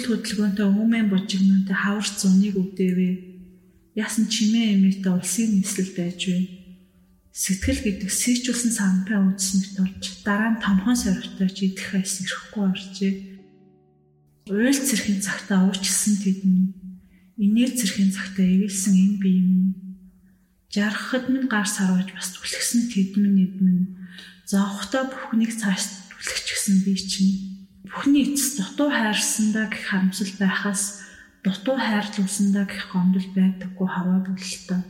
хөл 0.00 0.16
хөдөлгөөнтэй 0.16 0.64
өмнө 0.64 1.12
бужигнуудтай 1.12 1.76
хавар 1.76 2.08
зуныг 2.08 2.56
үдээвэ. 2.56 3.10
Ясан 4.00 4.32
чимээ 4.32 4.80
эмээтэй 4.80 5.12
улсын 5.12 5.60
нийслэл 5.60 5.92
байж 5.92 6.20
вэ. 6.32 6.40
Сэтгэл 7.36 7.80
гэдэг 7.84 8.08
сийчүүлсэн 8.08 8.72
сампаа 8.72 9.20
үзснэгт 9.28 9.76
болж 9.76 10.04
дараа 10.24 10.56
нь 10.56 10.62
томхон 10.64 10.96
сорвтой 10.96 11.48
ч 11.52 11.68
идэх 11.68 12.00
айс 12.00 12.24
ирэхгүй 12.24 12.64
оржээ. 12.64 13.14
Уйл 14.48 14.80
цэрхийн 14.80 15.20
цагтаа 15.20 15.68
уучсан 15.68 16.16
тэдэн 16.16 16.56
инээр 17.36 17.72
цэрхийн 17.76 18.10
цагтаа 18.10 18.46
эвэлсэн 18.48 18.94
энэ 18.96 19.18
бие 19.20 19.40
минь 19.44 19.68
жаргахад 20.72 21.28
минь 21.28 21.46
гар 21.46 21.68
сарваж 21.68 22.08
бас 22.16 22.32
түлхсэн 22.34 22.88
тэдмэн 22.88 23.36
эдмэн 23.46 23.78
зоохтой 24.48 25.06
бүхнийг 25.12 25.54
цааш 25.54 26.10
түлхчихсэн 26.10 26.82
би 26.88 26.94
чинь 26.98 27.49
бүхний 27.90 28.24
эцэс 28.30 28.56
дутуу 28.56 28.88
хайрсандаа 28.94 29.66
гэх 29.68 29.84
харамсал 29.90 30.32
байхаас 30.38 30.82
дутуу 31.44 31.76
хайрлуулсандаа 31.76 32.64
гэх 32.70 32.94
гомдол 32.94 33.28
байдаггүй 33.34 33.88
хаваа 33.90 34.20
бололтой 34.24 34.80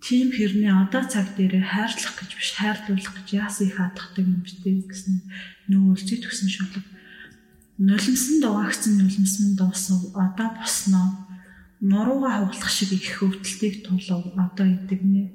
тийм 0.00 0.32
хэрнээ 0.32 0.72
одоо 0.86 1.04
цаг 1.04 1.36
дээр 1.36 1.60
хайрлах 1.60 2.14
гэж 2.16 2.30
биш 2.38 2.50
хайрлуулах 2.56 3.14
гэж 3.20 3.28
яасан 3.42 3.66
их 3.68 3.76
хатгадаг 3.76 4.24
юм 4.24 4.40
битээ 4.46 4.86
гэсэн 4.88 5.16
нөгөө 5.68 5.92
үлцээ 5.92 6.18
тгсэн 6.24 6.48
шулаг 6.48 6.86
нулимсан 7.80 8.40
дугаагцсан 8.40 8.92
нулимсан 8.96 9.56
дуусан 9.56 9.98
одоо 10.14 10.48
босноо. 10.56 11.08
Нурууга 11.80 12.28
хавглах 12.30 12.68
шиг 12.68 12.92
их 12.92 13.22
өвдөлтийг 13.24 13.88
тулав 13.88 14.24
одоо 14.36 14.66
идэгнэ. 14.68 15.32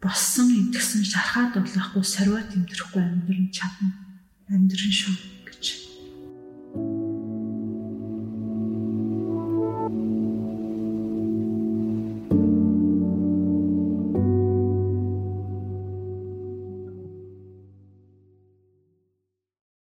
Боссон 0.00 0.48
идгсэн 0.48 1.04
шархаад 1.04 1.60
болохгүй 1.60 2.04
сорвоо 2.04 2.40
тэмдэрэхгүй 2.40 3.02
амьдрын 3.04 3.52
чадна 3.52 4.03
амьдрын 4.52 4.92
шүү 4.92 5.14
гэж. 5.48 5.64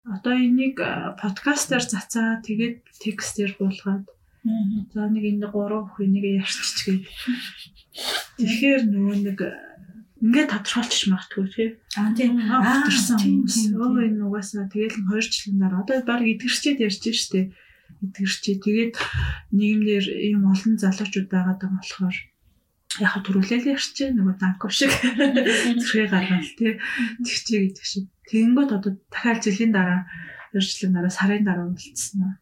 Одоо 0.06 0.34
энийг 0.38 0.78
подкастаар 1.18 1.82
цацаа 1.82 2.38
тэгээд 2.46 2.86
текстээр 3.02 3.58
буулгаад. 3.58 4.06
За 4.94 5.10
нэг 5.10 5.24
энэ 5.26 5.50
гурван 5.50 5.90
бүх 5.90 5.98
энийг 5.98 6.38
ярьчихгээд 6.38 7.02
тэгэхээр 8.38 8.82
нөгөө 8.86 9.16
нэг 9.26 9.38
ингээд 10.24 10.50
тодорхойлчих 10.56 11.12
магтгүй 11.12 11.46
тий. 11.52 11.68
Аа 12.00 12.16
тийм. 12.16 12.40
Авторсан 12.40 13.20
хүмүүс. 13.20 13.76
Өө 13.76 14.08
энэ 14.08 14.24
угаасаа 14.24 14.72
тэгэл 14.72 15.04
2 15.04 15.20
жилийн 15.20 15.60
дараа 15.60 15.84
одоо 15.84 16.00
баг 16.00 16.24
эдгэрчээд 16.24 16.80
ярьж 16.80 17.04
штэ. 17.04 17.52
Эдгэрчээ. 18.00 18.56
Тэгээд 18.64 18.94
нийгэмдэр 19.52 20.04
ийм 20.08 20.48
олон 20.48 20.80
залуучууд 20.80 21.28
байгаа 21.28 21.60
болохоор 21.60 22.16
яг 23.04 23.14
төрүүлэл 23.26 23.74
ярьчих 23.74 24.14
нөгөө 24.14 24.36
данков 24.38 24.70
шиг 24.70 24.92
зэрэг 24.94 26.10
гаргал 26.14 26.50
тий. 26.56 26.78
Тэгчээ 27.20 27.58
гэдэг 27.68 27.84
шиг. 27.84 28.06
Тэгэнгүүт 28.30 28.70
одоо 28.70 28.92
дахиад 29.10 29.42
жилийн 29.42 29.72
дараа 29.74 30.06
жилийн 30.54 30.94
дараа 30.94 31.10
сарын 31.10 31.42
дараа 31.42 31.66
уулзсан. 31.68 32.38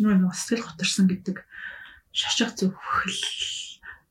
Нөгөө 0.00 0.16
нэг 0.16 0.32
сэтгэл 0.32 0.64
готорсон 0.64 1.06
гэдэг 1.12 1.44
шашиг 2.16 2.56
зөвхөл 2.56 3.20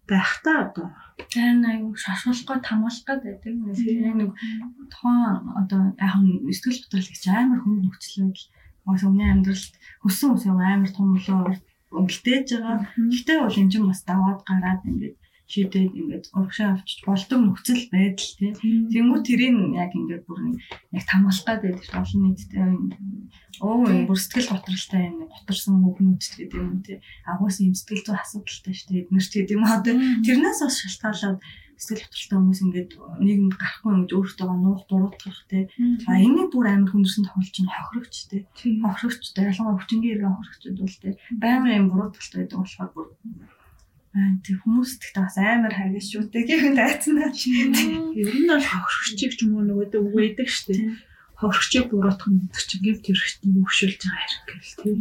байх 0.06 0.32
та 0.46 0.70
одоо. 0.70 0.94
Харин 1.32 1.64
аюу 1.72 1.96
шашуулгаа 2.04 2.60
тамуулах 2.68 3.04
гэдэг 3.24 3.54
нэг 4.20 4.32
тоон 4.94 5.56
одоо 5.60 5.80
нь 5.88 5.96
сэтгэл 6.56 6.84
готрол 6.84 7.12
гэж 7.12 7.24
амар 7.32 7.60
хүнд 7.62 7.82
нөхцөл 7.84 8.18
байдал. 8.24 8.48
Ус 8.86 9.02
өмнө 9.08 9.26
амьдралд 9.32 9.74
хөссөн 10.04 10.30
ус 10.36 10.44
амар 10.48 10.92
том 10.92 11.08
болоо 11.16 11.56
өнгөлтөөж 11.98 12.48
байгаа. 12.52 12.78
Гэхдээ 13.12 13.38
бол 13.42 13.60
энэ 13.62 13.72
ч 13.72 13.74
бас 13.80 14.02
даваад 14.04 14.40
гараад 14.50 14.82
ингээд 14.90 15.16
шийдээд 15.46 15.94
ингээд 15.94 16.26
урагшаа 16.34 16.74
авчиж 16.74 17.06
болдог 17.06 17.40
нөхцөл 17.42 17.84
байдал 17.94 18.32
тийм. 18.38 18.54
Тэнгүү 18.90 19.20
тэрийг 19.22 19.56
яг 19.78 19.92
ингээд 19.94 20.24
бүр 20.26 20.58
яг 20.90 21.06
гэдэг 21.62 21.86
чинь 21.86 22.02
олон 22.02 22.22
нийттэй 22.26 22.66
оо 23.62 23.86
бүр 24.10 24.18
сэтгэл 24.18 24.52
готролтой 24.58 25.02
энэ 25.06 25.30
готорсон 25.30 25.86
хүүхнүүд 25.86 26.22
гэдэг 26.34 26.60
юм 26.60 26.82
тийм. 26.82 27.00
Агуус 27.30 27.62
юм 27.62 27.78
сэтгэл 27.78 28.06
зүй 28.10 28.18
асуудалтай 28.18 28.74
шүү 28.74 28.88
дээ. 28.90 29.02
Эднэр 29.06 29.26
ч 29.26 29.34
гэдэг 29.38 29.56
юм 29.56 29.66
одоо 29.70 29.96
тэрнээс 30.26 30.60
бас 30.66 30.76
шалтгаалаад 30.82 31.40
сэтгэл 31.78 32.08
готролтой 32.10 32.38
хүмүүс 32.42 32.62
ингээд 32.66 32.92
нийгэмд 33.22 33.56
гарахгүй 33.60 33.92
ингэж 33.96 34.12
өөртөө 34.16 34.50
нуух 34.50 34.84
буруутгах 34.90 35.40
тий. 35.52 35.64
А 36.08 36.14
энийг 36.18 36.50
бүр 36.56 36.68
амар 36.72 36.90
хүндэрсэн 36.90 37.28
тохиолдол 37.28 37.54
чинь 37.54 37.70
хохирогч 37.70 38.16
тий. 38.32 38.42
Хохирогч 38.82 39.24
ялангуяа 39.36 39.78
хүчингийн 39.78 40.14
иргэн 40.16 40.36
хохирогчд 40.40 40.80
бол 40.80 40.98
тий. 41.04 41.14
Байнгын 41.36 41.80
юм 41.80 41.88
буруутгалтай 41.92 42.40
байдаг 42.42 42.60
болохоор 42.64 42.92
бүр 42.96 43.08
Аа 43.12 43.65
тэг 44.16 44.64
хүмүүст 44.64 45.02
ихтэй 45.04 45.24
бас 45.28 45.36
амар 45.36 45.76
харгас 45.76 46.08
шүү 46.08 46.32
дээ 46.32 46.48
гэх 46.48 46.64
дайцнаа. 46.72 47.36
Ер 47.36 48.32
нь 48.32 48.48
бол 48.48 48.64
хохирогчийг 48.64 49.34
ч 49.36 49.44
юм 49.44 49.60
уу 49.60 49.68
нөгөө 49.68 49.92
үг 49.92 50.16
байдаг 50.16 50.48
шүү 50.48 50.66
дээ. 50.72 50.96
Хохирогчийг 51.36 51.86
буруутгах 51.92 52.32
нь 52.32 52.48
чинь 52.56 52.80
гэв 52.80 53.04
тэр 53.04 53.20
ихтэй 53.20 53.52
өгшүүлж 53.52 54.00
байгаа 54.08 54.24
хэрэг 54.24 54.46
гэл 54.56 54.80
тийм. 54.80 55.00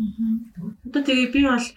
Одоо 0.91 1.03
тэгээ 1.07 1.31
би 1.31 1.41
бол 1.47 1.69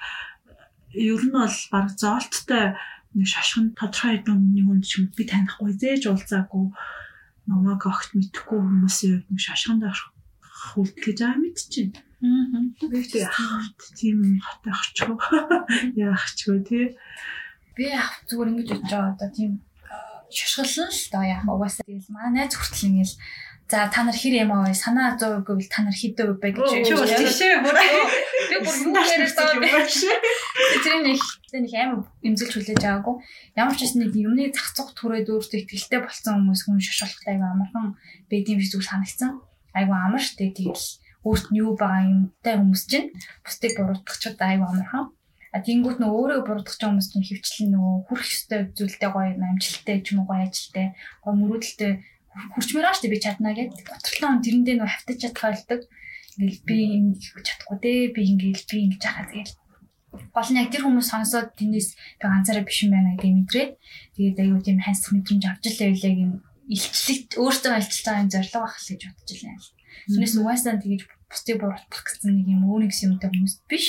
ер 0.98 1.22
нь 1.22 1.36
бол 1.38 1.58
баг 1.70 1.88
зоолттой 1.94 2.66
нэг 3.14 3.28
шашгын 3.30 3.78
тодорхой 3.78 4.18
хэдэн 4.18 4.42
нэг 4.58 4.66
хүн 4.66 4.82
ч 4.82 5.06
би 5.06 5.24
танихгүй 5.30 5.78
зээж 5.78 6.10
уулзаагүй 6.10 6.74
намайг 7.46 7.86
огт 7.86 8.18
мэдхгүй 8.18 8.58
хүмүүсийн 8.66 9.14
хувьд 9.22 9.30
нэг 9.30 9.42
шашганд 9.46 9.86
орох 9.86 10.10
үлдэх 10.74 11.06
гэж 11.06 11.20
аа 11.22 11.38
мэдчихэв. 11.38 11.94
Аа. 11.94 12.07
Тэгвэл 12.18 13.14
яах 13.22 13.70
тийм 13.94 14.42
хот 14.42 14.64
авчихгүй. 14.66 15.18
Яахчгүй 16.02 16.58
тий. 16.66 16.86
Би 17.78 17.94
яг 17.94 18.26
зүгээр 18.26 18.50
ингэж 18.52 18.68
бодож 18.74 18.90
байгаа 18.90 19.14
одоо 19.14 19.30
тийм 19.30 19.52
шашгалсан 20.34 20.90
л 20.90 21.04
да 21.14 21.22
яах 21.24 21.46
угаасаа 21.46 21.86
тэгэл 21.86 22.10
манай 22.10 22.50
найз 22.50 22.58
хүртэл 22.58 22.90
ингээл 22.90 23.16
За 23.68 23.92
та 23.92 24.04
нар 24.04 24.16
хэр 24.16 24.48
юм 24.48 24.56
аа? 24.56 24.72
Санаа 24.72 25.20
100% 25.20 25.44
гэвэл 25.44 25.68
та 25.68 25.84
нар 25.84 25.92
хэдэн 25.92 26.32
үе 26.32 26.40
бэ 26.40 26.56
гэж 26.56 26.88
бол 26.88 27.04
тийшээ 27.04 27.60
бүр 27.68 27.76
би 27.76 28.58
бүр 28.64 28.76
юу 28.80 28.96
яриад 28.96 29.36
байгаа. 29.36 29.60
юм 29.60 29.68
Тэр 30.88 30.98
нэг 31.04 31.20
нэг 31.52 31.74
амар 31.76 32.08
имзэлж 32.24 32.54
хүлээж 32.56 32.80
байгаагүй. 32.80 33.16
Ямар 33.60 33.76
ч 33.76 33.84
гэсэн 33.84 34.08
нэг 34.08 34.16
юмны 34.16 34.56
зах 34.56 34.72
зуг 34.72 34.96
түрээд 34.96 35.28
өөртөө 35.28 35.68
ихтэй 35.68 36.00
болцсон 36.00 36.48
хүмүүс 36.48 36.62
хүн 36.64 36.80
шашуулахтай 36.80 37.36
аяга 37.36 37.52
амархан 37.52 38.00
бэдийн 38.32 38.64
зүйл 38.64 38.88
санагцсан. 38.88 39.44
Айгу 39.76 39.92
амар 39.92 40.24
штэ 40.24 40.56
тэгэл 40.56 40.80
өөрт 41.28 41.48
нь 41.52 41.60
юу 41.62 41.76
байгаа 41.76 42.04
юмтай 42.08 42.56
хүмүүс 42.58 42.84
чинь 42.92 43.08
бусдыг 43.44 43.72
буруутгах 43.78 44.18
ч 44.22 44.24
удаа 44.32 44.50
аюу 44.56 44.68
амархан. 44.72 45.06
А 45.56 45.58
тэнгуут 45.64 45.98
нөө 46.00 46.12
өөрөө 46.12 46.40
буруутгах 46.48 46.78
хүмүүс 46.80 47.08
чинь 47.12 47.28
хөвчлэн 47.28 47.70
нөгөө 47.76 47.96
хүрх 48.08 48.26
ёстой 48.32 48.60
зүйлтэй 48.78 49.10
гоё 49.12 49.32
амжилттай 49.36 49.98
ч 50.04 50.08
юм 50.12 50.24
уу 50.24 50.30
гоё 50.30 50.44
ажилтай 50.48 50.88
гоё 51.24 51.36
мөрөөдөлтэй 51.36 51.92
хүрчмээр 52.54 52.88
дээ 53.02 53.14
би 53.14 53.20
чадна 53.20 53.52
гэдэг. 53.56 53.86
Готролтой 53.88 54.30
он 54.30 54.44
тэрэндээ 54.46 54.76
нөө 54.78 54.90
хавтаж 54.92 55.18
чадхаа 55.22 55.52
болдог. 55.54 55.82
Ингээл 56.38 56.68
би 56.70 56.78
ингэ 57.02 57.42
чадахгүй 57.48 57.78
дээ 57.82 58.02
би 58.14 58.22
ингээл 58.32 58.70
би 58.70 58.78
ингэж 58.86 59.02
яхаа 59.10 59.26
тэгэл 59.26 59.54
гол 60.34 60.50
нь 60.54 60.60
яг 60.62 60.70
тэр 60.70 60.84
хүмүүс 60.86 61.08
сонсоод 61.10 61.58
тэндээс 61.58 61.90
би 62.22 62.26
ганцаараа 62.26 62.66
биш 62.66 62.80
юм 62.86 62.94
байна 62.94 63.18
гэдэг 63.18 63.34
мэдрээд 63.42 63.72
тэгээд 64.16 64.38
аюу 64.46 64.62
тийм 64.62 64.78
хайсах 64.86 65.12
мэдрэмж 65.18 65.44
авч 65.50 65.64
л 65.66 65.82
байлаа 65.82 66.14
гин 66.14 66.32
илчлэг 66.68 67.22
өөртөө 67.42 67.74
илчилж 67.80 68.04
байгаа 68.06 68.24
юм 68.24 68.32
зориг 68.32 68.54
байх 68.54 68.76
л 68.78 68.90
гэж 68.92 69.02
бодож 69.08 69.40
байна. 69.42 69.62
Тэрнээс 70.08 70.36
угаасаа 70.38 70.76
тэгэж 70.78 71.02
бусдыг 71.30 71.58
буруутгах 71.60 72.04
гэсэн 72.06 72.32
нэг 72.36 72.48
юм 72.56 72.62
өөрийн 72.72 72.94
юмтай 73.08 73.30
хүмүүс 73.32 73.56
биш. 73.70 73.88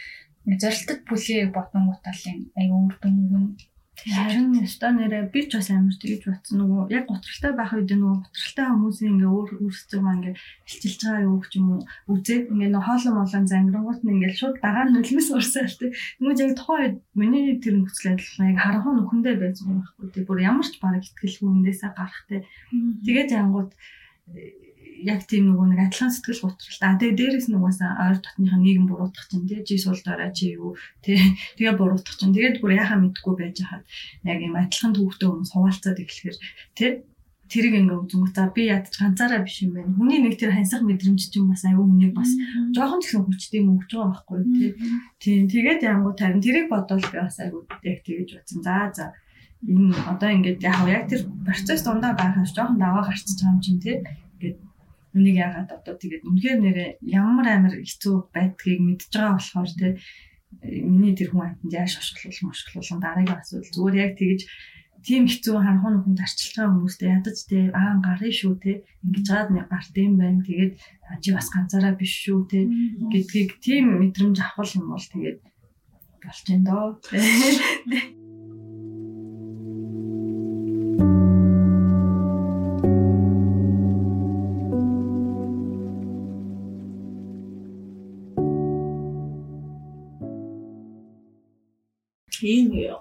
Зорилтод 0.60 1.00
бүлээ 1.06 1.54
бодсон 1.54 1.86
гуталын 1.86 2.38
аюу 2.58 2.90
үр 2.90 2.96
дүн 2.98 3.54
Харин 4.02 4.58
өстой 4.58 4.90
нэрээ 4.98 5.30
би 5.30 5.46
ч 5.46 5.54
бас 5.54 5.70
амар 5.70 5.94
тэгэж 5.94 6.26
бодсон 6.26 6.56
нөгөө 6.58 6.90
яг 6.90 7.04
готролтой 7.06 7.52
байх 7.54 7.70
үед 7.70 7.92
нөгөө 7.94 8.18
готролтой 8.24 8.66
хүмүүсийн 8.66 9.12
ингээ 9.14 9.30
өөр 9.30 9.50
өөрсдөө 9.62 10.00
ингээ 10.02 10.34
хилчилж 10.66 11.00
байгаа 11.06 11.26
юу 11.28 11.38
ч 11.46 11.52
юм 11.62 11.66
уу 11.70 11.80
үзээд 12.10 12.50
ингээ 12.50 12.70
нөгөө 12.74 12.86
хоолон 12.88 13.14
молон 13.14 13.46
зангирангууд 13.46 14.00
нь 14.02 14.12
ингээ 14.16 14.32
шууд 14.34 14.56
дагаар 14.58 14.88
нулимс 14.90 15.28
урсаал 15.30 15.76
тий. 15.78 15.90
Тэгмээ 16.18 16.40
яг 16.42 16.52
тухайн 16.58 16.82
үед 16.82 16.96
миний 17.14 17.44
тэр 17.62 17.74
нөхцөл 17.78 18.06
байдал 18.10 18.48
яг 18.50 18.58
харахаа 18.58 18.92
нөхөндөө 18.98 19.32
юм 19.38 19.78
байхгүй 19.78 20.08
тий. 20.10 20.24
Бүр 20.26 20.38
ямар 20.50 20.66
ч 20.66 20.74
бараг 20.82 21.02
ихтгэлгүй 21.06 21.50
эндээсээ 21.52 21.90
гарах 21.94 22.20
тий. 22.26 22.40
Тэгээд 23.06 23.30
янгууд 23.38 23.70
яг 25.04 25.26
тийм 25.26 25.50
нөгөө 25.50 25.66
нэг 25.70 25.80
адилхан 25.86 26.12
сэтгэл 26.14 26.44
готролт. 26.46 26.82
А 26.82 26.98
тэгээ 26.98 27.18
дээрэс 27.18 27.46
нь 27.50 27.58
угаасаа 27.58 27.90
ойр 28.06 28.18
дотныхаа 28.22 28.60
нийгэм 28.62 28.86
буруутгах 28.88 29.26
чинь 29.28 29.48
тий 29.48 29.60
чи 29.66 29.78
сул 29.78 29.98
дараа 30.02 30.30
чи 30.30 30.54
юу 30.54 30.78
тий 31.04 31.18
тэгээ 31.58 31.78
буруутгах 31.78 32.16
чинь 32.18 32.34
тэгээд 32.34 32.60
бүр 32.62 32.72
яхаа 32.78 32.98
мэдгүй 33.02 33.34
байж 33.36 33.56
хаад 33.62 33.84
яг 34.26 34.38
юм 34.40 34.54
адилхан 34.56 34.92
төвхтэй 34.94 35.28
хүмүүс 35.28 35.50
хуваалцаад 35.52 35.98
эхлэхээр 36.02 36.36
тий 36.78 36.90
тэрийг 37.52 37.74
ингээ 37.84 37.98
үзэн 38.00 38.32
за 38.32 38.48
би 38.48 38.62
ядч 38.72 38.96
ганцаараа 38.96 39.44
биш 39.44 39.60
юм 39.60 39.76
байна. 39.76 39.92
Хүний 39.92 40.20
нэг 40.24 40.40
тэр 40.40 40.56
хансах 40.56 40.80
мэдрэмж 40.80 41.20
чинь 41.28 41.50
бас 41.52 41.64
аюу 41.68 41.84
хүнийг 41.84 42.16
бас 42.16 42.32
жоохон 42.72 43.04
ч 43.04 43.12
гэсэн 43.12 43.28
хүчтэй 43.28 43.60
юм 43.60 43.76
өгч 43.76 43.92
байгаа 43.92 44.08
байхгүй 44.08 44.40
тий. 44.56 44.70
Тийм 45.20 45.44
тэгээд 45.52 45.84
янгуу 45.84 46.16
тарин 46.16 46.40
тэрийг 46.40 46.72
бодвол 46.72 47.04
би 47.04 47.18
бас 47.20 47.36
аюу 47.44 47.68
яг 47.84 47.98
тэгэж 48.00 48.28
бодсон. 48.40 48.60
За 48.64 48.88
за 48.96 49.04
энэ 49.68 49.92
одоо 50.08 50.30
ингээд 50.32 50.64
яг 50.64 50.80
яг 50.88 51.04
тэр 51.12 51.28
процесс 51.44 51.84
дундаа 51.84 52.16
байхаас 52.16 52.56
жоохон 52.56 52.80
даваа 52.80 53.04
гарчиж 53.04 53.36
байгаа 53.36 53.52
юм 53.52 53.60
чинь 53.60 53.84
тий. 53.84 53.96
Үнийг 55.12 55.36
яагаад 55.44 55.70
одоо 55.76 55.94
тэгээд 56.00 56.26
үнэхээр 56.28 56.58
нэрээ 56.62 56.90
ямар 57.04 57.46
амар 57.52 57.74
хэцүү 57.80 58.32
байдгийг 58.32 58.80
мэдж 58.80 59.12
байгаа 59.12 59.36
болохоор 59.36 59.72
те 59.76 59.88
миний 60.62 61.14
тэр 61.16 61.28
хүн 61.32 61.44
амтнд 61.52 61.72
яаж 61.72 61.90
шошглол 61.96 62.40
мошглол 62.48 63.00
дараагийн 63.00 63.40
асуудал 63.40 63.72
зүгээр 63.76 63.96
яг 64.04 64.12
тэгэж 64.16 64.40
тийм 65.02 65.24
хэцүү 65.26 65.56
харахуун 65.58 65.96
хүн 66.02 66.16
зарчилж 66.20 66.54
байгаа 66.54 66.72
хүмүүстэй 66.72 67.10
ядаж 67.10 67.38
те 67.50 67.58
аа 67.74 67.92
гарын 68.06 68.34
шүү 68.38 68.54
те 68.62 68.72
ингэж 69.02 69.24
жаад 69.26 69.48
нэг 69.50 69.66
гарт 69.66 69.94
юм 69.98 70.14
байна. 70.20 70.46
Тэгээд 70.46 70.72
чи 71.22 71.28
бас 71.34 71.48
ганцаараа 71.50 71.94
биш 71.98 72.12
шүү 72.24 72.40
те 72.50 72.60
гэдгийг 73.10 73.50
тийм 73.64 73.84
мэдрэмж 73.98 74.38
авах 74.38 74.70
юм 74.78 74.86
бол 74.94 75.06
тэгээд 75.12 75.38
болж 76.22 76.40
байна 76.46 76.64
доо 76.70 76.86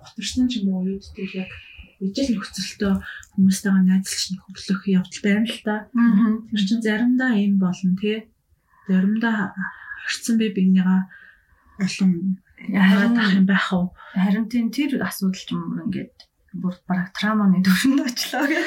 готорчсон 0.02 0.50
ч 0.50 0.62
юм 0.62 0.74
уу 0.74 0.86
үедтэй 0.86 1.30
яг 1.38 1.52
ижил 2.02 2.34
нөхцөлтөө 2.34 2.94
хүмүүстэйгээ 3.38 3.86
найзалж 3.86 4.26
нөхөрлөх 4.34 4.82
явдал 4.90 5.22
байна 5.22 5.46
л 5.46 5.62
та. 5.62 5.76
Тэр 6.50 6.62
чинь 6.66 6.82
заримдаа 6.82 7.32
ийм 7.38 7.62
болно 7.62 7.94
тий. 8.02 8.26
Заримдаа 8.90 9.54
харцсан 10.02 10.36
би 10.42 10.50
бинийгаа 10.50 11.06
улам 11.78 12.42
яагаад 12.66 13.18
ах 13.22 13.34
юм 13.38 13.46
байх 13.46 13.70
вэ? 13.70 13.94
Харин 14.18 14.50
тийм 14.50 14.74
тэр 14.74 14.98
асуудал 15.06 15.38
ч 15.38 15.54
юм 15.54 15.62
уу 15.62 15.86
ингээд 15.86 16.18
бүр 16.58 16.76
бараг 16.90 17.14
трауманы 17.16 17.62
төвшөнд 17.64 18.02
очлоо 18.02 18.44
гэх. 18.50 18.66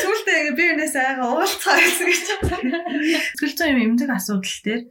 Сүүлдээ 0.00 0.56
би 0.58 0.64
өнөөс 0.74 0.96
айгаа 0.96 1.28
уулцгаа 1.38 1.76
гэсэн 1.76 2.06
гэж. 2.08 2.26
Сүүлд 3.38 3.60
юм 3.70 3.94
эмзэг 3.94 4.10
асуудал 4.10 4.56
дээр 4.64 4.82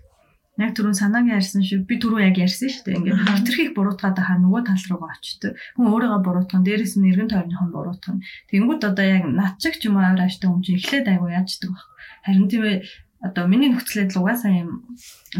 яг 0.55 0.71
түрүүн 0.75 0.95
санаагийн 0.95 1.35
ярьсан 1.35 1.63
шиг 1.67 1.83
би 1.89 1.99
түрүү 1.99 2.21
яг 2.23 2.39
ярьсан 2.39 2.71
шүү 2.71 2.83
дээ. 2.87 2.95
Ингээд 2.95 3.27
хавтрахыг 3.27 3.71
буруутгаад 3.75 4.17
хаа 4.23 4.37
нөгөө 4.39 4.61
тал 4.63 4.85
руугаа 4.87 5.11
очтой. 5.11 5.51
Хүн 5.75 5.91
өөрийгөө 5.91 6.21
буруутгах, 6.23 6.63
дээрээс 6.63 6.95
нь 6.95 7.09
эргэн 7.11 7.31
тойрныхон 7.31 7.69
буруутгах. 7.75 8.23
Тэнгүүд 8.47 8.81
одоо 8.87 9.05
яг 9.05 9.23
над 9.27 9.59
чиг 9.59 9.75
ч 9.75 9.91
юм 9.91 9.99
уу 9.99 10.07
авир 10.07 10.23
ааштай 10.23 10.47
хүн 10.47 10.63
чинь 10.63 10.79
эхлээд 10.79 11.11
айгу 11.11 11.27
яаждаг 11.27 11.69
баг. 11.75 11.87
Харин 12.23 12.47
тийм 12.47 12.63
ээ 12.63 12.77
одоо 13.25 13.47
миний 13.47 13.73
нөхцөл 13.73 14.05
байдал 14.05 14.21
угаасаа 14.21 14.53
юм 14.53 14.69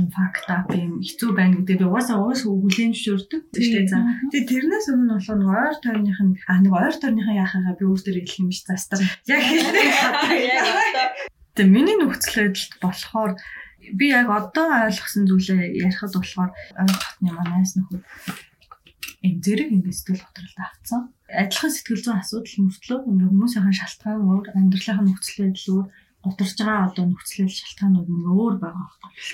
факт 0.10 0.48
ап 0.50 0.74
юм 0.74 1.06
хэцүү 1.06 1.30
байна 1.38 1.62
гэдэг 1.62 1.78
би 1.80 1.86
угаасаа 1.86 2.18
уус 2.18 2.42
хүлээн 2.44 2.98
зөвшөөрдөг 2.98 3.42
тийм 3.54 3.86
за. 3.86 4.02
Тэгээ 4.34 4.50
тэрнээс 4.50 4.88
өмнө 4.90 5.14
болохоор 5.22 5.40
нэг 5.40 5.50
ойр 5.54 5.78
тойрных 5.86 6.20
нь 6.26 6.34
а 6.50 6.60
нэг 6.60 6.74
ойр 6.74 6.96
тойрныхан 6.98 7.40
яахаа 7.40 7.78
би 7.78 7.86
өөртөө 7.86 8.14
хэлэх 8.16 8.40
юм 8.42 8.48
биш 8.50 8.62
застар. 8.66 9.00
Яг 9.30 9.42
хэлээ. 9.44 9.86
Тэгээ 11.54 11.72
миний 11.72 11.98
нөхцөл 12.02 12.50
байдалд 12.50 12.74
болохоор 12.82 13.32
би 13.94 14.06
яг 14.10 14.28
одоо 14.30 14.90
ойлгосон 14.90 15.30
зүйлээ 15.30 15.86
ярихад 15.86 16.14
болохоор 16.16 16.52
ойлгохны 16.82 17.30
манайс 17.36 17.76
нөхөд 17.78 18.04
энэ 19.26 19.42
зэрэг 19.44 19.70
ингэ 19.74 19.92
сэтгэл 19.94 20.26
готролд 20.26 20.60
авцсан. 20.62 21.02
Адилхан 21.30 21.72
сэтгэл 21.74 22.04
зүйн 22.06 22.22
асуудал 22.22 22.58
мөртлөө 22.66 23.00
ингээ 23.10 23.30
хүмүүсийн 23.32 23.74
шалтгаан 23.74 24.22
өөр, 24.22 24.46
амьдралын 24.54 25.06
нөхцөл 25.10 25.40
байдал 25.42 25.70
өөр, 25.74 25.88
готарч 26.26 26.58
байгаа 26.58 26.88
одоо 26.90 27.06
нөхцөл 27.10 27.50
шалтгаанууд 27.50 28.10
нэг 28.10 28.26
өөр 28.30 28.56
байгаа. 28.62 28.88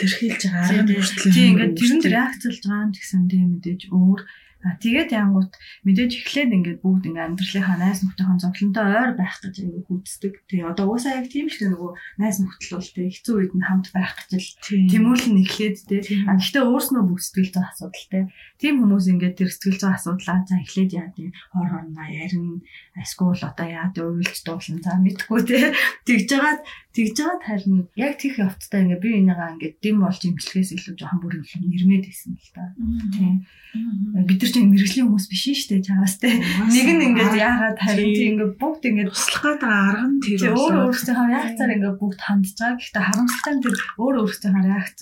Илэрхийлж 0.04 0.42
байгаа 0.48 0.64
арга 0.68 0.84
мөртлөө. 0.92 1.34
Тийм 1.36 1.50
ингээ 1.52 1.70
тэрэнд 1.80 2.06
реакцлж 2.12 2.58
байгаа 2.64 2.84
юм 2.88 2.92
гэсэн 2.96 3.22
тийм 3.32 3.48
мэдээж 3.56 3.82
өөр 3.92 4.20
А 4.62 4.78
тэгээд 4.78 5.10
янгууд 5.16 5.52
мэдээж 5.88 6.12
эхлээд 6.22 6.52
ингээд 6.58 6.80
бүгд 6.86 7.04
ингээд 7.10 7.28
амьдралынхаа 7.34 7.78
найз 7.82 8.00
нөхдөйхөө 8.06 8.38
зовлонтой 8.42 8.86
ойр 8.92 9.12
байх 9.18 9.36
гэж 9.42 9.56
аягүй 9.62 9.84
хүнддэг. 9.90 10.34
Тэгээ 10.50 10.70
одоо 10.70 10.86
уусаа 10.92 11.18
яг 11.18 11.28
тийм 11.34 11.48
шүү 11.50 11.74
нөгөө 11.74 11.92
найз 12.22 12.38
нөхдөл 12.42 12.76
бол 12.78 12.90
тэгээ 12.94 13.14
хэцүү 13.16 13.36
үед 13.42 13.54
нь 13.58 13.66
хамт 13.66 13.88
байх 13.96 14.14
гэж 14.18 14.32
л 14.38 14.50
тэмүүлэн 14.92 15.42
эхлээд 15.42 15.78
тэгээ. 15.90 16.30
А 16.30 16.38
гэхдээ 16.38 16.64
өөрснөө 16.66 17.04
бүх 17.10 17.20
сэтгэл 17.22 17.52
зүйн 17.52 17.68
асуудалтай. 17.70 18.24
Тийм 18.62 18.78
хүмүүс 18.78 19.10
ингээд 19.10 19.36
тэр 19.42 19.50
сэтгэл 19.50 19.82
зүйн 19.82 19.98
асуудлаа 19.98 20.46
за 20.46 20.62
эхлээд 20.62 20.94
яа 20.94 21.10
тийм 21.18 21.34
хор 21.50 21.66
хорноо 21.66 22.06
ярина. 22.06 22.62
Эсвэл 22.94 23.42
одоо 23.42 23.66
яа 23.66 23.90
тийм 23.90 24.22
уйлж 24.22 24.38
дуулна. 24.46 24.78
За 24.86 25.02
мэдхгүй 25.02 25.42
тэгээ. 25.50 25.74
Тэгж 26.06 26.26
жагаад 26.30 26.62
тэгж 26.94 27.14
жагаад 27.18 27.42
харин 27.42 27.90
яг 27.98 28.22
тийх 28.22 28.38
явцтай 28.38 28.86
ингээд 28.86 29.02
би 29.02 29.10
энийгаа 29.18 29.58
ингээд 29.58 29.82
дэм 29.82 29.98
болж 30.06 30.22
имчилгээс 30.30 30.78
илүү 30.78 30.94
жоохон 30.94 31.20
бүр 31.26 31.34
нэрмээд 31.42 32.06
исэн 32.06 32.38
л 32.38 32.52
та. 32.54 32.70
Тийм. 33.18 33.50
Бид 34.30 34.40
нар 34.44 34.52
чинь 34.52 34.70
мэрэгжлийн 34.70 35.08
хүмүүс 35.10 35.28
биш 35.32 35.44
шүү 35.48 35.82
дээ 35.82 35.88
чамаас 35.88 36.20
те. 36.22 36.30
Нэг 36.30 36.88
нь 36.92 37.06
ингээд 37.16 37.34
яагаад 37.40 37.80
харин 37.82 38.12
тийм 38.14 38.30
ингээд 38.36 38.60
бүгд 38.60 38.84
ингээд 38.92 39.10
туслах 39.10 39.58
байгаа 39.58 39.74
арга 39.90 40.06
нь 40.12 40.20
тэр 40.20 40.52
өөр 40.52 40.76
өөрсдийнхөө 40.92 41.28
реакцаар 41.32 41.74
ингээд 41.80 41.98
бүгд 41.98 42.20
хандж 42.20 42.50
байгаа. 42.60 42.78
Гэхдээ 42.78 43.08
харамсалтай 43.08 43.54
нь 43.56 43.64
тэр 43.64 43.76
өөр 43.98 44.16
өөрсдийнхөө 44.22 44.64
реакц 44.68 44.98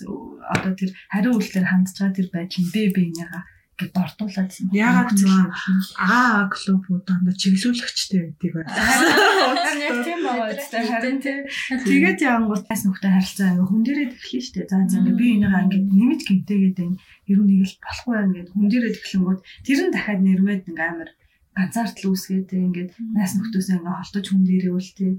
одоо 0.54 0.72
тэр 0.78 0.90
хариу 1.10 1.32
үйлдэлээр 1.34 1.68
хандж 1.68 1.94
байгаа 1.98 2.14
тэр 2.14 2.28
байдал 2.30 2.62
нь 2.62 2.70
би 2.70 2.82
биенийгаа 2.94 3.42
гэд 3.80 3.92
дортуулаад 3.96 4.52
юм. 4.60 4.68
Ягаад 4.76 5.16
нэг 5.16 5.48
Аа 5.96 6.52
клубүүд 6.52 7.04
дандаа 7.08 7.34
чиглүүлэгчтэй 7.40 8.20
байдаг 8.28 8.50
байна. 8.52 8.70
Харин 8.76 9.80
яг 9.80 9.96
тийм 10.04 10.20
байгаа 10.28 10.48
үстэй 10.52 10.84
харин 10.84 11.18
тэгээд 11.24 12.20
яангууд 12.20 12.64
тас 12.68 12.84
нөхдөд 12.84 13.12
харилцаа 13.16 13.48
аяа 13.56 13.64
хүн 13.64 13.82
дээрээ 13.82 14.08
тэглэн 14.12 14.44
штэ. 14.44 14.68
За 14.68 14.76
за 14.84 15.00
би 15.00 15.26
энийгээ 15.40 15.64
ингээд 15.64 15.86
нэмж 15.88 16.20
гинтэгээд 16.28 16.76
байна. 16.76 16.96
Хэрүү 17.24 17.46
нэг 17.48 17.60
л 17.64 17.76
болохгүй 17.80 18.14
юм 18.20 18.28
ингээд 18.28 18.50
хүн 18.52 18.66
дээрээ 18.68 18.92
тэглэнгүүд 19.00 19.40
тэр 19.64 19.78
нь 19.80 19.92
дахиад 19.96 20.20
нэрмээд 20.20 20.68
ингээ 20.68 20.88
амар 20.92 21.10
ганцаардл 21.56 22.10
үүсгээд 22.12 22.48
ингээд 22.52 22.90
найс 23.16 23.32
нөхдөөсөө 23.34 23.76
ингээ 23.80 23.96
холдож 23.98 24.26
хүн 24.28 24.42
дээрээ 24.44 24.74
үлтэй. 24.76 25.12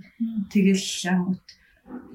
Тэгэл 0.54 0.86
яангууд 1.10 1.46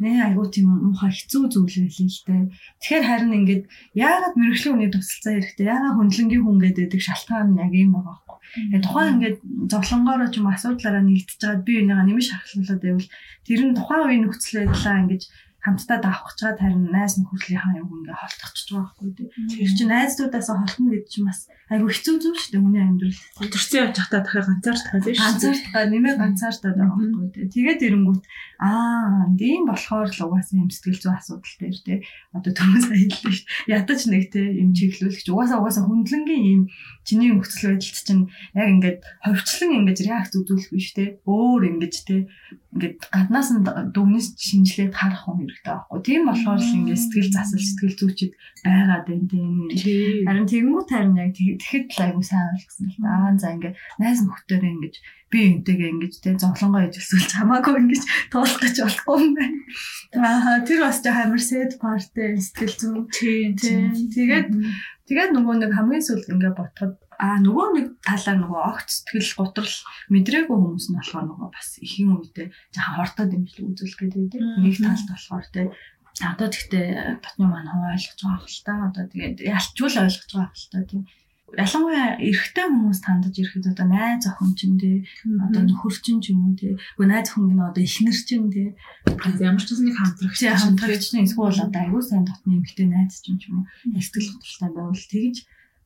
Нэ 0.02 0.11
айгуу 0.28 0.46
тийм 0.52 0.69
муухай 0.93 1.11
хэцүү 1.12 1.43
зүйл 1.49 1.67
байлээ 1.67 2.08
л 2.12 2.20
дээ. 2.28 2.43
Тэгэхээр 2.81 3.05
харин 3.08 3.37
ингээд 3.38 3.62
яагаад 3.96 4.34
мэрэгжлийн 4.37 4.75
хүний 4.76 4.90
тусалцаа 4.93 5.32
хэрэгтэй, 5.37 5.67
яагаад 5.73 5.96
хөндлөнгийн 5.96 6.44
хүн 6.44 6.58
гэдэг 6.61 7.00
шалтгаан 7.00 7.49
нь 7.52 7.61
яг 7.64 7.73
юм 7.73 7.90
байгаа 7.96 8.12
байхгүй. 8.12 8.37
Тэгээ 8.56 8.84
тухайн 8.84 9.12
ингээд 9.17 9.38
зовлонгоороо 9.73 10.28
ч 10.28 10.34
юм 10.40 10.49
асуудлаараа 10.52 11.05
нэгдэж 11.05 11.38
байгаад 11.40 11.67
би 11.67 11.73
энийгээ 11.81 12.06
нэмж 12.06 12.25
шахалуулаад 12.28 12.82
байвал 12.84 13.08
тэр 13.46 13.61
нь 13.64 13.76
тухайн 13.76 14.05
үеийн 14.05 14.23
нөхцөл 14.25 14.56
байдлаа 14.60 14.96
ингээд 15.03 15.24
хамтдаа 15.67 15.99
давхж 15.99 16.39
чад 16.39 16.63
харин 16.63 16.94
найз 16.94 17.19
нөхөрлийнхаа 17.19 17.82
юм 17.82 17.91
ингээ 17.91 18.15
холтогчж 18.15 18.70
байгаа 18.70 18.87
байхгүй 18.87 19.11
тий. 19.19 19.29
Тэр 19.51 19.70
чинь 19.75 19.91
найзуудаас 19.91 20.46
холтно 20.46 20.94
гэдэг 20.94 21.11
чинь 21.11 21.27
бас 21.27 21.51
айгүй 21.67 21.91
хэцүү 21.91 22.15
зүйл 22.23 22.39
шүү 22.39 22.53
дээ 22.55 22.63
хүний 22.63 22.82
амьдрал. 22.87 23.23
Төрсөн 23.51 23.79
явж 23.82 23.96
хатаа 23.99 24.23
дахиад 24.23 24.46
ганцаардах 24.46 24.93
байх 24.94 25.05
шүү. 25.11 25.27
Ганцаардах 25.27 25.91
нэмээ 25.91 26.15
ганцаардаад 26.23 26.77
байгаа 26.79 26.99
байхгүй 27.03 27.29
тий. 27.35 27.46
Тэгээд 27.51 27.81
ирэнгүүт 27.82 28.23
аа 28.63 29.27
тийм 29.35 29.63
болохоор 29.67 30.08
л 30.15 30.25
угаасаа 30.31 30.63
юм 30.63 30.70
сэтгэл 30.70 31.03
зүй 31.03 31.15
асуудал 31.19 31.56
дээр 31.58 31.79
тий. 31.82 31.99
Одоо 32.31 32.53
түрүүс 32.55 32.87
аяллаа 32.94 33.32
шүү. 33.35 33.46
Ядаж 33.67 34.01
нэг 34.06 34.25
тий 34.31 34.46
юм 34.63 34.70
чиглүүлэгч 34.70 35.27
угаасаа 35.35 35.58
угаасаа 35.58 35.85
хөндлөнгийн 35.91 36.46
юм 36.46 36.63
чиний 37.06 37.31
нөхцөл 37.31 37.79
байдалд 37.79 38.03
чинь 38.03 38.25
яг 38.58 38.69
ингээд 38.75 38.98
ховчлон 39.22 39.77
ингээд 39.79 40.05
реакц 40.05 40.32
үзүүлэх 40.34 40.70
биш 40.75 40.89
тий. 40.93 41.08
Өөр 41.22 41.63
ингэж 41.70 41.94
тий 42.03 42.20
ингээд 42.75 42.96
гаднаас 43.08 43.48
нь 43.55 43.65
дүгнэс 43.94 44.36
шинжлээд 44.36 44.93
харах 44.93 45.25
юм 45.31 45.46
хэрэгтэй 45.46 45.72
байхгүй. 45.72 46.01
Тийм 46.03 46.22
болохоор 46.27 46.60
л 46.60 46.77
ингээд 46.77 47.01
сэтгэл 47.01 47.31
засал 47.32 47.63
сэтгэл 47.63 47.96
зүйчд 47.96 48.32
байгаад 48.67 49.05
байна 49.06 49.27
тийм. 49.31 49.51
Харин 50.27 50.46
тэгэнгүүт 50.51 50.89
харин 50.93 51.17
яг 51.17 51.31
тэгэхэд 51.32 51.86
л 51.94 52.05
айгу 52.05 52.22
сайн 52.27 52.53
ойлгосон 52.53 52.86
л 52.91 52.98
да. 53.01 53.32
За 53.41 53.48
ингээд 53.55 53.75
найз 54.03 54.19
нөхдөөрөө 54.27 54.72
ингээд 54.75 54.96
би 55.31 55.41
энтэйгээ 55.53 55.91
ингэж 55.93 56.15
те 56.23 56.35
зовлонгоо 56.39 56.87
ижилсүүлж 56.87 57.31
хамаагүй 57.35 57.75
ингэж 57.83 58.03
туулах 58.31 58.61
гэж 58.63 58.77
болохгүй 58.83 59.17
юм 59.23 59.33
байна. 59.35 59.59
Аа 60.23 60.63
тэр 60.63 60.81
бас 60.87 61.03
жаа 61.03 61.27
амар 61.27 61.43
сэд 61.43 61.79
парти 61.83 62.39
сэтгэл 62.39 62.77
зүй. 62.79 62.99
Тийм. 63.11 63.91
Тэгээд 64.15 64.49
тэгээд 65.11 65.31
нөгөө 65.35 65.55
нэг 65.67 65.73
хамгийн 65.75 66.06
сүүлд 66.06 66.31
ингээд 66.31 66.59
ботход 66.59 66.95
А 67.17 67.41
нөгөө 67.41 67.67
нэг 67.73 67.87
талаар 68.05 68.39
нөгөө 68.45 68.61
огт 68.61 68.93
сэтгэл 68.93 69.33
готрол 69.41 69.77
мэдрээгүй 70.13 70.53
хүмүүс 70.53 70.87
нь 70.93 70.97
болохоор 71.01 71.25
нөгөө 71.25 71.49
бас 71.49 71.69
ихэн 71.81 72.13
үедээ 72.13 72.53
жаахан 72.77 72.97
хортоод 73.01 73.31
дэмжлэг 73.33 73.69
үзүүлэх 73.73 74.01
гэдэг 74.05 74.25
тийм 74.37 74.45
нэг 74.61 74.77
талд 74.85 75.09
болохоор 75.09 75.47
тийм 75.49 75.69
одоо 76.21 76.49
тэгтээ 76.53 76.87
дотны 77.25 77.45
маань 77.49 77.73
ойлгож 77.73 78.21
байгаа 78.21 78.45
хэл 78.45 78.61
та 78.69 78.73
одоо 78.93 79.05
тэгээд 79.09 79.37
ялчгүй 79.49 79.89
ойлгож 79.97 80.29
байгаа 80.29 80.53
хэл 80.53 80.69
та 80.73 80.81
тийм 80.85 81.03
ялангуяа 81.55 82.19
эрэгтэй 82.19 82.67
хүмүүс 82.67 83.00
тандаж 83.06 83.38
ирэхэд 83.38 83.70
одоо 83.70 83.86
найз 83.86 84.26
охин 84.26 84.50
ч 84.58 84.67
юм 84.67 84.74
тий 84.82 85.06
одоо 85.22 85.62
нөхөр 85.62 85.94
ч 85.94 86.06
юм 86.34 86.43
уу 86.43 86.55
тий 86.58 86.74
үгүй 86.74 87.06
найз 87.06 87.31
охин 87.31 87.55
нь 87.55 87.62
одоо 87.62 87.82
эхнэр 87.86 88.19
ч 88.19 88.29
юм 88.34 88.50
тий 88.50 88.74
ямар 89.46 89.62
ч 89.62 89.70
нэг 89.79 89.94
хамтрагч 89.94 90.41
хамтрагч 90.43 91.05
нь 91.15 91.22
эсвэл 91.22 91.62
одоо 91.62 91.81
аягүй 91.86 92.03
сайн 92.03 92.26
дотны 92.26 92.58
эмэгтэй 92.58 92.86
найз 92.91 93.22
ч 93.22 93.31
юм 93.31 93.38
ч 93.38 93.43
юм 93.46 93.62
уу 93.62 94.03
сэтгэл 94.03 94.31
хөдлөлтэй 94.34 94.70
байвал 94.74 95.06
тэгж 95.06 95.36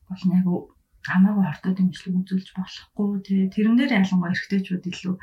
болно 0.09 0.33
айгүй 0.41 0.57
хамаагүй 1.05 1.45
хортод 1.45 1.75
дэмжлэг 1.77 2.15
үзүүлж 2.25 2.49
болохгүй 2.57 3.09
тий 3.21 3.41
тэрэн 3.53 3.77
дээр 3.77 4.01
ялангуяа 4.01 4.33
эрэгтэйчүүд 4.33 4.89
илүү 4.89 5.15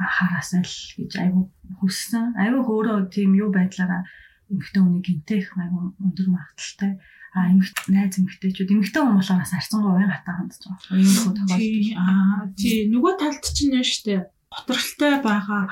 анхаараасаа 0.00 0.64
л 0.64 0.76
гэж 0.96 1.12
айгүй 1.20 1.44
хүссэн. 1.80 2.32
Айгүй 2.40 2.62
өөрөө 2.64 2.98
тийм 3.12 3.36
юу 3.36 3.52
байдлаараа 3.52 4.08
эмэгтэй 4.50 4.82
хүний 4.82 5.02
гинтэх 5.06 5.46
айгүй 5.54 5.84
өндөр 6.02 6.28
магадaltaй. 6.34 6.92
А 7.30 7.46
эмэгт 7.46 7.78
найз 7.86 8.18
эмэгтэйчүүд 8.18 8.74
эмэгтэй 8.74 9.02
хүн 9.02 9.16
болохоор 9.16 9.40
бас 9.40 9.54
арцсангаа 9.54 9.94
уян 9.94 10.10
хатаа 10.10 10.34
хандж 10.34 10.62
байгаа. 10.66 10.98
Ийм 10.98 11.06
их 11.06 11.22
тохиолдол. 11.38 11.94
Аа 11.94 12.42
тий 12.58 12.78
нөгөө 12.90 13.12
талд 13.22 13.44
чинь 13.54 13.74
нь 13.78 13.86
штэ 13.86 14.26
готролтой 14.50 15.14
байгаа 15.22 15.62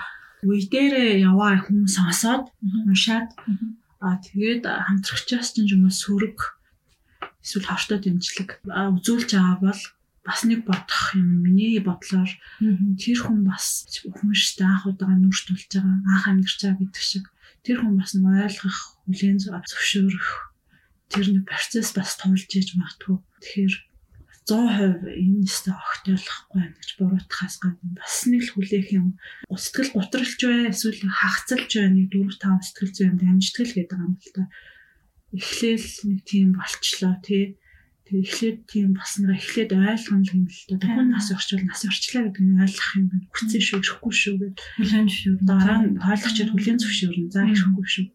үе 0.47 0.63
дээрээ 0.71 1.27
яваа 1.27 1.59
хүн 1.59 1.91
сонсоод 1.91 2.55
уншаад. 2.87 3.35
Аа 3.99 4.23
тэгээд 4.23 4.63
хамтрагчаас 4.71 5.51
ч 5.51 5.67
юм 5.67 5.91
уу 5.91 5.95
сөрөг 5.95 6.39
эсвэл 7.43 7.67
хортой 7.67 7.99
дэмжлэг 7.99 8.63
үзүүлж 8.63 9.31
байгаа 9.35 9.59
бол 9.59 9.83
бас 10.29 10.45
нэг 10.45 10.63
бодох 10.69 11.17
юм 11.17 11.43
миний 11.43 11.81
бодлоор 11.81 12.31
тэр 13.01 13.19
хүн 13.19 13.49
бас 13.49 13.89
хүн 14.05 14.31
шүү 14.37 14.55
дээ. 14.61 14.69
Анх 14.69 14.85
удаага 14.87 15.17
нүрт 15.17 15.45
тулж 15.49 15.67
байгаа 15.73 15.97
анх 16.05 16.25
амьдарч 16.29 16.61
байгаа 16.61 16.79
гэдэг 16.85 17.03
шиг 17.03 17.25
тэр 17.69 17.85
хүн 17.85 18.01
бас 18.01 18.17
нэг 18.17 18.49
ойлгох 18.49 18.79
хүлээн 19.05 19.45
зөвшөөрөх 19.45 20.29
тэр 21.13 21.27
нэг 21.37 21.45
процесс 21.45 21.93
бас 21.93 22.17
тулж 22.17 22.49
иж 22.49 22.73
магтгүй 22.81 23.21
тэгэхээр 23.45 23.75
100% 24.49 25.05
энэ 25.05 25.45
нэстэ 25.45 25.77
огтойлохгүй 25.77 26.57
байна 26.57 26.77
гэж 26.81 26.91
буруутахаас 26.97 27.57
гадна 27.61 28.01
бас 28.01 28.25
нэг 28.25 28.49
л 28.49 28.53
хүлээх 28.57 28.89
юм. 28.97 29.21
Сэтгэл 29.53 29.93
готролч 29.93 30.41
бай 30.41 30.73
эсвэл 30.73 31.05
хагцалж 31.05 31.69
бай 31.69 31.89
нэг 31.93 32.09
4 32.09 32.41
5 32.41 32.65
сэтгэл 32.65 32.97
зүйн 32.97 33.17
дамжтгэл 33.21 33.77
гэдэг 33.77 33.99
юм 34.01 34.17
л 34.17 34.33
та. 34.33 34.49
Эхлээл 35.37 35.89
нэг 36.09 36.21
тийм 36.25 36.57
болчлоо 36.57 37.15
тий. 37.21 37.61
Тэг 38.09 38.25
эхлээд 38.25 38.59
тийм 38.65 38.97
баснараа 38.97 39.37
эхлээд 39.37 39.77
ойлгоно 39.77 40.25
юм 40.33 40.49
л 40.49 40.81
та. 40.81 40.81
Хүн 40.81 41.13
нас 41.13 41.29
орчвол 41.29 41.61
нас 41.69 41.85
орчлаа 41.85 42.33
гэдэг 42.33 42.41
нь 42.41 42.57
ойлгох 42.57 42.91
юм 42.97 43.07
байна. 43.13 43.29
Хүцэн 43.37 43.61
шүү, 43.61 43.79
ирэхгүй 43.85 44.15
шүү 44.17 44.35
гэдэг. 44.41 44.65
Хүлэн 44.81 45.09
шүү. 45.13 45.35
Дараа 45.45 45.79
нь 45.85 46.01
ойлгочод 46.01 46.51
хүлэн 46.57 46.79
зөвшөөрнө. 46.81 47.29
За 47.29 47.45
ирэхгүй 47.45 47.85
шүү. 47.85 48.07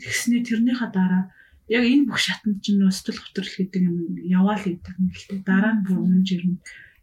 Тэгснээ 0.00 0.40
тэрнийхээ 0.48 0.90
дараа 0.96 1.22
яг 1.68 1.84
энэ 1.84 2.08
бүх 2.08 2.18
шатанд 2.24 2.64
чинь 2.64 2.80
нөө 2.80 2.88
сэтгэл 2.88 3.20
готрол 3.20 3.52
гэдэг 3.52 3.82
юм 3.84 3.96
яваал 4.24 4.64
гэдэг 4.64 4.94
юм 4.96 5.08
л 5.12 5.24
дээ. 5.28 5.40
Дараа 5.44 5.72
нь 5.76 5.84
бүр 5.84 5.98
унж 6.00 6.28
ирнэ. 6.32 6.56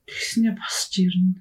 Тэгснээ 0.09 0.53
босч 0.57 0.93
ирнэ. 0.97 1.37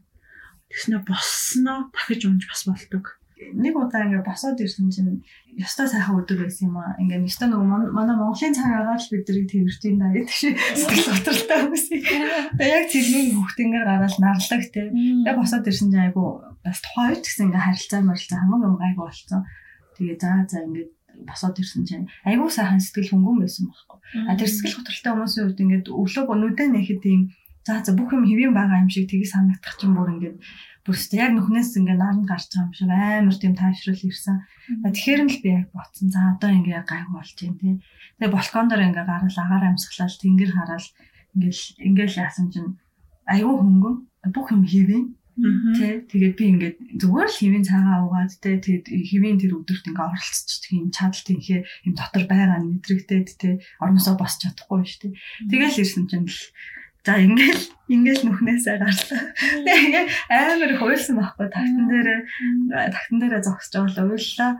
Тэгснээ 0.68 1.00
боссноо 1.08 1.88
дахиж 1.96 2.22
унж 2.28 2.44
бас 2.44 2.62
болдог. 2.68 3.17
Нэг 3.38 3.74
удаа 3.78 4.02
ингээ 4.06 4.26
босоод 4.26 4.58
ирсэн 4.58 4.90
чинь 4.90 5.22
ёстой 5.54 5.86
сайхан 5.86 6.18
өдөр 6.18 6.44
байсан 6.44 6.68
юм 6.68 6.82
аа. 6.82 6.98
Ингээ 6.98 7.22
ёстой 7.24 7.48
нөгөө 7.48 7.94
манай 7.94 8.16
Монголын 8.18 8.54
цаг 8.54 8.68
агаал 8.68 9.06
биднийг 9.10 9.46
тэрвэртийн 9.46 9.96
даа 9.98 10.10
гэдэг 10.10 10.34
шиг 10.34 10.54
сэтгэл 10.58 11.10
готролтой 11.14 11.60
байсан. 11.70 11.98
Тэгээ 12.58 12.74
яг 12.74 12.86
тэрний 12.90 13.24
хүүхдэнгээр 13.34 13.86
гараад 13.86 14.16
нарлаг 14.18 14.62
те. 14.74 14.82
Яг 15.22 15.36
босоод 15.38 15.68
ирсэн 15.70 15.88
чинь 15.94 16.04
айгу 16.10 16.42
бас 16.66 16.78
тухайн 16.82 17.14
үед 17.14 17.22
гэсэн 17.22 17.46
ингээ 17.48 17.66
харилцаа 17.66 18.00
морилцаа 18.02 18.38
хамгийн 18.42 18.66
юм 18.66 18.76
айгу 18.82 19.00
болцсон. 19.06 19.42
Тэгээ 19.94 20.16
за 20.18 20.30
за 20.50 20.58
ингээ 20.66 20.86
босоод 21.26 21.56
ирсэн 21.58 21.82
чинь 21.88 22.06
айгүй 22.26 22.50
сайхан 22.50 22.82
сэтгэл 22.82 23.14
хөнгөн 23.14 23.38
байсан 23.42 23.70
байхгүй. 23.70 23.98
А 24.28 24.36
тэр 24.38 24.50
сэтгэл 24.50 24.76
хөдлөлтөй 24.82 25.12
хүмүүсийн 25.14 25.46
үед 25.46 25.62
ингээд 25.62 25.86
өглөө 25.90 26.24
өнөдөө 26.26 26.68
нэхэд 26.74 27.02
ийм 27.06 27.22
за 27.66 27.82
за 27.84 27.92
бүх 27.92 28.10
юм 28.14 28.24
хэвэн 28.24 28.54
байгаа 28.54 28.82
юм 28.82 28.90
шиг 28.90 29.10
тгий 29.10 29.26
санагдах 29.28 29.76
чинь 29.76 29.94
бүр 29.94 30.14
ингээд 30.14 30.36
бүрс 30.88 31.12
яг 31.12 31.36
нүхнээс 31.36 31.76
ингээд 31.76 32.00
наранд 32.00 32.24
гарч 32.24 32.48
байгаа 32.48 32.64
юм 32.64 32.72
шиг 32.72 32.88
амар 32.88 33.36
тийм 33.36 33.52
тайвшрал 33.52 34.08
ирсэн. 34.08 34.36
Тэгэхээр 34.88 35.20
нь 35.28 35.32
л 35.36 35.42
би 35.44 35.48
яг 35.52 35.68
ботсон. 35.76 36.08
За 36.08 36.32
одоо 36.32 36.48
ингээд 36.48 36.88
гайгүй 36.88 37.12
болж 37.12 37.32
байна 37.36 37.60
тий. 37.60 37.74
Тэгээ 38.16 38.32
балкон 38.32 38.66
дээр 38.72 38.86
ингээд 38.88 39.04
гарал 39.12 39.38
агаар 39.44 39.64
амьсгалал 39.68 40.16
тэнгэр 40.16 40.52
хараал 40.56 40.88
ингээд 41.36 41.60
ингээд 41.84 42.12
яасан 42.24 42.46
чинь 42.48 42.80
айгүй 43.28 43.54
хөнгөн 43.60 43.96
бүх 44.32 44.48
юм 44.56 44.64
хэвэн 44.64 45.04
Тэ 45.38 46.10
тэгээд 46.10 46.34
би 46.34 46.44
ингээд 46.50 46.76
зүгээр 46.98 47.30
л 47.30 47.38
хэвийн 47.38 47.62
цагаан 47.62 48.10
уугаад 48.10 48.34
тэ 48.42 48.58
тэгээд 48.58 48.86
хэвийн 48.90 49.38
тэр 49.38 49.54
өдөрт 49.62 49.86
ингээд 49.86 50.10
оролцчих 50.10 50.74
юм 50.74 50.90
чадал 50.90 51.22
тэнхээ 51.22 51.60
юм 51.86 51.94
дотор 51.94 52.26
байгаа 52.26 52.58
нь 52.58 52.82
мэдрэгдээд 52.82 53.28
тэ 53.38 53.62
орносоо 53.78 54.18
босч 54.18 54.42
чадахгүй 54.42 54.82
шүү 54.82 55.14
дээ. 55.14 55.14
Тэгэл 55.46 55.78
ирсэн 55.78 56.10
чинь 56.10 56.26
л 56.26 56.42
за 57.08 57.16
ингээл 57.24 57.64
ингээл 57.88 58.22
нүхнээсээ 58.28 58.76
гарлаа. 58.84 59.22
Тэгээ 59.64 60.04
амар 60.28 60.72
хуйлсан 60.76 61.16
байхгүй 61.16 61.48
тагтан 61.48 61.86
дээр 61.88 62.08
тагтан 62.68 63.16
дээр 63.16 63.40
зогсож 63.40 63.72
байгаа 63.88 64.04
л 64.04 64.12
уйллаа. 64.12 64.52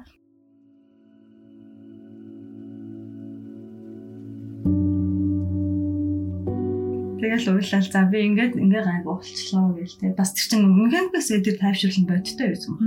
Тэгэл 7.20 7.48
уурлал 7.52 7.84
за 7.92 8.00
би 8.08 8.18
ингээд 8.32 8.56
ингээ 8.56 8.84
гайгүй 8.88 9.12
болчихлоо 9.12 9.76
гээл 9.76 10.00
те. 10.00 10.16
Бас 10.16 10.32
тэр 10.32 10.48
чинь 10.48 10.64
үнэхээс 10.64 11.28
тэр 11.44 11.56
тайвшруулсан 11.60 12.08
бодтой 12.08 12.48
байсан. 12.48 12.80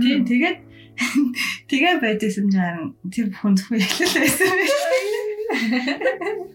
Тийм 0.00 0.24
тэгээд 0.24 0.58
тэгээ 1.68 1.94
байдсан 2.00 2.48
жаа 2.48 2.88
тэр 3.12 3.28
бүхэн 3.28 3.52
зөвхөн 3.60 3.84
эхлэл 3.84 4.16
байсан 4.16 4.48
байх. 4.48 4.72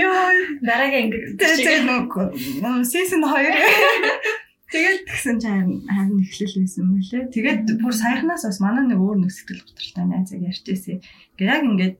Йоо 0.00 0.22
дараагийн 0.66 1.12
ингээ 1.12 1.82
нөгөө 1.86 2.84
season 2.90 3.20
2 3.22 4.42
Тэгээд 4.74 5.06
тэгсэн 5.06 5.36
чинь 5.38 5.86
харин 5.86 6.18
эхлэл 6.18 6.58
байсан 6.58 6.84
мөлий. 6.90 7.22
Тэгээд 7.30 7.62
бүр 7.78 7.94
саяхнаас 7.94 8.42
бас 8.42 8.58
манай 8.58 8.82
нэг 8.90 8.98
өөр 8.98 9.22
нэг 9.22 9.30
сэтгэл 9.30 9.62
готролтой 9.62 10.04
найзаг 10.10 10.40
ярьжсэн. 10.42 10.98
Ингээ 11.38 11.46
яг 11.46 11.62
ингээд 11.62 11.94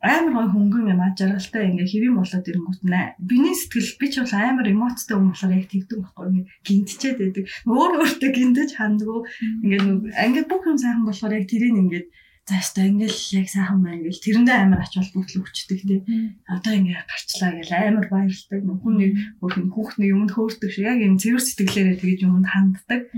амар 0.00 0.32
гой 0.32 0.48
хөнгөн 0.48 0.92
юм 0.92 1.00
аа 1.04 1.12
жаргалтай 1.12 1.68
ингээ 1.68 1.88
хэвэн 1.92 2.16
болоод 2.16 2.48
ирэнгүүт 2.48 2.82
нэ 2.88 3.00
биний 3.28 3.52
сэтгэл 3.56 3.92
би 4.00 4.06
ч 4.08 4.14
бол 4.24 4.34
амар 4.40 4.66
эмоцтой 4.72 5.16
юм 5.20 5.32
болохоор 5.32 5.52
яг 5.52 5.68
тэгдэг 5.68 5.98
байхгүй 6.00 6.44
гинтчээд 6.64 7.18
байдаг. 7.20 7.44
Өөр 7.68 7.92
өөртөө 8.00 8.30
гинтэж 8.36 8.70
хандгуу 8.76 9.20
ингээ 9.64 9.82
ингээ 10.28 10.44
бүх 10.48 10.64
юм 10.64 10.80
сайхан 10.80 11.04
болохоор 11.04 11.36
яг 11.40 11.44
тэрийг 11.48 11.76
ингээ 11.76 12.04
заастаа 12.44 12.84
ингээл 12.92 13.40
яг 13.40 13.48
сайхан 13.48 13.80
байна 13.80 14.04
гэл. 14.04 14.20
Тэрэндээ 14.20 14.56
амар 14.60 14.84
ач 14.84 14.92
холбогдол 15.00 15.48
өгчдөг 15.48 15.80
тий 15.80 16.00
одоо 16.44 16.72
ингээ 16.76 17.00
гарчлаа 17.08 17.50
гэл 17.56 17.72
амар 17.72 18.06
баярлдаг 18.12 18.60
хүний 18.84 19.10
хөрхөн 19.40 19.72
хүүхдний 19.72 20.12
юмд 20.12 20.30
хөөрдөг 20.36 20.68
шиг. 20.68 20.84
Яг 20.84 21.00
юм 21.00 21.16
цэвэр 21.16 21.40
сэтгэлээрээ 21.40 22.00
тэгэж 22.04 22.20
юмд 22.28 22.44
ханддаг. 22.44 23.08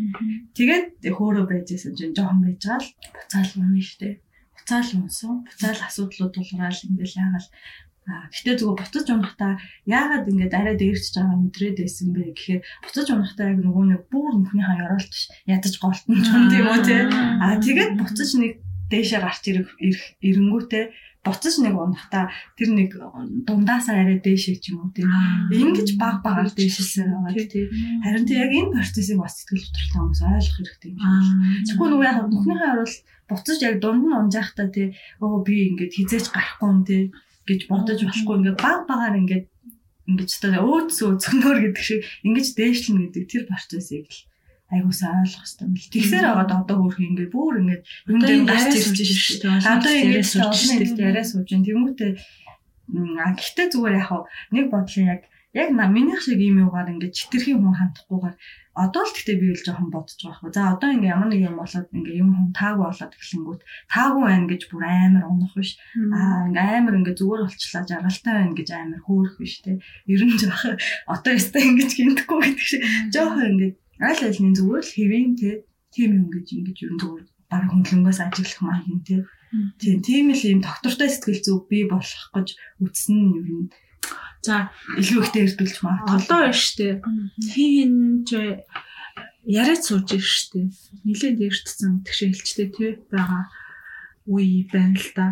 Тэгээд 0.55 1.11
хөөрөө 1.11 1.45
байжсэн 1.51 1.99
чинь 1.99 2.15
жоохон 2.15 2.39
байж 2.47 2.63
гал 2.63 2.87
буцаал 2.87 3.53
унаа 3.59 3.83
штэ. 3.83 4.23
Буцаал 4.55 4.91
унсан. 4.95 5.35
Буцаал 5.43 5.81
асуудлууд 5.83 6.31
тулгаал 6.31 6.79
ингээл 6.87 7.19
яагаад. 7.19 7.47
Гэтэ 8.07 8.63
зүгээр 8.63 8.79
буцаж 8.79 9.07
унахтаа 9.11 9.59
яагаад 9.91 10.31
ингэж 10.31 10.53
арай 10.55 10.79
дээрч 10.79 11.19
байгаа 11.19 11.43
мэдрээд 11.43 11.83
байсан 11.83 12.15
бэ 12.15 12.39
гэхээр 12.39 12.63
буцаж 12.87 13.07
унахтаа 13.11 13.51
яг 13.51 13.59
нөгөө 13.67 13.85
нэг 13.91 14.03
бүр 14.07 14.31
нүхнийхээ 14.39 14.79
яроолт 14.87 15.15
ядаж 15.51 15.75
голтон 15.83 16.15
ч 16.23 16.27
юм 16.31 16.47
тийм 16.47 16.67
үү 16.71 16.81
те. 16.87 16.97
Аа 17.43 17.59
тэгээд 17.59 17.99
буцаж 17.99 18.31
нэг 18.39 18.63
дээшээ 18.91 19.21
гарч 19.21 19.43
ирэх 19.51 19.71
эрэнгүүтээ 20.23 20.85
буцаж 21.27 21.59
нэг 21.59 21.75
унахтаа 21.75 22.31
тэр 22.55 22.71
нэг 22.71 22.91
дундаасаа 23.43 23.99
арай 24.07 24.23
дээшээ 24.23 24.57
ч 24.63 24.71
юм 24.71 24.87
уу 24.87 24.95
тийм. 24.95 25.11
Ингэж 25.51 25.99
баг 25.99 26.23
багаар 26.23 26.47
дээшээсээ 26.55 27.07
байгаа 27.11 27.47
тийм. 27.51 27.67
Харин 28.07 28.25
тийм 28.31 28.39
яг 28.47 28.53
энэ 28.55 28.75
процессыг 28.79 29.19
бас 29.19 29.35
сэтгэл 29.43 29.67
хөдлөлтөй 29.67 29.99
хүмүүс 29.99 30.21
ойлгох 30.23 30.57
хэрэгтэй 30.63 30.91
юм 30.95 30.99
шиг. 31.03 31.39
Тэгэхгүй 31.67 31.89
нөгөө 31.91 32.07
яг 32.07 32.19
нүхнийхээ 32.31 32.71
яроолт 32.71 32.99
буцаж 33.27 33.59
яг 33.67 33.75
дунд 33.83 34.03
нь 34.07 34.19
унжаахтаа 34.23 34.69
тий 34.71 34.89
өө 35.19 35.43
би 35.43 35.55
ингээд 35.75 35.97
хизээч 35.99 36.27
гарахгүй 36.31 36.69
юм 36.71 36.81
тий 36.87 37.03
гэж 37.51 37.61
бодож 37.67 37.99
болохгүй 38.07 38.35
ингээд 38.39 38.59
баг 38.63 38.81
багаар 38.87 39.19
ингээд 39.19 39.47
ингэж 40.07 40.31
одоо 40.47 40.63
өөдс 40.63 40.99
өцгнөр 41.03 41.59
гэдэг 41.67 41.83
шиг 41.83 42.01
ингэж 42.23 42.47
дээшлэн 42.55 42.99
гэдэг 43.11 43.25
тэр 43.27 43.43
процессыг 43.51 44.07
л 44.07 44.19
айгуусаа 44.73 45.23
ойлгох 45.23 45.45
хэрэгтэй 45.47 45.67
мэл. 45.71 45.93
Тэгсээр 45.95 46.27
агаад 46.27 46.51
одоо 46.53 46.77
хөрх 46.83 46.99
ингээд 46.99 47.31
бүр 47.31 47.55
ингээд 47.63 47.83
юм 48.11 48.21
дээр 48.23 48.43
гарч 48.51 48.75
ирж 48.75 48.99
шүү 48.99 49.39
дээ. 49.43 49.63
Одоо 49.63 49.93
ингээд 49.95 50.27
сууж 50.27 50.59
яриа 50.99 51.25
сууж 51.25 51.49
юм. 51.55 51.63
Тэмүүтээ 51.63 52.13
а 53.23 53.35
гэхдээ 53.35 53.67
зүгээр 53.71 53.99
яг 53.99 54.11
нэг 54.55 54.67
бодлоо 54.71 55.05
яг 55.07 55.23
яг 55.55 55.69
минийх 55.73 56.21
шиг 56.23 56.39
юм 56.39 56.63
юугаар 56.67 56.93
ингээд 56.93 57.17
читэрхийн 57.19 57.59
хүн 57.59 57.75
хандахгүйгээр 57.79 58.37
одоо 58.77 59.03
л 59.09 59.15
гэхдээ 59.15 59.37
би 59.41 59.47
л 59.57 59.65
жоохон 59.65 59.89
бодож 59.89 60.21
байгаа 60.21 60.39
хөө. 60.39 60.53
За 60.53 60.63
одоо 60.77 60.91
ингээ 60.93 61.13
ямар 61.17 61.29
нэг 61.33 61.43
юм 61.49 61.57
болоод 61.57 61.89
ингээ 61.97 62.21
юм 62.21 62.31
хүн 62.37 62.49
таагүй 62.53 62.85
болоод 62.85 63.15
эхлэнгүүт 63.17 63.63
таагүй 63.89 64.23
байна 64.29 64.47
гэж 64.53 64.63
бүр 64.69 64.85
амар 64.85 65.25
унах 65.33 65.55
биш. 65.57 65.71
Аа 65.97 66.47
ингээ 66.53 66.77
амар 66.77 66.95
ингээ 67.01 67.17
зүгээр 67.17 67.43
болчлаа 67.49 67.85
жаргалтай 67.89 68.33
байна 68.37 68.55
гэж 68.55 68.69
амар 68.77 69.01
хөөрөх 69.03 69.37
биш 69.41 69.55
те. 69.65 69.81
Ер 70.05 70.23
нь 70.29 70.37
жоох 70.37 70.63
одоо 71.15 71.33
ястай 71.33 71.63
ингэж 71.65 71.91
гинтэхгүй 71.97 72.39
гэдэг 72.45 72.67
шиг 72.69 72.83
жоохон 73.17 73.49
ингээ 73.57 73.73
аль 74.01 74.23
альний 74.25 74.55
зүгээр 74.57 74.85
л 74.85 74.95
хэвэн 74.97 75.37
те. 75.37 75.51
Тим 75.95 76.11
юм 76.13 76.27
гэж 76.33 76.47
ингэж 76.53 76.79
ер 76.85 76.93
нь 76.93 77.01
зүгээр 77.01 77.27
баг 77.51 77.65
хөндлөнгөөс 77.71 78.21
ажиглах 78.21 78.63
маань 78.63 78.85
хин 78.85 79.01
те. 79.07 79.17
Тийм 79.81 79.99
тийм 80.03 80.27
л 80.35 80.43
юм 80.45 80.61
доктортой 80.61 81.09
сэтгэл 81.09 81.41
зүг 81.41 81.63
бий 81.71 81.85
болох 81.89 82.25
гэж 82.35 82.49
үтсэн 82.83 83.17
нь 83.17 83.37
ер 83.41 83.49
нь 83.49 83.71
За 84.47 84.71
илүү 84.95 85.27
ихтэй 85.27 85.43
эрдүүлж. 85.51 85.83
Одоо 85.83 86.39
байна 86.47 86.55
штэ. 86.55 87.03
Хин 87.51 88.23
ч 88.23 88.63
яриад 89.43 89.83
сууж 89.83 90.15
ир 90.15 90.23
штэ. 90.23 90.71
Нилээд 91.03 91.43
эрдсэн 91.43 92.07
тэгш 92.07 92.21
хэлчтэй 92.31 92.69
тий 92.71 92.91
байгаа 93.11 93.51
үе 94.31 94.67
байна 94.71 94.95
л 94.95 95.11
да. 95.19 95.27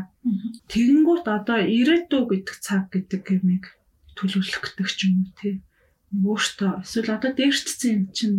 Тэгэнгүүт 0.71 1.27
одоо 1.31 1.59
ирээдүй 1.63 2.23
гэдэг 2.27 2.57
цаг 2.59 2.91
гэдэг 2.91 3.23
юмыг 3.39 3.71
төлөвлөх 4.19 4.63
гэдэг 4.75 4.89
ч 4.91 4.99
юм 5.07 5.15
уу 5.23 5.33
тий. 5.39 5.55
Өөртөө 6.23 6.73
эсвэл 6.87 7.17
одоо 7.17 7.31
дээрчсэн 7.35 7.91
юм 7.91 8.05
чинь 8.15 8.39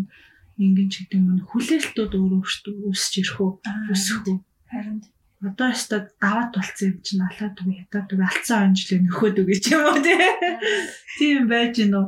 ингэн 0.55 0.87
ч 0.87 0.93
гэдэг 1.03 1.19
юм 1.19 1.43
хүлээлтүүд 1.51 2.11
өөрөө 2.15 2.39
өөртөө 2.39 2.73
үсэж 2.87 3.13
ирэх 3.19 3.37
үү? 3.43 3.51
Үсэх 3.91 4.23
үү? 4.31 4.37
Харин 4.71 4.99
одоо 5.43 5.69
өстө 5.75 6.09
даваад 6.21 6.55
болцсон 6.55 6.87
юм 6.95 6.97
чинь 7.03 7.21
алаад 7.21 7.59
үгүй 7.59 7.75
ядаад 7.83 8.09
үгүй 8.09 8.25
алдсан 8.25 8.71
онжлын 8.71 9.03
нөхөөд 9.05 9.37
үгүй 9.43 9.57
ч 9.59 9.65
юм 9.75 9.83
уу 9.83 9.99
тийм 11.19 11.41
байж 11.51 11.73
гинөө 11.77 12.05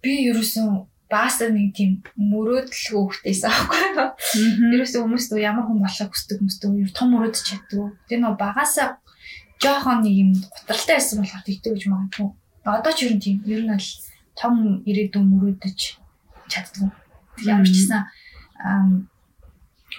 би 0.00 0.12
ерөөсөн 0.30 0.68
багасаа 1.10 1.50
нэг 1.50 1.74
тийм 1.74 1.90
мөрөөдөл 2.14 2.86
хөөхтэйсэн 2.94 3.50
аахгүй 3.50 3.80
юу. 3.98 4.08
Ерөөсөө 4.78 5.00
хүмүүс 5.02 5.26
дөө 5.28 5.40
ямар 5.42 5.66
хүн 5.66 5.82
болохыг 5.82 6.10
хүсдэг 6.14 6.38
хүмүүс 6.38 6.56
дөө 6.62 6.72
ер 6.86 6.92
том 6.94 7.08
мөрөөдөж 7.10 7.44
чаддаг. 7.50 7.98
Тэгээ 8.06 8.22
нөө 8.22 8.34
багасаа 8.38 8.88
жоохон 9.58 9.98
нэг 10.06 10.14
юм 10.22 10.30
гутралтай 10.38 10.96
байсан 10.96 11.18
болохоор 11.18 11.44
тэгдэг 11.44 11.72
гэж 11.74 11.84
магадгүй. 11.90 12.28
Одоо 12.62 12.92
ч 12.94 12.98
ер 13.10 13.12
нь 13.18 13.24
тийм 13.26 13.36
ер 13.50 13.62
нь 13.66 13.72
бол 13.74 13.88
том 14.40 14.80
ирээдүйн 14.88 15.26
мөрөөдөж 15.28 15.78
чаддаг. 16.48 16.96
Ямар 17.44 17.68
ч 17.68 17.76
гэсэн 17.76 18.00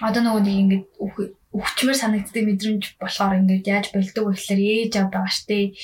одоо 0.02 0.22
нөгөө 0.22 0.42
нэг 0.42 0.58
ингэж 0.62 0.82
өвчмөр 1.52 1.96
санагддаг 1.96 2.44
мэдрэмж 2.48 2.84
болохоор 2.98 3.38
ингээд 3.38 3.70
яаж 3.70 3.86
болдог 3.94 4.24
вэ 4.24 4.32
гэхээр 4.34 4.60
ээж 4.60 4.92
аваа 4.98 5.12
байгаа 5.22 5.32
штэ. 5.36 5.76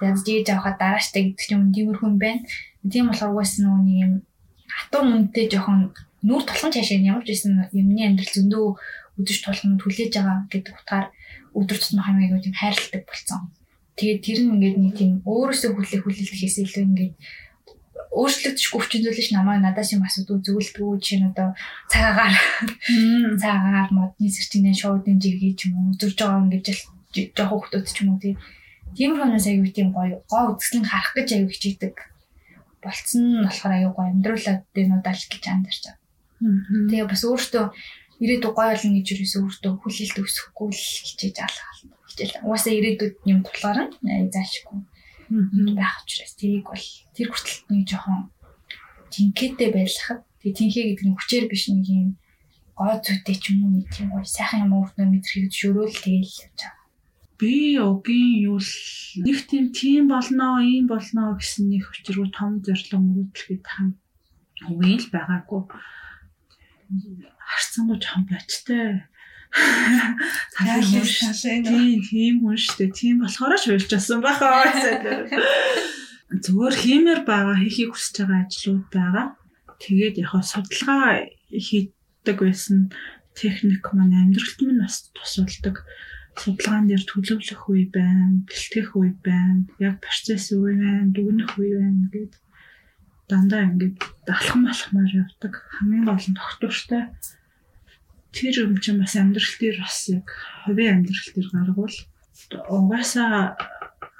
Тэгээд 0.00 0.28
ээж 0.34 0.46
авахад 0.50 0.76
дараа 0.80 1.02
штэ 1.04 1.36
гэдэг 1.36 1.76
тиймэрхүү 1.76 2.08
юм 2.08 2.16
байна. 2.16 2.42
Тийм 2.88 3.12
болохоор 3.12 3.32
угаасаа 3.36 3.62
нөгөө 3.62 3.82
нэг 3.84 3.98
юм 4.00 4.12
хатуу 4.64 5.02
мөнтэй 5.04 5.46
жоохон 5.52 5.92
нүур 6.24 6.42
тулхан 6.48 6.72
цаашаа 6.72 7.04
ямар 7.04 7.24
ч 7.24 7.36
байсан 7.36 7.68
юмны 7.76 8.00
амьдрал 8.00 8.32
зөндөө 8.32 8.64
өдөж 9.20 9.38
тулхан 9.44 9.76
түлээж 9.76 10.12
байгаа 10.16 10.38
гэдэг 10.48 10.74
утгаар 10.80 11.06
өдөр 11.52 11.78
тутмын 11.80 12.04
хамгийн 12.04 12.26
аягүй 12.32 12.42
тийм 12.44 12.56
хайрладаг 12.56 13.02
болсон. 13.04 13.40
Тэгээд 14.00 14.24
тэр 14.24 14.38
нь 14.40 14.52
ингээд 14.56 14.76
нэг 14.80 14.94
тийм 14.96 15.12
өөрөөсөө 15.28 15.70
хүлээх 15.76 16.02
хүлээлтээс 16.04 16.56
илүү 16.64 16.84
ингээд 16.88 17.14
өөрчлөгдөж 18.10 18.74
өвчин 18.74 19.06
зүйлш 19.06 19.30
намайг 19.30 19.62
надаас 19.62 19.94
юм 19.94 20.02
асуудаг 20.02 20.42
зөвлөдгөө 20.42 20.98
жишээ 20.98 21.18
нь 21.22 21.30
одоо 21.30 21.54
цагаагаар. 21.86 22.34
Цагаагаар 23.38 23.90
модны 23.94 24.26
сэрчинээ 24.26 24.74
шоудын 24.74 25.22
жиргээ 25.22 25.54
ч 25.54 25.70
юм 25.70 25.78
уу 25.78 25.94
өдөрж 25.94 26.18
байгаа 26.18 26.42
ингэж 26.42 26.66
л 26.74 26.82
жоох 27.38 27.70
хүмүүс 27.70 27.92
ч 27.94 27.98
юм 28.02 28.18
уу 28.18 28.22
тийм 28.98 29.14
хүмүүс 29.14 29.46
аягүй 29.46 29.70
тийм 29.70 29.88
гоё. 29.94 30.18
Гоо 30.26 30.58
үзэсгэлэн 30.58 30.90
харах 30.90 31.14
гэж 31.14 31.28
аягүй 31.38 31.54
хичээдэг 31.54 31.94
болцсон 32.82 33.22
нь 33.30 33.44
болохоор 33.46 33.72
аягүй 33.78 33.94
гоё. 33.94 34.10
Амьдруулад 34.10 34.60
дэнүүдаа 34.74 35.14
л 35.14 35.30
гэж 35.30 35.44
андарч 35.46 35.78
байгаа. 35.86 35.98
Тэгээ 36.90 37.06
бас 37.06 37.22
өөртөө 37.22 37.64
ирээдүйг 38.26 38.54
гоё 38.58 38.74
болно 38.74 38.90
гэж 38.98 39.06
юусэн 39.22 39.46
өөртөө 39.46 39.72
хүлээлт 39.78 40.18
өсөхгүй 40.18 40.68
л 40.74 40.82
хичээж 41.06 41.36
алгаал. 41.46 41.80
Хичээл. 42.10 42.42
Угаасаа 42.42 42.74
ирээдүйд 42.74 43.14
юм 43.30 43.40
тулгаар 43.46 43.78
нь 43.86 43.94
заашгүй 44.34 44.82
байх 45.78 45.94
учраас 46.02 46.34
тэрийг 46.34 46.66
бол 46.66 46.86
тэр 47.14 47.28
хүртэл 47.30 47.62
нэг 47.70 47.86
жоохон 47.86 48.20
тинхээтэй 49.14 49.70
байлгахад 49.70 50.22
тэгээ 50.42 50.58
тинхээ 50.58 50.84
гэдэг 50.90 51.06
нь 51.06 51.16
хүчээр 51.18 51.46
биш 51.46 51.64
нэг 51.70 51.86
юм 51.86 52.08
гоо 52.74 52.96
зүйтэй 52.98 53.36
ч 53.38 53.44
юм 53.52 53.58
уу 53.62 53.72
нэг 53.76 53.86
тийм 53.94 54.08
гоё 54.10 54.26
сайхан 54.26 54.64
юм 54.66 54.72
өөртөө 54.78 55.06
мэдрэхэд 55.06 55.52
шөрөөл 55.52 55.96
тэгээл 56.00 56.38
явж 56.44 56.58
байгаа. 56.58 56.78
Би 57.40 57.54
огийн 57.76 58.32
юу 58.48 58.58
л 58.58 58.72
нэг 59.24 59.38
тийм 59.50 59.64
тийм 59.76 60.04
болноо, 60.08 60.64
ийм 60.64 60.86
болноо 60.88 61.36
гэсэн 61.36 61.68
нэг 61.68 61.84
өчрөө 61.92 62.28
том 62.32 62.52
зорилго 62.64 62.98
мөрөдлөхөд 63.00 63.64
хам 63.68 63.88
үгүй 64.68 64.96
л 64.96 65.08
байгаагүй. 65.12 65.62
Харцсангуу 67.48 67.96
жоохон 68.00 68.24
бочтой 69.50 71.58
Тийм 71.66 71.98
тийм 72.06 72.34
хүн 72.42 72.56
шүү 72.56 72.76
дээ. 72.78 72.90
Тийм 72.94 73.16
болохоор 73.22 73.58
ч 73.58 73.74
уйлж 73.74 73.90
асан 73.90 74.22
бахаа. 74.22 74.70
Зүгээр 76.30 76.74
хиймээр 76.78 77.20
байгаа 77.26 77.58
хийхийг 77.58 77.90
хүсэж 77.92 78.22
байгаа 78.22 78.46
ажлууд 78.46 78.86
байгаа. 78.94 79.26
Тэгээд 79.82 80.22
яг 80.22 80.32
судалгаа 80.46 81.26
хийдэг 81.50 82.38
байсан 82.38 82.94
техник 83.34 83.82
маань 83.90 84.14
амьдралт 84.14 84.60
минь 84.62 84.78
бас 84.78 85.10
тусалдаг. 85.10 85.82
Судалгаан 86.38 86.86
дээр 86.86 87.02
төлөвлөх 87.10 87.62
үе 87.68 87.90
байна, 87.90 88.46
бэлтгэх 88.46 88.94
үе 88.94 89.12
байна, 89.18 89.66
яг 89.82 89.98
процесс 89.98 90.54
үе 90.54 90.78
байна, 90.78 91.10
дүгнэх 91.10 91.58
үе 91.58 91.74
байна 91.82 92.06
гэдэг 92.14 92.38
дандаа 93.30 93.66
ингээд 93.66 93.98
далхан 94.26 94.66
малхмаар 94.66 95.10
явдаг. 95.10 95.54
Хамгийн 95.74 96.06
гол 96.06 96.22
нь 96.22 96.38
тогтвортой 96.38 97.02
тэр 98.30 98.54
юм 98.66 98.78
чинь 98.78 99.00
бас 99.02 99.14
амьдрал 99.18 99.54
дээр 99.58 99.76
бас 99.82 99.98
яг 100.08 100.26
хувийн 100.64 101.02
амьдрал 101.02 101.28
дээр 101.34 101.48
гаргавал 101.50 101.98
угаасаа 102.70 103.58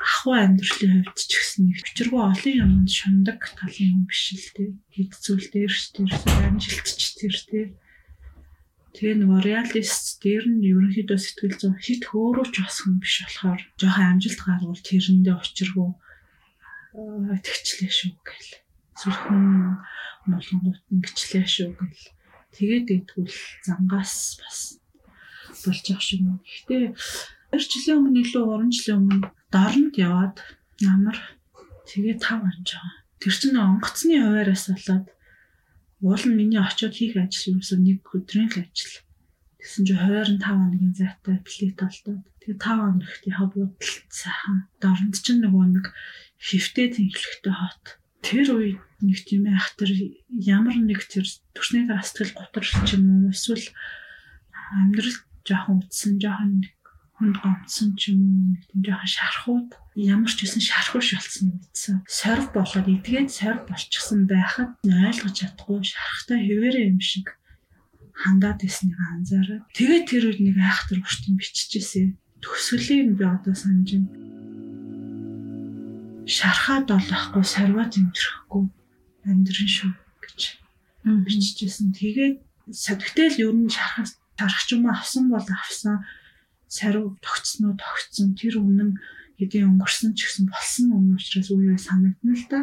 ахуй 0.00 0.36
амьдралын 0.40 1.04
хувьд 1.04 1.18
ч 1.28 1.32
гэсэн 1.36 1.62
нэг 1.68 1.78
өчргөө 1.84 2.22
олон 2.32 2.56
юмд 2.64 2.88
шундаг 2.90 3.40
талын 3.58 3.90
юм 3.94 4.02
биш 4.08 4.32
л 4.32 4.48
дээ. 4.56 4.70
Хэд 4.96 5.12
зүйл 5.20 5.48
дээр 5.52 5.72
ч 5.76 5.82
тэр 5.94 6.10
амжилтч 6.48 7.00
тэр 7.20 7.36
тэр 7.50 7.68
Тэгээ 8.90 9.22
нөгөө 9.22 9.40
реалист 9.46 10.18
дээр 10.18 10.44
нь 10.50 10.66
ерөнхийдөө 10.66 11.18
сэтгэл 11.20 11.56
зүйн 11.62 11.78
хит 11.78 12.02
хөөрөөч 12.10 12.54
бас 12.58 12.76
хүн 12.82 12.98
биш 12.98 13.22
болохоор 13.22 13.60
жоохон 13.78 14.08
амжилт 14.18 14.40
гарвал 14.42 14.82
тэрэндээ 14.82 15.36
учиргүй 15.38 15.90
тэгчлээ 17.46 17.92
шүү 17.94 18.12
гэл. 18.26 18.50
Зүрхэн 18.98 19.44
молонгууд 20.26 20.82
ингэчлээ 20.90 21.46
шүү 21.46 21.70
гэл 21.78 22.02
тэгээд 22.56 22.86
идэггүй 22.90 23.26
зангаас 23.66 24.40
бас 24.42 24.58
болж 25.64 25.84
явах 25.90 26.04
шиг 26.04 26.20
юм. 26.24 26.38
Гэхдээ 26.42 26.94
2 27.52 27.70
жилийн 27.70 27.98
өмнө 27.98 28.20
илүү 28.22 28.44
3 28.46 28.76
жилийн 28.76 28.98
өмнө 29.00 29.28
дорнод 29.50 29.94
яваад 29.98 30.36
намар 30.80 31.18
тэгээд 31.90 32.20
5 32.22 32.46
анж 32.46 32.68
байгаа. 32.74 32.94
Тэр 33.20 33.34
чинь 33.36 33.58
онгоцны 33.58 34.14
хуваараас 34.22 34.64
болоод 34.70 35.06
уул 36.00 36.24
нь 36.24 36.38
миний 36.38 36.62
очиод 36.62 36.94
хийх 36.96 37.16
ажил 37.20 37.52
юмсан 37.58 37.84
нэг 37.84 38.00
өдрийн 38.16 38.48
л 38.48 38.62
ажил. 38.64 38.96
Тэгсэн 39.60 39.84
чинь 39.84 40.00
25 40.00 40.40
хоногийн 40.40 40.94
зайтай 40.96 41.36
плит 41.44 41.76
болдоод 41.76 42.24
тэгээ 42.40 42.56
5 42.56 42.80
хоногт 42.80 43.22
яха 43.28 43.46
буудалт 43.52 44.08
сайхан 44.08 44.56
дорнд 44.80 45.14
чинь 45.20 45.44
нөгөө 45.44 45.64
нэг 45.76 45.86
хөвтэй 46.40 46.86
тэнхлэгтэй 46.96 47.52
хот. 47.52 47.84
Тэр 48.20 48.48
үед 48.52 48.80
нэг 49.00 49.18
тийм 49.24 49.48
айхтар 49.48 49.90
ямар 50.28 50.76
нэг 50.76 51.08
тэр 51.08 51.24
төрсний 51.56 51.88
дараа 51.88 52.04
сэтгэл 52.04 52.36
готрол 52.36 52.72
ч 52.84 53.00
юм 53.00 53.28
уу 53.28 53.32
эсвэл 53.32 53.66
амьдрал 54.76 55.16
жоохон 55.44 55.80
үтсэн 55.80 56.20
жоохон 56.20 56.68
хүнд 57.16 57.36
гомцсон 57.40 57.96
ч 57.96 58.12
юм 58.12 58.20
уу 58.20 58.44
нэг 58.52 58.62
тийм 58.68 58.80
жоохон 58.84 59.08
шархууд 59.08 59.68
ямар 59.96 60.32
ч 60.32 60.38
гэсэн 60.44 60.62
шархууш 60.64 61.08
болсон 61.16 61.46
мэдсэн. 61.52 61.96
Сорив 62.08 62.48
болоод 62.52 62.88
эдгээд 62.88 63.28
сорив 63.32 63.64
болчихсон 63.68 64.28
байхад 64.28 64.76
ойлгож 64.84 65.34
чадахгүй 65.36 65.80
шархтай 65.84 66.38
хэвээрээ 66.44 66.92
юм 66.92 67.00
шиг 67.00 67.36
хандаад 68.12 68.64
ирснийг 68.64 68.96
анзаараад 69.00 69.64
тэгээд 69.76 70.04
тэр 70.08 70.22
үед 70.28 70.40
нэг 70.44 70.56
айхтар 70.60 71.00
уртын 71.00 71.36
биччихсэн. 71.40 72.16
Төсөлийг 72.40 73.16
би 73.16 73.24
одоо 73.24 73.52
санаж 73.56 73.88
байна. 73.96 74.29
Шархаад 76.30 76.86
болохгүй 76.86 77.42
сорвоо 77.42 77.86
зэмжрэхгүй 77.90 78.64
амьдрын 79.26 79.70
шүү 79.76 79.90
гэж 80.22 80.40
бичижсэн. 81.26 81.90
Тэгээд 81.90 82.36
садгтэл 82.70 83.42
ер 83.42 83.54
нь 83.58 83.66
шарах 83.66 84.62
ч 84.62 84.78
юм 84.78 84.86
авсан 84.86 85.26
бол 85.26 85.42
авсан 85.42 86.06
сариу 86.70 87.18
тогтсноо 87.18 87.74
тогтсон 87.74 88.38
тэр 88.38 88.62
үнэн 88.62 88.94
хэдийн 89.42 89.74
өнгөрсөн 89.74 90.14
ч 90.14 90.30
гэсэн 90.30 90.46
болсон 90.46 90.94
юм 90.94 91.18
учраас 91.18 91.50
үе 91.50 91.74
үе 91.74 91.78
санагдана 91.82 92.34
л 92.38 92.46
да. 92.46 92.60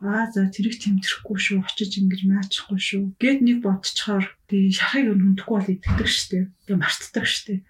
Аа 0.00 0.24
за 0.32 0.48
тэрийг 0.48 0.80
тэмдэрэхгүй 0.80 1.36
шүү 1.36 1.58
очиж 1.60 2.00
ингэж 2.00 2.24
маачхгүй 2.24 2.80
шүү 2.80 3.02
гэд 3.20 3.44
нэг 3.44 3.58
бодцохоор 3.60 4.24
тий 4.48 4.72
шахыг 4.72 5.12
өн 5.12 5.36
хүндэхгүй 5.36 5.56
бол 5.60 5.72
идэгдэг 5.76 6.08
штеп. 6.08 6.48
Тэгээ 6.64 6.80
мартдаг 6.80 7.26
штеп. 7.28 7.60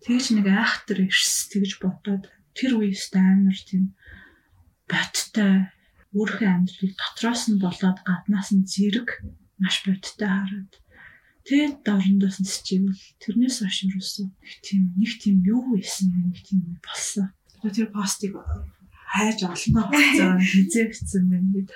Тэгж 0.00 0.26
нэг 0.32 0.46
айхтар 0.48 1.04
ирс 1.04 1.52
тэгж 1.52 1.76
бодоод 1.84 2.32
тэр 2.56 2.80
үеэс 2.80 3.12
амар 3.12 3.58
тийм 3.60 3.92
боттой 4.90 5.70
өөрийнхөө 6.16 6.50
амьдралыг 6.50 6.92
дотроос 6.96 7.42
нь 7.50 7.60
болоод 7.62 7.98
гаднаас 8.06 8.50
нь 8.56 8.68
зэрэг 8.72 9.08
маш 9.60 9.76
бодтой 9.84 10.28
хараад 10.30 10.72
тэгээд 11.46 11.74
дорндоос 11.86 12.36
нь 12.40 12.48
счивэл 12.48 13.02
тэрнээс 13.22 13.56
хойш 13.62 13.78
юусэн 13.86 14.26
нэг 14.32 14.54
тийм 14.66 14.82
нэг 14.96 15.12
тийм 15.22 15.36
юу 15.44 15.62
байсан 15.74 16.08
нэг 16.10 16.38
тийм 16.46 16.80
болсон. 16.82 17.30
Тэр 17.62 17.90
постыг 17.90 18.32
хайж 19.16 19.38
олно 19.42 19.80
хугацаа 19.86 20.38
хизээ 20.40 20.86
бичсэн 20.90 21.24
байна 21.30 21.48
гэд. 21.54 21.68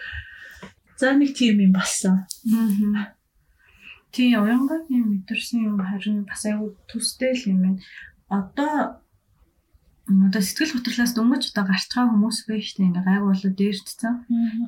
За 1.00 1.14
нэг 1.16 1.30
тийм 1.38 1.56
юм 1.64 1.72
болсон. 1.72 2.26
Аа. 2.50 3.14
Тийм 4.12 4.42
уянгагийн 4.42 5.06
мэдэрсэн 5.08 5.58
юм 5.70 5.78
харин 5.80 6.26
бас 6.26 6.42
аюу 6.44 6.74
төстэй 6.90 7.32
л 7.38 7.48
юм 7.54 7.58
байна. 7.64 7.80
Одоо 8.28 9.00
одоо 10.26 10.42
сэтгэл 10.42 10.74
хөдлөлөөс 10.74 11.12
дөнгөж 11.14 11.42
одоо 11.50 11.64
гарч 11.70 11.84
байгаа 11.90 12.10
хүмүүс 12.10 12.38
байж 12.48 12.66
тээ 12.74 12.86
ингээ 12.88 13.06
гайг 13.06 13.22
болоод 13.26 13.56
дээрчсэн. 13.56 14.14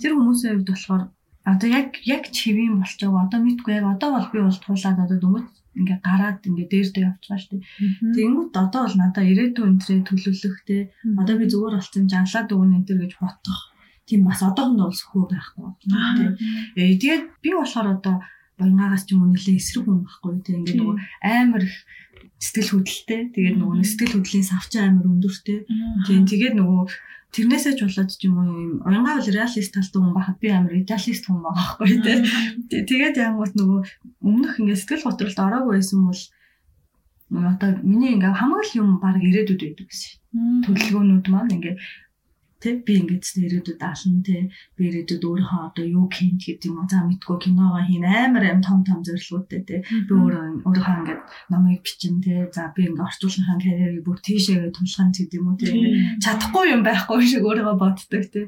Тэр 0.00 0.12
хүмүүсийн 0.14 0.52
хувьд 0.54 0.70
болохоор 0.70 1.02
одоо 1.52 1.68
яг 1.68 1.88
яг 2.06 2.22
чивийн 2.30 2.78
болж 2.78 2.94
байгаа. 3.00 3.26
Одоо 3.26 3.40
мэдгүй 3.42 3.72
яг 3.74 3.86
одоо 3.94 4.08
бол 4.14 4.28
би 4.32 4.38
бол 4.42 4.60
туулаад 4.62 4.98
одоо 5.04 5.18
дөнгөж 5.18 5.46
ингээ 5.80 5.98
гараад 6.04 6.38
ингээ 6.46 6.68
дээр 6.70 6.88
дээр 6.92 7.08
явж 7.10 7.22
байгаа 7.26 7.40
шүү 7.42 7.50
дээ. 7.58 7.64
Тэнгүүт 8.16 8.54
одоо 8.64 8.80
бол 8.84 8.96
надаа 9.00 9.24
ирээдүйн 9.24 9.68
өнтрээ 9.72 10.00
төлөвлөх 10.06 10.56
те 10.68 10.76
одоо 11.20 11.34
би 11.40 11.44
зүгээр 11.48 11.74
болсон 11.76 12.04
жанлаад 12.12 12.48
өгнө 12.52 12.76
энэ 12.76 12.86
төр 12.88 12.98
гэж 13.02 13.12
бодох. 13.18 13.60
Тийм 14.06 14.20
бас 14.28 14.40
одоохондоо 14.44 14.86
бол 14.90 15.00
сөхөө 15.00 15.24
байхгүй. 15.32 15.68
Э 16.76 16.92
тэгээд 17.00 17.24
би 17.42 17.50
болохоор 17.56 17.88
одоо 17.96 18.16
буйнгаагаас 18.60 19.04
ч 19.08 19.16
юм 19.16 19.24
уу 19.24 19.32
нэлээ 19.32 19.56
эсрэг 19.56 19.84
хүн 19.88 20.04
байхгүй 20.04 20.32
те 20.44 20.52
ингээ 20.60 20.76
нөгөө 20.76 20.96
амар 21.24 21.62
их 21.64 21.76
сэтгэл 22.42 22.82
хөдлөлтэй. 22.82 23.20
Тэгээд 23.30 23.56
нөгөө 23.62 23.86
сэтгэл 23.86 24.14
хөдлөлийн 24.18 24.50
савч 24.50 24.72
амар 24.82 25.06
өндөртэй. 25.06 25.58
Тийм 26.10 26.26
тэгээд 26.26 26.54
нөгөө 26.58 26.82
тэрнээсээ 27.32 27.74
ч 27.78 27.80
болоод 27.86 28.10
ч 28.10 28.20
юм 28.26 28.34
уу 28.36 28.46
юм 28.50 28.72
уянгаа 28.82 29.22
бол 29.22 29.30
реалист 29.30 29.72
талтай 29.72 30.00
хүн 30.02 30.12
бахад 30.12 30.36
би 30.42 30.48
амар 30.50 30.74
идеалист 30.82 31.24
хүн 31.24 31.38
байгаа 31.38 31.64
байхгүй 31.78 31.98
тий. 32.02 32.18
Тэгээд 32.90 33.16
янгууд 33.22 33.54
нөгөө 33.56 33.80
өмнөх 34.26 34.52
ингээд 34.58 34.80
сэтгэл 34.82 35.06
готролд 35.06 35.38
ороогүй 35.38 35.72
байсан 35.78 36.00
бол 36.02 36.22
одоо 37.32 37.70
миний 37.80 38.12
ингээ 38.18 38.34
хамаг 38.36 38.60
л 38.66 38.76
юм 38.76 38.88
баг 39.00 39.16
ирээдүйд 39.22 39.62
байдаг 39.62 39.86
гэсэн. 39.88 40.12
Төлөвлөгөөнүүд 40.66 41.26
маань 41.32 41.54
ингээ 41.56 41.74
Тэ 42.62 42.78
би 42.86 42.94
ингээд 43.02 43.26
ч 43.26 43.42
ирээдүйд 43.42 43.82
ална 43.82 44.22
тэ 44.22 44.46
би 44.78 44.82
ирээдүйд 44.86 45.22
өөрийнхөө 45.26 45.60
одоо 45.66 45.82
юу 45.82 46.06
хийн 46.06 46.38
гэдэг 46.38 46.70
юм 46.70 46.78
уу? 46.78 46.86
За 46.86 47.02
мэдгүй. 47.02 47.36
Киногоо 47.42 47.82
хийн. 47.82 48.06
Амар 48.06 48.44
аим 48.46 48.62
том 48.62 48.86
том 48.86 49.02
зорилгоутай 49.02 49.66
тэ 49.66 49.82
би 49.82 50.12
өөрөө 50.14 50.62
өөрийнхөө 50.62 50.96
ингээд 51.02 51.22
номыг 51.50 51.82
бичин 51.82 52.22
тэ 52.22 52.46
за 52.54 52.70
би 52.70 52.86
ингээд 52.86 53.02
орчуулгын 53.02 53.58
карьерийг 53.58 54.06
бүр 54.06 54.18
тийшээ 54.22 54.70
тулахын 54.70 55.10
гэдэг 55.10 55.38
юм 55.42 55.50
уу 55.50 55.58
тэ 55.58 55.74
ингээд 55.74 56.22
чадахгүй 56.22 56.66
юм 56.70 56.82
байхгүй 56.86 57.20
шиг 57.26 57.42
өөрийгөө 57.42 57.76
боддог 57.82 58.22
тэ 58.30 58.46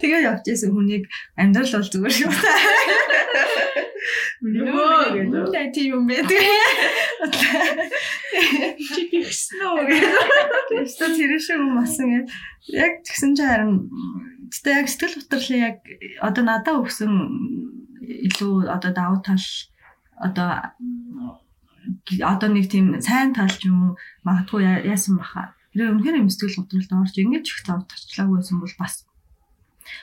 тэгээ 0.00 0.26
явж 0.32 0.44
исэн 0.48 0.72
хүнийг 0.72 1.04
амьдрал 1.36 1.76
бол 1.76 1.92
зүгээр 1.92 2.14
шүү 2.16 2.32
Нөгөө 4.42 5.22
гэдэг 5.22 5.70
тийм 5.74 5.88
юм 5.94 6.04
байдаг. 6.10 6.42
Чи 8.82 9.00
гихсэн 9.10 9.62
үү 9.62 9.84
гэдэг. 9.86 10.14
Тэстэ 10.70 11.06
тэр 11.14 11.32
шиг 11.38 11.58
юм 11.62 11.78
асан 11.78 12.26
яг 12.70 13.02
тэгсэн 13.06 13.32
чинь 13.38 13.46
харин 13.46 13.72
гэтээ 14.50 14.78
яг 14.82 14.88
сэтгэл 14.90 15.16
хөдлөлийн 15.22 15.62
яг 15.62 15.78
одоо 16.18 16.42
надад 16.44 16.80
өгсөн 16.82 17.12
илүү 18.02 18.68
одоо 18.68 18.90
давуу 18.90 19.20
тал 19.22 19.46
одоо 20.18 20.50
одоо 22.22 22.48
нэг 22.50 22.66
тийм 22.70 22.98
сайн 23.00 23.32
тал 23.32 23.50
ч 23.50 23.70
юм 23.70 23.78
уу 23.82 23.92
магадгүй 24.26 24.66
яасан 24.86 25.18
баха. 25.22 25.54
Тэр 25.72 25.94
үнэхээр 25.94 26.20
юм 26.20 26.28
сэтгэл 26.30 26.58
хөдлөлд 26.66 26.92
орж 26.92 27.14
ингэж 27.16 27.46
их 27.48 27.60
зав 27.64 27.86
тарчлаагүй 27.86 28.36
байсан 28.42 28.58
бол 28.60 28.76
бас 28.78 28.94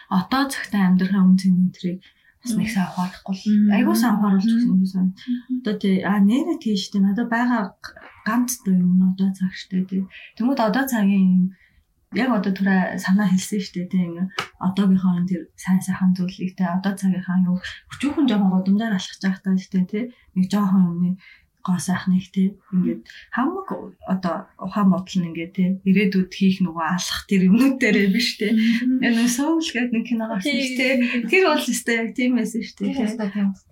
одоо 0.10 0.44
цагтаа 0.50 0.82
амьдрахын 0.88 1.24
үн 1.24 1.38
цэнийн 1.40 1.72
тэрийг 1.76 2.00
бас 2.42 2.54
нэг 2.56 2.70
сайн 2.72 2.88
ухаарахгүй 2.92 3.36
айгуу 3.76 3.96
сайн 3.96 4.16
ухааруулж 4.16 4.48
өгсөн 4.48 4.76
юм 4.76 4.86
сан. 4.88 5.08
Одоо 5.60 5.76
тий 5.82 5.96
а 6.12 6.20
нэрэ 6.24 6.56
тийштэй 6.64 7.02
надад 7.04 7.28
байгаа 7.28 7.64
ганц 8.28 8.64
дуу 8.64 8.76
юм 8.80 9.00
одоо 9.12 9.30
цагштай 9.40 9.84
тий. 9.90 10.02
Тэмүүт 10.36 10.60
одоо 10.60 10.84
цагийн 10.88 11.52
яг 12.14 12.30
одоо 12.34 12.50
түрээ 12.58 12.98
санаа 12.98 13.30
хэлсэн 13.30 13.62
шүү 13.62 13.74
дээ 13.76 13.88
тийм 13.94 14.34
одоогийнхоо 14.58 15.30
тэр 15.30 15.42
сайн 15.54 15.78
сайхан 15.78 16.18
зүйлийг 16.18 16.58
те 16.58 16.66
одоо 16.66 16.98
цагийнхаа 16.98 17.38
юу 17.46 17.62
өчүүхэн 17.94 18.26
жоохон 18.26 18.50
годомдаар 18.50 18.98
алхаж 18.98 19.22
байхдаа 19.22 19.54
шүү 19.54 19.74
дээ 19.78 19.86
тийм 19.92 20.06
нэг 20.34 20.46
жоохон 20.50 20.90
юмны 20.90 21.10
гоо 21.66 21.80
сайхныг 21.80 22.26
те. 22.32 22.56
Ингээд 22.72 23.04
хамаг 23.36 23.68
одоо 24.08 24.36
ухаан 24.58 24.90
бодол 24.92 25.18
нь 25.20 25.28
ингээд 25.30 25.54
те 25.56 25.66
ирээдүйд 25.84 26.32
хийх 26.32 26.58
нөгөө 26.64 26.86
алах 26.96 27.20
тэр 27.28 27.42
юмнууд 27.52 27.76
дээрээ 27.80 28.10
биш 28.16 28.30
те. 28.40 28.56
Энэ 28.56 29.28
соул 29.28 29.60
гэдэг 29.64 29.92
нэг 29.92 30.06
кино 30.08 30.26
гарсан 30.32 30.56
шүү 30.56 30.78
те 30.80 30.88
тэр 31.28 31.44
бол 31.52 31.66
өстэй 31.68 31.96
яг 32.00 32.10
тийм 32.16 32.32
байсан 32.40 32.62
шүү 32.64 32.78
дээ 32.80 32.94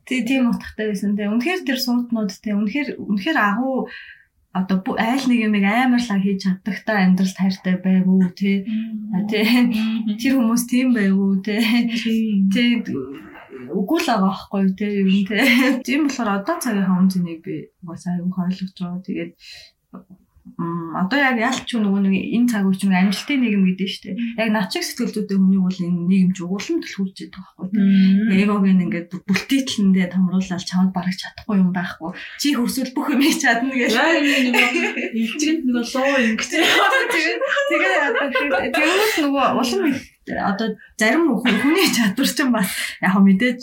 тий 0.08 0.22
тийм. 0.28 0.44
утгатай 0.52 0.86
байсан 0.92 1.16
те. 1.16 1.32
Үнэхээр 1.32 1.62
тэр 1.64 1.80
сууднууд 1.80 2.32
те 2.44 2.52
үнэхээр 2.56 2.90
үнэхээр 3.00 3.38
агуу 3.40 3.88
одоо 4.58 4.82
айл 4.98 5.24
нэг 5.30 5.40
юм 5.46 5.56
амарлаа 5.56 6.20
хийж 6.24 6.40
чаддагтай 6.44 6.98
амьдрал 7.06 7.36
хайртай 7.38 7.76
байв 7.86 8.06
уу 8.10 8.26
тий 8.34 8.66
тэр 9.30 10.34
хүмүүс 10.34 10.64
тийм 10.72 10.88
байв 10.98 11.14
уу 11.14 11.36
тий 11.46 11.62
тий 12.54 12.72
үгүй 13.80 14.00
л 14.02 14.10
байгаа 14.10 14.28
байхгүй 14.28 14.64
тий 14.80 14.92
ер 15.02 15.10
нь 15.12 15.26
тий 15.28 15.42
тийм 15.88 16.02
болохоор 16.08 16.30
одоо 16.40 16.56
цагийн 16.64 16.88
хаун 16.88 17.08
зэнийг 17.12 17.40
би 17.46 17.56
угаасаа 17.84 18.14
аюу 18.16 18.32
ойлгож 18.32 18.72
байгаа 18.78 19.02
тэгээд 19.08 19.32
одоо 20.58 21.20
яг 21.20 21.38
ялч 21.38 21.70
нөгөө 21.76 22.02
нэг 22.08 22.14
энэ 22.34 22.50
цаг 22.50 22.66
үеч 22.66 22.82
нэг 22.88 22.98
амжилтын 22.98 23.40
нийгэм 23.44 23.64
гэдэг 23.68 23.88
нь 23.88 23.94
шүү 23.94 24.04
дээ. 24.10 24.16
Яг 24.42 24.50
над 24.56 24.72
чиг 24.72 24.84
сэтгэлдүүдтэй 24.88 25.38
хүний 25.38 25.62
бол 25.62 25.78
энэ 25.86 26.08
нийгэмж 26.10 26.38
угуулсан 26.42 26.82
төлхүүлж 26.82 27.18
байгаа 27.30 27.54
байхгүй. 27.62 28.42
Эгог 28.42 28.66
ингээд 28.66 29.10
бүлтийтлэндээ 29.28 30.08
томруулаад 30.10 30.64
чамд 30.66 30.92
барах 30.96 31.18
чадахгүй 31.20 31.56
юм 31.62 31.72
байхгүй. 31.76 32.12
Чи 32.42 32.48
хөрсөл 32.58 32.92
бүх 32.96 33.12
юм 33.14 33.22
хийж 33.22 33.38
чадна 33.44 33.76
гэж. 33.76 33.92
Яг 33.94 35.60
нөгөө 35.68 35.86
лоо 35.94 36.16
ингэж. 36.26 36.52
Тэгээ 37.70 38.02
одоо 38.08 38.28
тэгвэл 38.74 39.16
нөгөө 39.28 39.46
улам 39.62 39.84
одоо 40.36 40.76
зарим 41.00 41.40
хүний 41.40 41.88
чадвар 41.96 42.28
чинь 42.28 42.52
бас 42.52 42.70
яг 43.02 43.16
мэдээж 43.20 43.62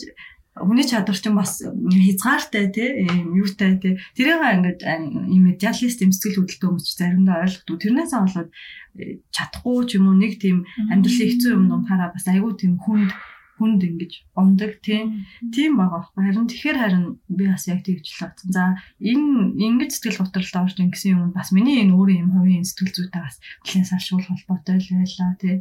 Хүний 0.55 0.87
чадвар 0.87 1.19
чинь 1.19 1.35
бас 1.35 1.59
хязгаартай 1.59 2.71
тий 2.71 3.03
юутай 3.35 3.75
тий. 3.83 3.99
Тэрийг 4.15 4.39
ингээд 4.39 4.87
юм 4.87 5.51
медиалист 5.51 5.99
эмсгэл 6.07 6.47
хөдөлтөө 6.47 6.69
хүмүүс 6.71 6.95
заримдаа 6.95 7.43
ойлгохгүй 7.43 7.79
тэрнээс 7.83 8.15
болоод 8.15 8.51
э, 8.95 9.19
чадахгүй 9.35 9.83
ч 9.91 9.99
юм 9.99 10.07
уу 10.07 10.15
нэг 10.15 10.39
тийм 10.39 10.63
амьдралын 10.95 11.27
хэцүү 11.27 11.51
юм 11.59 11.67
дундаараа 11.67 12.15
бас 12.15 12.31
айгүй 12.31 12.55
тийм 12.55 12.79
хүнд 12.79 13.11
хүнд 13.59 13.83
ингэж 13.83 14.13
ундаг 14.39 14.79
тийм 14.79 15.27
тийм 15.51 15.75
байгаа 15.75 16.07
байхгүй. 16.07 16.23
Харин 16.23 16.47
тэгэхээр 16.47 16.79
харин 16.79 17.05
би 17.27 17.45
бас 17.51 17.67
яг 17.67 17.83
тэгж 17.83 18.07
л 18.15 18.23
бодсон. 18.23 18.51
За 18.55 18.63
энэ 19.03 19.59
ингэж 19.59 19.91
сэтгэл 19.91 20.23
готролд 20.23 20.55
орж 20.55 20.79
ингэсэн 20.79 21.15
юм 21.19 21.23
бас 21.35 21.51
миний 21.51 21.83
энэ 21.83 21.95
өөрийн 21.99 22.31
юм 22.31 22.35
хувийн 22.35 22.63
сэтгэл 22.63 22.95
зүйтэй 22.95 23.23
бас 23.27 23.43
нэлээд 23.67 23.91
салшуул 23.91 24.27
холбоотой 24.27 24.79
л 24.79 24.91
байлаа 25.03 25.35
тий 25.43 25.57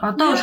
Одоо 0.00 0.32
бол 0.32 0.40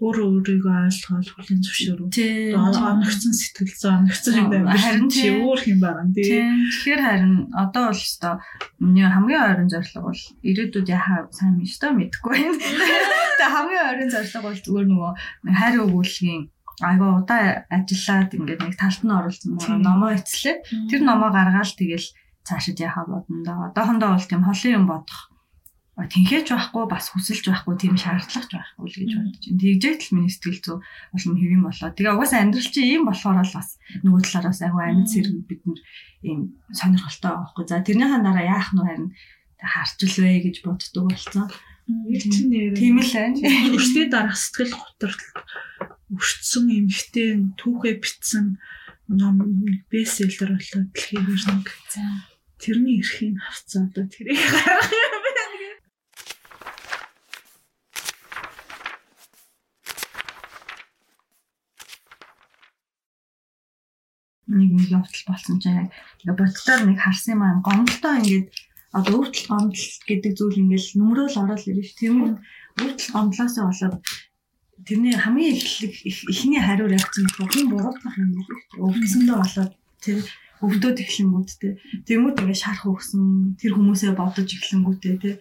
өөрөө 0.00 0.28
өөрийгөө 0.40 0.76
ойлгоод 0.88 1.28
хүлийн 1.36 1.60
зөвшөөрөв. 1.60 2.08
Оногцсон 2.56 3.34
сэтгэл 3.36 3.76
зүй 3.76 3.92
оногцсон 3.92 4.34
юм 4.40 4.48
байна. 4.48 4.72
Харин 4.72 5.08
чи 5.12 5.28
өөр 5.28 5.60
юм 5.68 5.80
байна. 5.84 6.08
Тэгэхээр 6.08 7.00
харин 7.04 7.34
одоо 7.52 7.92
бол 7.92 8.00
өстой 8.00 8.34
миний 8.80 9.04
хамгийн 9.04 9.44
ойрын 9.44 9.68
зорилго 9.68 10.00
бол 10.08 10.22
ирээдүйд 10.40 10.88
яхаа 10.88 11.28
сайн 11.28 11.60
юм 11.60 11.68
өстой 11.68 11.92
мэдэхгүй 11.92 12.32
байна. 12.40 12.56
Тэгээ 13.36 13.52
хамгийн 13.52 13.84
ойрын 13.92 14.12
зорилго 14.16 14.40
бол 14.48 14.60
зүгээр 14.64 14.88
нөгөө 14.88 15.12
хайр 15.60 15.76
өгүүлгийн 15.84 16.42
айгаа 16.80 17.10
удаа 17.20 17.68
ажиллаад 17.68 18.32
ингээд 18.32 18.64
нэг 18.64 18.74
талд 18.80 19.02
нь 19.04 19.12
оролцсон 19.12 19.60
номоо 19.84 20.16
эцлээ. 20.16 20.88
Тэр 20.88 21.04
номоо 21.04 21.28
гаргаад 21.28 21.76
тэгэл 21.76 22.08
цаашид 22.48 22.80
яхаа 22.80 23.04
бодно 23.04 23.44
да. 23.44 23.68
Одоохондоо 23.68 24.16
бол 24.16 24.24
тийм 24.24 24.48
холын 24.48 24.72
юм 24.80 24.86
бодох 24.88 25.29
тэнхээч 26.06 26.48
байхгүй 26.54 26.84
бас 26.86 27.10
хүсэлж 27.10 27.44
байхгүй 27.50 27.74
тийм 27.76 27.94
шаардлагач 27.98 28.48
байхгүй 28.48 28.86
л 28.86 28.96
гэж 29.00 29.10
бодож 29.18 29.44
байна. 29.44 29.60
Тэгжээд 29.60 30.00
л 30.06 30.12
миний 30.16 30.32
сэтгэл 30.32 30.60
зүй 30.62 30.78
улам 31.12 31.34
хэвэн 31.36 31.62
болоо. 31.66 31.90
Тэгээ 31.92 32.14
угаасаа 32.14 32.40
амьдрал 32.46 32.70
чинь 32.70 32.88
ийм 32.88 33.04
болохоор 33.04 33.42
л 33.42 33.56
бас 33.58 33.68
нөгөө 34.06 34.22
талаараас 34.24 34.60
агай 34.64 34.86
амьд 34.88 35.08
зэрэг 35.10 35.36
бид 35.50 35.62
нар 35.66 35.80
ийм 36.24 36.40
сонирхолтой 36.72 37.32
байхгүй. 37.36 37.64
За 37.66 37.84
тэрнийхэн 37.84 38.24
дараа 38.24 38.46
яах 38.46 38.70
нь 38.70 38.80
харин 38.80 39.08
харчилвэ 39.60 40.30
гэж 40.46 40.56
боддог 40.64 41.04
болсон. 41.10 41.50
Тийм 41.90 42.96
л 43.02 43.10
байна. 43.10 43.36
Өртөө 43.74 44.04
дараах 44.08 44.38
сэтгэл 44.38 44.78
готрол 44.78 45.18
өртсөн 46.14 46.64
эмхтэй 46.70 47.28
түүхээ 47.58 47.94
битсэн 47.98 48.56
ном 49.10 49.36
бестселлер 49.90 50.54
болоод 50.54 50.88
дэлхийн 50.94 51.26
нэг. 51.26 51.66
За 51.90 52.02
тэрний 52.60 53.00
эрхийг 53.00 53.40
авцаа 53.42 53.88
одоо 53.88 54.04
тэрийг 54.06 54.38
гаргах 54.38 54.90
юм 54.92 55.19
нэг 64.50 64.70
нэг 64.76 64.88
явдал 64.90 65.24
болсон 65.30 65.56
чинь 65.62 65.88
яг 66.26 66.36
боддоор 66.36 66.82
нэг 66.86 66.98
харсан 66.98 67.40
аа. 67.42 67.62
Гомдолтой 67.62 68.14
ингээд 68.18 68.46
одоо 68.92 69.14
өвдөл 69.22 69.46
гомдол 69.50 69.86
гэдэг 70.08 70.32
зүйл 70.34 70.60
ингээд 70.62 70.98
нүмрөөл 70.98 71.40
ороод 71.42 71.64
ирж 71.70 71.90
тийм 71.94 72.42
өвдөл 72.82 73.10
гомдлоосоо 73.14 73.64
болоод 73.70 73.96
тэрний 74.86 75.14
хамгийн 75.14 75.54
эхлэг 75.54 75.94
эхний 76.32 76.60
хариу 76.62 76.88
реакц 76.90 77.16
нь 77.22 77.30
хүн 77.30 77.70
буруутгах 77.70 78.16
юм. 78.18 78.30
Өвдсөндөө 78.80 79.36
болоод 79.38 79.72
тэр 80.02 80.18
өвдөд 80.64 80.96
эхлэнгүүттэй. 81.04 81.72
Тэгмүүд 82.04 82.40
ингээд 82.40 82.62
шарах 82.64 82.84
өгсөн 82.88 83.56
тэр 83.60 83.72
хүмүүсээ 83.76 84.12
бодож 84.16 84.48
эхлэнгүүтээ 84.48 85.14
тий 85.22 85.34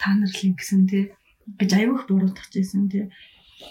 та 0.00 0.14
нар 0.18 0.30
л 0.30 0.46
ингэсэн 0.48 0.82
тий 0.90 1.04
гэж 1.58 1.70
аюух 1.78 2.06
буруутгах 2.10 2.48
гэсэн 2.50 2.90
тий 2.90 3.04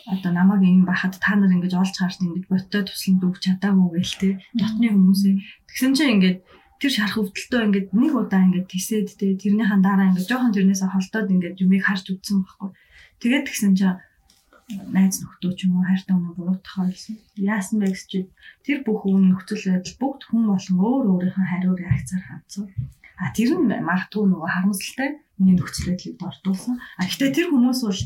одоо 0.07 0.31
намайг 0.31 0.61
юм 0.63 0.85
бахад 0.85 1.17
та 1.19 1.35
нар 1.35 1.51
ингэж 1.51 1.73
олж 1.75 1.95
харж 1.97 2.17
ингэж 2.21 2.45
боттой 2.51 2.81
тусланд 2.85 3.21
өгч 3.23 3.41
чадаагүй 3.45 3.87
гээл 3.95 4.19
те 4.21 4.29
дотны 4.57 4.87
хүмүүсээ 4.91 5.35
тэгсэн 5.67 5.91
чинь 5.97 6.13
ингээд 6.15 6.37
тэр 6.81 6.91
шарах 6.91 7.21
өвдөлтөө 7.21 7.61
ингээд 7.67 7.87
нэг 7.93 8.13
удаа 8.17 8.41
ингээд 8.45 8.67
тисэд 8.71 9.07
те 9.19 9.25
тэрнийхэн 9.37 9.81
дараа 9.85 10.09
ингээд 10.09 10.29
жоохон 10.29 10.55
тэрнээсээ 10.55 10.89
холдоод 10.91 11.27
ингээд 11.33 11.61
юмыг 11.63 11.83
харж 11.85 12.05
үзсэн 12.09 12.37
байхгүй 12.41 12.69
тэгээд 13.21 13.45
тэгсэн 13.45 13.73
чинь 13.77 13.97
найз 14.95 15.19
нөхдөө 15.21 15.51
ч 15.57 15.59
юм 15.67 15.79
уу 15.79 15.87
хайртай 15.87 16.15
өнөө 16.15 16.33
буруутах 16.37 16.75
ойлсон. 16.83 17.19
Яасан 17.35 17.83
бэ 17.83 17.91
гэж 17.91 18.11
тэр 18.63 18.79
бүх 18.85 19.03
үн 19.03 19.35
нөхцөл 19.35 19.67
байдал 19.67 19.99
бүгд 19.99 20.21
хүн 20.31 20.43
болон 20.47 20.77
өөр 20.79 21.05
өөрийнхөө 21.11 21.45
хариу 21.51 21.75
реакцаар 21.75 22.23
хандсан. 22.23 22.65
А 23.19 23.35
тэр 23.35 23.49
нь 23.59 23.67
магадгүй 23.67 24.23
нөгөө 24.31 24.49
харамсалтай 24.55 25.09
миний 25.37 25.55
нөхцөл 25.59 25.91
байдлыг 25.91 26.15
дортуулсан. 26.17 26.75
А 26.97 27.03
гэхдээ 27.03 27.31
тэр 27.35 27.47
хүмүүс 27.51 27.79
бол 27.83 28.01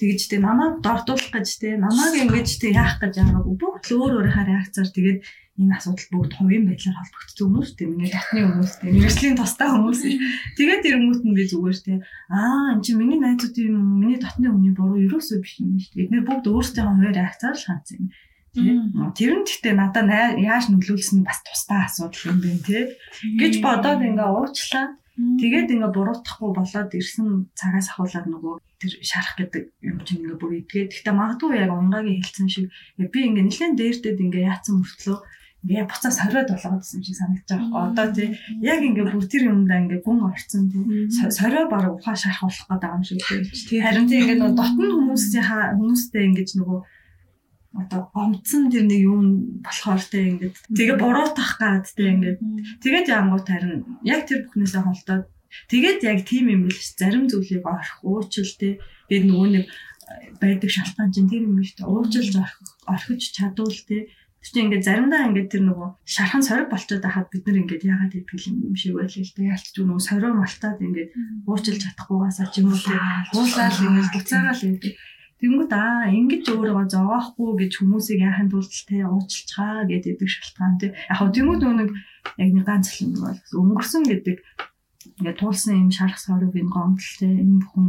тэгэж 0.00 0.20
тэг 0.28 0.40
намайг 0.44 0.84
дордуулах 0.84 1.30
гэж 1.32 1.48
тэг 1.60 1.80
намайг 1.80 2.14
ингэж 2.22 2.48
тэг 2.60 2.72
яах 2.76 2.96
гэж 3.00 3.14
байгаагүй 3.20 3.56
бүгд 3.56 3.84
л 3.88 3.96
өөр 3.96 4.12
өөрийнхөө 4.20 4.46
реакцаар 4.46 4.88
тэгээд 4.92 5.20
энэ 5.56 5.72
асуудал 5.72 6.08
бүгд 6.12 6.32
хувийн 6.36 6.64
байдлаар 6.68 6.98
холбогдсон 7.00 7.44
хүмүүс 7.48 7.70
тийм 7.80 7.90
миний 7.96 8.12
татны 8.12 8.40
хүмүүс 8.44 8.72
тийм 8.76 8.92
мэрэгжлийн 8.92 9.36
тустай 9.40 9.68
хүмүүс 9.72 10.00
тэгээд 10.60 10.82
ирэнгүүт 10.84 11.22
нь 11.24 11.36
би 11.36 11.44
зүгээр 11.48 11.78
тийм 11.80 12.00
аа 12.28 12.76
эн 12.76 12.80
чинь 12.84 13.00
миний 13.00 13.16
найзууд 13.16 13.56
юм 13.56 13.76
миний 14.04 14.20
татны 14.20 14.52
хүний 14.52 14.76
буруу 14.76 15.00
ерөөсөө 15.00 15.40
биш 15.40 15.56
юм 15.64 15.80
шүү 15.80 15.96
дээ. 15.96 16.04
Эдгээр 16.12 16.28
бүгд 16.28 16.44
өөрсдөө 16.52 16.84
хуваар 16.84 17.16
реакцаар 17.16 17.56
шанц 17.56 17.88
юм. 17.96 18.12
Тэр 19.16 19.32
нь 19.40 19.48
гэхдээ 19.48 19.74
надад 19.76 20.08
яаж 20.36 20.68
нөлөөлсөн 20.68 21.24
бас 21.24 21.40
тустай 21.40 21.88
асуудал 21.88 22.36
юм 22.36 22.38
байна 22.44 22.60
тий. 22.60 22.84
гэж 23.40 23.52
бодоод 23.64 24.00
ингээ 24.04 24.28
уучлаад 24.28 24.92
тэгээд 25.16 25.72
ингээ 25.72 25.92
буруутахгүй 25.96 26.50
болоод 26.52 26.90
ирсэн 26.92 27.48
цагаас 27.56 27.88
ахуулаад 27.88 28.26
нөгөө 28.28 28.54
тэр 28.80 28.92
шарах 29.00 29.34
гэдэг 29.40 29.64
юм 29.80 29.98
чинь 30.04 30.20
ингээ 30.20 30.36
бүр 30.36 30.52
идгээд 30.60 30.92
гэхдээ 30.92 31.16
магадгүй 31.16 31.56
яг 31.56 31.72
унгагийн 31.72 32.20
хэлсэн 32.20 32.48
шиг 32.52 32.66
би 33.00 33.18
ингээ 33.24 33.48
нэлээд 33.48 33.74
дээртэд 33.80 34.20
ингээ 34.20 34.48
яатсан 34.52 34.76
мөртлөө 34.84 35.18
ингээ 35.64 35.88
буцаа 35.88 36.12
сориод 36.12 36.48
болгоодсэн 36.52 37.00
шиг 37.00 37.16
санагдаж 37.16 37.58
байгаа 37.58 37.82
одоо 37.90 38.06
тий 38.12 38.28
яг 38.60 38.80
ингээ 38.84 39.08
бүр 39.08 39.24
тэр 39.24 39.42
юмдаа 39.50 39.80
ингээ 39.82 40.04
гүн 40.04 40.20
орцсон 40.28 40.62
тий. 40.70 40.84
Сорио 41.10 41.66
бараг 41.72 41.96
ухаан 41.96 42.20
шарах 42.20 42.44
болох 42.46 42.66
гэдэг 42.68 42.92
юм 42.94 43.02
шиг 43.02 43.18
тий. 43.66 43.80
Харин 43.80 44.06
тий 44.06 44.20
ингээ 44.20 44.38
дотн 44.52 44.78
хүмүүсийн 44.78 45.42
хүмүүстэй 45.80 46.22
ингээ 46.28 46.46
нөгөө 46.60 46.78
одоо 47.76 48.10
гомцсон 48.14 48.72
тэр 48.72 48.84
нэг 48.88 49.00
юм 49.04 49.60
болохоор 49.60 50.00
те 50.00 50.18
ингээд 50.32 50.54
тэгээ 50.72 50.96
буруутах 50.96 51.50
гад 51.60 51.84
те 51.92 52.04
ингээд. 52.12 52.38
Тэгээд 52.80 53.06
янгууд 53.12 53.46
харин 53.46 53.84
яг 54.04 54.24
тэр 54.24 54.48
бүхнээсээ 54.48 54.82
холдоод 54.84 55.24
тэгээд 55.68 56.00
яг 56.08 56.18
тийм 56.24 56.44
юм 56.48 56.62
биш 56.66 56.96
зарим 56.96 57.28
зүйлийг 57.28 57.64
орох 57.64 58.00
уучлал 58.02 58.54
те. 58.56 58.80
Бид 59.08 59.24
нөгөө 59.28 59.48
нэг 59.52 59.64
байдаг 60.40 60.70
шалтгаан 60.72 61.12
чинь 61.12 61.30
тэр 61.30 61.44
юм 61.44 61.60
биш 61.60 61.76
те. 61.76 61.84
Уучлж 61.84 62.32
орох 62.36 62.56
орхиж 62.88 63.22
чадвал 63.36 63.80
те. 63.88 64.08
Тэгтээ 64.46 64.62
ингээд 64.62 64.86
заримдаа 64.86 65.26
ингээд 65.26 65.50
тэр 65.50 65.62
нөгөө 65.66 65.88
шархан 66.06 66.42
сориг 66.46 66.70
болчиход 66.70 67.02
байхад 67.02 67.26
бид 67.34 67.42
нар 67.50 67.60
ингээд 67.66 67.82
яагаад 67.82 68.14
идэх 68.14 68.46
юм 68.46 68.78
шиг 68.78 68.94
байлаа 68.94 69.10
л 69.26 69.34
дээ. 69.34 69.50
Ялч 69.50 69.66
нөгөө 69.74 69.98
сороо 70.06 70.32
малтаад 70.38 70.78
ингээд 70.86 71.10
уучлж 71.50 71.78
чадахгүйгаасаа 71.82 72.46
ч 72.54 72.62
юм 72.62 72.70
уу 72.70 72.78
уулаад 72.78 73.74
ингээд 73.74 74.14
буцаагаал 74.14 74.62
байдаг. 74.62 74.94
Тэнгүүд 75.40 75.72
аа 75.76 76.08
ингэж 76.18 76.44
өөрийгөө 76.48 76.86
зовоохгүй 76.94 77.50
гэж 77.60 77.72
хүмүүсийг 77.76 78.20
яахын 78.24 78.48
тулд 78.48 78.72
те 78.88 79.04
уучлцгаа 79.04 79.84
гэдэг 79.84 80.16
шалтгаан 80.24 80.74
те. 80.80 80.86
Яг 81.12 81.16
хөө 81.20 81.30
тэнгүүд 81.36 81.62
нэг 81.76 81.90
яг 82.40 82.50
нэг 82.56 82.64
ганц 82.64 82.86
л 82.96 83.02
юм 83.04 83.12
бол 83.20 83.40
өнгөрсөн 83.60 84.02
гэдэг 84.08 84.36
ингээд 85.20 85.40
туулсан 85.40 85.76
юм 85.84 85.90
шарах 85.92 86.18
сорог 86.18 86.56
гомдол 86.56 87.12
те 87.20 87.28
энэ 87.28 87.60
бүхэн 87.60 87.86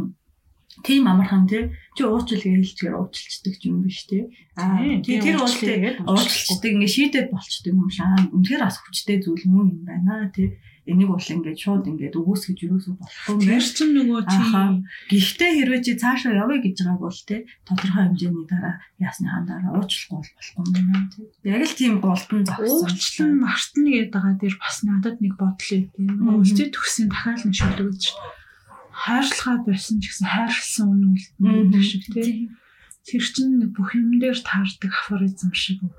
тийм 0.82 1.08
амархан 1.08 1.46
те. 1.48 1.72
Чи 1.96 2.02
уучлал 2.04 2.42
хэлчихээр 2.42 2.94
уучлцдаг 2.94 3.54
юм 3.66 3.82
биш 3.82 4.06
те. 4.06 4.30
Аа 4.56 5.02
тэр 5.02 5.38
бол 5.38 5.50
те 5.50 5.98
уучлцдаг 6.04 6.70
ингээд 6.70 6.94
шийдээд 6.94 7.28
болчдөг 7.34 7.74
юм 7.74 7.90
шаа 7.90 8.28
үнэхээр 8.30 8.62
бас 8.62 8.78
хүчтэй 8.78 9.18
зүйл 9.22 9.44
мөн 9.50 9.66
юм 9.74 9.82
байна 9.86 10.30
те. 10.30 10.58
Энийг 10.88 11.12
бол 11.12 11.20
ингээд 11.20 11.58
шууд 11.60 11.84
ингээд 11.84 12.16
өгөөсгөж 12.16 12.58
юусоо 12.64 12.96
болохгүй 12.96 13.34
юм. 13.36 13.40
Тэр 13.44 13.60
чинь 13.60 13.92
нөгөө 13.92 14.20
чи 14.24 14.40
гэхдээ 15.12 15.50
хэрвээ 15.60 15.82
чи 15.84 15.92
цаашаа 16.00 16.32
явъя 16.32 16.64
гэж 16.64 16.76
байгааг 16.80 17.02
бол 17.04 17.20
те 17.28 17.36
тодорхой 17.68 18.08
хэмжээний 18.08 18.46
дараа 18.48 18.74
ясныхан 18.96 19.44
дараа 19.44 19.76
уучлахгүй 19.76 20.32
болохгүй 20.32 20.64
юм 20.64 20.88
байна 20.88 21.12
те. 21.12 21.20
Яг 21.44 21.60
л 21.60 21.76
тийм 21.76 22.00
голдон 22.00 22.40
зогссон. 22.48 22.88
Уучлан 22.88 23.32
мартна 23.36 23.88
гэдэг 23.92 24.12
байгаа. 24.16 24.40
Дээр 24.40 24.56
бас 24.56 24.76
надад 24.80 25.16
нэг 25.20 25.34
бодол 25.36 25.70
юм. 25.76 26.40
Үлдээ 26.40 26.68
төгсөн 26.72 27.06
дахиад 27.12 27.44
нэг 27.44 27.52
шүлгэж 27.52 28.02
хайрлахаа 29.04 29.56
байсан 29.62 30.02
ч 30.02 30.10
гэсэн 30.10 30.26
хайрлсан 30.26 30.86
үнэ 30.90 31.06
үлдэнэ 31.38 31.82
шиг 31.86 32.04
те. 32.10 32.50
Тэр 33.06 33.22
чинь 33.22 33.62
бүх 33.70 33.94
юм 33.94 34.18
дээр 34.18 34.38
таардаг 34.42 34.92
афоризм 34.92 35.54
шиг 35.54 35.78
үг. 35.86 35.98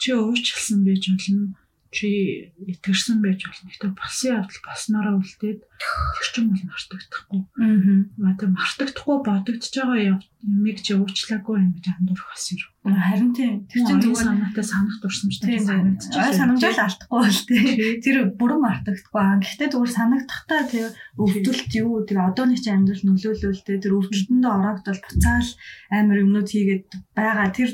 Чи 0.00 0.16
уучлсан 0.16 0.82
байж 0.88 1.04
болно 1.12 1.52
чи 1.90 2.52
итгэрсэн 2.60 3.24
байж 3.24 3.48
болно. 3.48 3.72
Гэтэ 3.72 3.96
болсон 3.96 4.28
явдал 4.36 4.60
болсноороо 4.60 5.16
үлдээд 5.24 5.60
тэр 5.64 6.28
чинь 6.36 6.50
бол 6.52 6.64
мартагдахгүй. 6.68 7.40
Аа. 7.48 8.32
Одоо 8.36 8.48
мартагдахгүй 8.52 9.16
бодогдож 9.24 9.72
байгаа 9.72 10.20
юмыг 10.44 10.78
чи 10.84 10.92
уучлаагүй 10.92 11.56
юм 11.56 11.72
гэж 11.72 11.86
андуурах 11.96 12.28
бас 12.28 12.44
юм. 12.52 12.60
Харин 12.92 13.32
тийм. 13.32 13.64
Тэр 13.72 13.82
чинь 13.88 14.02
зүгээр 14.04 14.20
санаатай 14.20 14.64
санах 14.68 14.96
дурсамжтай 15.00 15.58
санагдаж 15.64 16.12
байна. 16.12 16.36
Санамжаал 16.36 16.84
алдахгүй 16.84 17.20
бол 17.24 17.40
тийм. 17.48 17.66
Тэр 18.04 18.16
бүрэн 18.36 18.60
мартагдахгүй. 18.62 19.22
Гэхдээ 19.48 19.68
зүгээр 19.72 19.92
санагдахтаа 19.96 20.62
тэр 20.68 20.86
өвдөлт 21.16 21.72
юу 21.72 22.04
тэр 22.04 22.18
одооны 22.28 22.56
чи 22.60 22.68
амьдрал 22.68 23.02
нөлөөлөл 23.02 23.64
тэр 23.64 23.92
өвдөлтөндөө 23.96 24.52
ороогдол 24.52 25.00
буцаал 25.00 25.48
амар 25.88 26.20
юмнууд 26.20 26.48
хийгээд 26.52 26.88
байгаа. 27.16 27.48
Тэр 27.50 27.70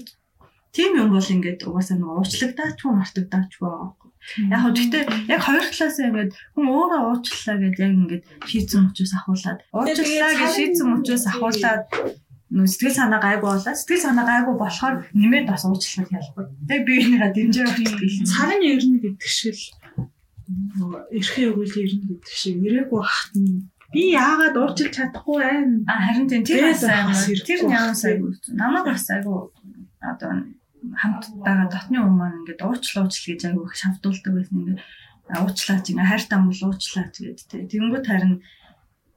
тийм 0.75 0.99
юм 0.99 1.15
бол 1.15 1.23
ингээд 1.23 1.61
угаасаа 1.69 1.97
нэг 1.99 2.11
уучлагдаач 2.11 2.79
уу 2.83 2.99
мартагдаач 2.99 3.53
уу 3.63 3.95
Яг 4.51 4.61
хөө 4.65 4.73
гэхдээ 4.73 5.05
яг 5.29 5.41
хоёр 5.45 5.65
талаас 5.69 5.97
ингээд 6.01 6.33
хүн 6.57 6.67
өөрөө 6.73 7.03
уучлалаа 7.13 7.57
гэж 7.61 7.75
яг 7.85 7.93
ингээд 7.93 8.25
шийдсэн 8.49 8.83
учраас 8.89 9.13
ахуулаад 9.19 9.61
уучлалаа 9.73 10.33
гэж 10.41 10.51
шийдсэн 10.57 10.89
учраас 10.97 11.25
ахуулаад 11.29 11.83
нөө 12.55 12.67
сэтгэл 12.71 12.99
санаа 12.99 13.21
гайгүй 13.21 13.51
болоо 13.51 13.75
сэтгэл 13.75 14.07
санаа 14.07 14.27
гайгүй 14.31 14.55
болохоор 14.57 14.95
нэмээд 15.13 15.47
бас 15.51 15.65
уучлах 15.67 16.11
ялбар. 16.13 16.47
Тэг 16.69 16.81
би 16.87 16.93
энийгээ 17.03 17.33
дэмжээ 17.35 17.67
өгчих. 17.67 18.31
Царин 18.31 18.63
ернө 18.63 18.99
гэдэг 19.03 19.29
шиг 19.29 19.59
л 19.59 20.95
эрхэн 21.19 21.49
өгөөл 21.51 21.77
ернө 21.85 22.05
гэдэг 22.15 22.33
шиг 22.33 22.57
ирээгүй 22.63 23.03
хат 23.03 23.33
нь 23.35 23.69
би 23.95 24.03
яагаад 24.15 24.57
уурчилж 24.61 24.93
чадахгүй 24.95 25.37
байна. 25.43 25.83
А 25.91 25.95
харин 26.05 26.27
тийм 26.31 26.43
тэр 26.45 26.73
аймаг 26.73 27.17
тэр 27.49 27.61
ямар 27.65 27.97
сайгүй. 27.97 28.31
Намайг 28.55 28.87
бас 28.87 29.07
айгүй 29.11 29.39
одоо 29.99 30.33
хамт 30.93 31.23
байгаа 31.47 31.69
дотны 31.73 31.99
хүмүүс 32.01 32.19
маань 32.19 32.39
ингээд 32.41 32.61
уучлаа 32.67 33.03
уучлаа 33.05 33.31
гэж 33.33 33.43
аягүй 33.45 33.65
их 33.69 33.77
шавдуулдаг 33.81 34.33
байсан 34.35 34.57
ингээд 34.61 34.81
уучлаач 35.33 35.85
ингээ 35.89 36.11
хайртай 36.11 36.39
мөл 36.41 36.63
уучлаач 36.69 37.15
гэд 37.21 37.41
тэ. 37.49 37.69
Тэнгүүд 37.73 38.05
харин 38.07 38.35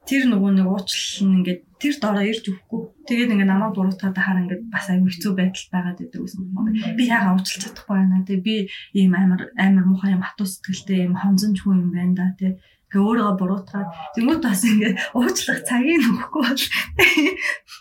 тэр 0.08 0.24
нөгөө 0.32 0.50
нэг 0.56 0.66
уучлал 0.72 1.28
нь 1.28 1.36
ингээд 1.44 1.60
тэр 1.76 1.94
дороо 2.00 2.24
ирж 2.24 2.44
өгөхгүй. 2.48 2.80
Тэгээд 3.04 3.32
ингээ 3.36 3.48
намайг 3.52 3.76
буруутгаад 3.76 4.16
хаар 4.16 4.40
ингээд 4.40 4.62
бас 4.72 4.86
аягүй 4.88 5.10
хэцүү 5.12 5.32
байдал 5.36 5.68
байгаад 5.68 5.98
байдаг 6.00 6.20
гэсэн 6.24 6.42
юм. 6.48 6.96
Би 6.96 7.04
яага 7.04 7.36
уучлах 7.36 7.60
чадахгүй 7.60 7.96
байна 8.00 8.24
тэ. 8.24 8.40
Би 8.40 8.54
ийм 8.96 9.12
амар 9.12 9.52
амар 9.60 9.84
муухай 9.84 10.16
юм 10.16 10.24
хатуу 10.24 10.48
сэтгэлтэй 10.48 11.04
юм 11.04 11.14
хонзонч 11.20 11.60
хүн 11.60 11.84
юм 11.84 11.92
байна 11.92 12.14
да 12.16 12.26
тэ. 12.40 12.56
Ингээ 12.88 13.04
өөрийгөө 13.04 13.36
буруутгаад 13.36 13.88
тэнгууд 14.16 14.40
бас 14.40 14.64
ингээ 14.64 14.92
уучлах 15.12 15.60
цагийг 15.68 16.00
өгөхгүй 16.08 16.40
бол 16.40 16.64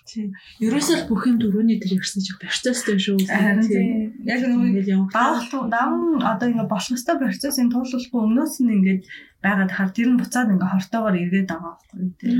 тий. 0.03 0.27
Ерөөсөө 0.59 1.07
бүх 1.07 1.23
юм 1.31 1.39
дөрөвний 1.39 1.79
тэр 1.79 1.95
ирсэн 1.95 2.19
чинь 2.19 2.41
процесстэй 2.43 2.99
шүү. 2.99 3.23
Тий. 3.23 4.11
Яг 4.27 4.43
нөгөө 4.43 5.07
даах 5.15 5.47
дам 5.71 6.19
одоо 6.19 6.47
ингээ 6.51 6.67
болох 6.67 6.91
ёстой 6.91 7.15
процессын 7.23 7.71
туулахгүй 7.71 8.19
өмнөөс 8.19 8.59
нь 8.59 8.73
ингээ 8.75 8.97
байгаад 9.39 9.71
хар 9.71 9.95
тэр 9.95 10.11
нь 10.11 10.19
буцаад 10.19 10.51
ингээ 10.51 10.71
хортоогоор 10.75 11.15
эргээд 11.15 11.47
байгаа 11.55 11.71
байхгүй 11.79 12.07
тий. 12.19 12.35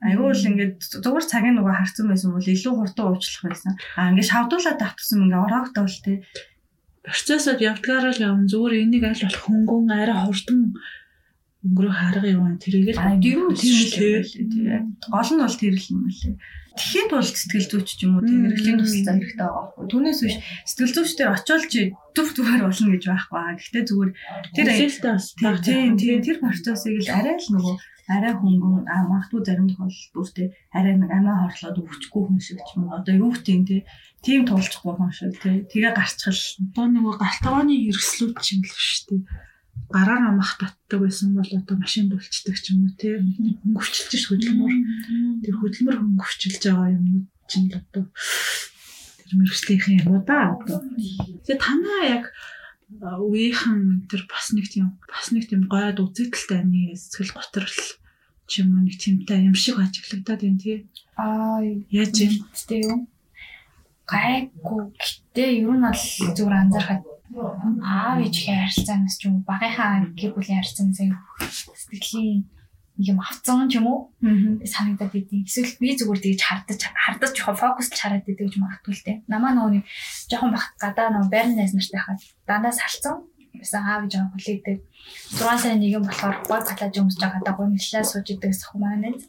Айгүй 0.00 0.32
л 0.32 0.48
ингээ 0.56 0.68
зүгээр 1.04 1.26
цагийн 1.28 1.56
нөгөө 1.60 1.74
харцсан 1.76 2.06
байсан 2.08 2.32
бол 2.32 2.48
илүү 2.48 2.74
хурдан 2.80 3.06
уучлах 3.12 3.44
байсан. 3.44 3.72
А 4.00 4.08
ингээ 4.08 4.30
шавдуулаад 4.32 4.80
тавтсан 4.80 5.28
ингээ 5.28 5.44
ороогтой 5.44 5.84
бол 5.84 6.00
тий 6.00 6.16
процессод 7.06 7.62
явдгаараа 7.62 8.10
л 8.10 8.24
явна 8.26 8.50
зүгээр 8.50 8.82
энийг 8.82 9.04
аль 9.06 9.22
болох 9.22 9.44
хөнгөн 9.46 9.94
арай 9.94 10.18
хурдан 10.26 10.74
өнгөрөө 11.66 11.94
харга 11.98 12.28
юм 12.30 12.46
тэрийг 12.62 12.94
л 12.94 13.18
юу 13.26 13.50
тийм 13.58 13.76
л 13.82 13.94
тийм 13.98 14.82
гол 15.10 15.30
нь 15.34 15.42
бол 15.42 15.56
тэр 15.58 15.74
л 15.74 15.90
юм 15.90 16.02
лээ. 16.06 16.34
Тэгэхэд 16.76 17.08
бол 17.08 17.24
сэтгэл 17.24 17.70
зүйч 17.72 17.88
ч 17.96 18.00
юм 18.04 18.20
уу 18.20 18.24
тийм 18.28 18.40
мэрэгжлийн 18.44 18.78
тусалцаа 18.78 19.16
хэрэгтэй 19.16 19.40
байгаа 19.40 19.64
байхгүй. 19.64 19.86
Түүнээс 19.90 20.20
биш 20.20 20.36
сэтгэл 20.68 20.94
зүйчдэр 20.94 21.32
очиол 21.32 21.64
чи 21.72 21.80
төв 22.12 22.28
түгээр 22.36 22.62
болно 22.68 22.88
гэж 22.92 23.04
байхгүй. 23.08 23.40
Гэхдээ 23.56 23.84
зүгээр 23.88 24.10
тэр 24.52 24.68
тийм 25.64 25.96
тийм 25.96 26.18
тэр 26.20 26.38
процессыг 26.44 26.94
л 27.00 27.16
арай 27.16 27.36
л 27.40 27.48
нөгөө 27.56 27.74
арай 28.12 28.32
хөнгөн 28.36 28.84
а 28.86 28.96
магадгүй 29.08 29.40
зарим 29.42 29.66
тохиолдолд 29.72 30.12
бүртээ 30.14 30.48
арай 30.76 30.94
нэг 31.00 31.10
амиа 31.10 31.36
хорлоод 31.42 31.80
өвчгүй 31.80 32.22
хүн 32.28 32.40
шиг 32.44 32.60
ч 32.60 32.68
юм 32.76 32.86
уу. 32.86 33.00
Одоо 33.00 33.14
юу 33.24 33.32
гэдэг 33.32 33.64
тийм 33.64 33.82
тийм 34.22 34.40
туулчихгүй 34.46 34.94
хүн 34.94 35.10
шиг 35.16 35.32
тий 35.40 35.64
тэгээ 35.66 35.96
гарчхал. 35.96 36.44
Одоо 36.70 36.86
нөгөө 36.92 37.14
галтгооны 37.18 37.74
хэрэгслүүд 37.74 38.36
ч 38.44 38.46
юм 38.54 38.60
л 38.62 38.70
шүү 38.70 39.04
дээ 39.10 39.22
гараар 39.90 40.34
амах 40.34 40.58
татдаг 40.58 41.00
байсан 41.00 41.34
бол 41.34 41.46
одоо 41.46 41.76
машин 41.78 42.10
бүлчдэг 42.10 42.56
ч 42.58 42.74
юм 42.74 42.90
уу 42.90 42.94
тий. 42.98 43.16
Хөнгөвчлж 43.18 44.10
ш 44.10 44.24
хөдөлмөр. 44.28 44.74
Тэр 45.46 45.54
хөдөлмөр 45.62 45.96
хөнгөвчлж 46.02 46.62
байгаа 46.64 46.96
юмнууд 46.96 47.28
чинь 47.46 47.70
одоо 47.70 48.04
тэр 48.10 49.32
мэрэгчлийнхэн 49.38 50.00
юм 50.02 50.08
уу 50.10 50.22
да 50.26 50.58
одоо. 50.58 50.82
Тэгээ 51.46 51.62
танаа 51.62 52.02
яг 52.06 52.24
үеийнхэн 52.90 54.06
тэр 54.10 54.26
бас 54.30 54.54
нэг 54.54 54.66
тийм 54.70 54.98
бас 55.06 55.30
нэг 55.30 55.50
тийм 55.50 55.66
гойд 55.70 55.98
үзэгдэлтэй 56.02 56.62
нэг 56.66 56.98
сэтгэл 56.98 57.34
готрол 57.34 57.78
ч 58.46 58.52
юм 58.62 58.78
уу 58.78 58.82
нэг 58.86 58.98
тиймтэй 58.98 59.46
юм 59.46 59.54
шиг 59.54 59.78
ажиглагдаад 59.78 60.42
байна 60.42 60.58
тий. 60.62 60.86
Аа 61.18 61.62
яаж 61.90 62.14
юм? 62.22 62.46
тий 62.54 62.82
юу? 62.86 63.06
Гайгүй 64.06 64.82
гэтээ 64.94 65.66
ер 65.66 65.74
нь 65.74 65.82
бол 65.82 66.02
зүгээр 66.34 66.54
анзаархад 66.62 67.02
аав 67.34 68.18
ээжийн 68.22 68.62
харилцаанаас 68.62 69.16
ч 69.18 69.26
юм 69.26 69.42
багийнхаа 69.42 70.14
гэр 70.14 70.32
бүлийн 70.34 70.62
харилцаанаас 70.62 71.00
сэтгэлийн 71.90 72.46
нэг 72.96 73.06
юм 73.12 73.20
авцсан 73.20 73.68
ч 73.68 73.76
юм 73.76 73.86
уу 73.86 73.98
санагдаад 74.64 75.12
идэв. 75.12 75.44
Эсвэл 75.44 75.76
би 75.76 75.92
зүгээр 75.98 76.20
тэгж 76.22 76.40
хардаж 76.40 76.80
хардаж 76.80 77.34
фокуслж 77.36 77.98
хараад 77.98 78.24
идэв 78.24 78.48
гэж 78.48 78.56
магадгүй 78.56 78.94
л 78.96 79.04
дээ. 79.04 79.16
Намаа 79.28 79.52
нөгөө 79.52 79.82
жоохон 80.32 80.52
бах 80.56 80.72
гадаа 80.80 81.12
нөгөө 81.12 81.28
байрны 81.28 81.54
найз 81.60 81.76
нартай 81.76 82.00
хаад 82.00 82.20
дандаа 82.48 82.72
салцсан. 82.72 83.28
Яса 83.52 83.84
аав 83.84 84.08
гэж 84.08 84.12
жоохон 84.16 84.32
хүлээдэг. 84.32 84.76
6 85.36 85.60
сарын 85.60 85.80
нэг 85.84 85.92
юм 85.92 86.04
болохоор 86.08 86.36
гой 86.48 86.60
гатлаж 86.64 86.94
өмсөж 86.96 87.20
байгаа 87.20 87.42
даа 87.44 87.56
гомдлаа 87.56 88.04
сууж 88.04 88.26
идэг 88.32 88.52
гэсэн 88.52 88.68
юм 88.76 88.84
аа 88.84 88.96
найз. 88.96 89.22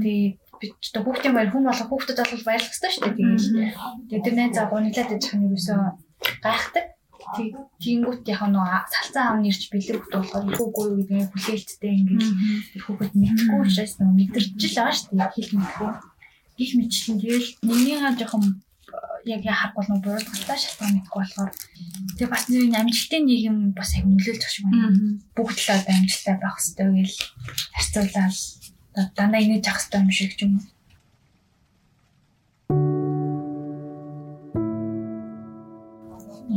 Тэгээд 0.00 0.36
би 0.60 0.66
ч 0.80 0.86
хүүхдийн 0.96 1.36
баяр 1.36 1.52
хүн 1.52 1.68
болох 1.68 1.88
хүүхдэд 1.88 2.20
бол 2.24 2.48
баярлах 2.48 2.72
хэрэгтэй 2.72 2.92
шүү 2.92 3.04
дээ. 3.04 3.72
Тэгээд 4.08 4.24
тэр 4.24 4.36
найз 4.36 4.56
агуу 4.60 4.80
нэлээд 4.80 5.16
аж 5.16 5.24
ахын 5.28 5.48
юусоо 5.48 5.96
гайхдаг 6.44 6.84
Тэнгүүт 7.30 8.26
яг 8.26 8.42
нөө 8.50 8.66
салцан 8.90 9.24
аав 9.26 9.38
нэрч 9.42 9.62
бэлэг 9.70 10.02
хот 10.02 10.14
болохоор 10.14 10.56
хүүгүй 10.56 10.84
юу 10.90 10.96
гэдэг 10.98 11.16
нь 11.18 11.30
хүлээлттэй 11.30 11.92
ингээд 12.00 12.24
хүүхэд 12.82 13.12
мэдхгүй 13.22 13.58
учраас 13.62 13.94
нөө 13.98 14.10
мэдэрч 14.18 14.48
л 14.50 14.76
байгаа 14.76 14.94
шүү 14.98 15.14
дээ 15.14 15.30
хэл 15.34 15.52
мэдгүй. 15.58 15.90
Гих 16.58 16.72
мэдчлэн 16.76 17.18
тэгэл 17.22 17.48
нэгнийгаа 17.66 18.12
жоохон 18.18 18.44
яг 19.24 19.42
яхахгүй 19.44 19.84
нөө 19.86 20.00
буурдгалтай 20.04 20.58
шалтгаан 20.58 20.94
мэдгүй 20.96 21.18
болохоор 21.20 21.50
тэгээ 22.16 22.32
бас 22.34 22.44
нэг 22.48 22.74
амжилтын 22.80 23.24
нийгэм 23.26 23.58
бас 23.78 23.90
яг 23.96 24.04
нөлөөлж 24.08 24.42
өгч 24.42 24.56
байна. 24.64 24.88
Бүгд 25.36 25.58
л 25.60 25.74
одоо 25.76 25.94
амжилттай 25.94 26.34
байх 26.40 26.56
хэрэгтэй 26.58 26.88
гэл 26.90 27.18
харьцуулаад 27.76 28.36
дандаа 29.16 29.40
инээж 29.44 29.64
авах 29.68 29.82
хэрэгтэй 29.86 30.00
юм 30.00 30.10
шиг 30.10 30.32
юм. 30.42 30.52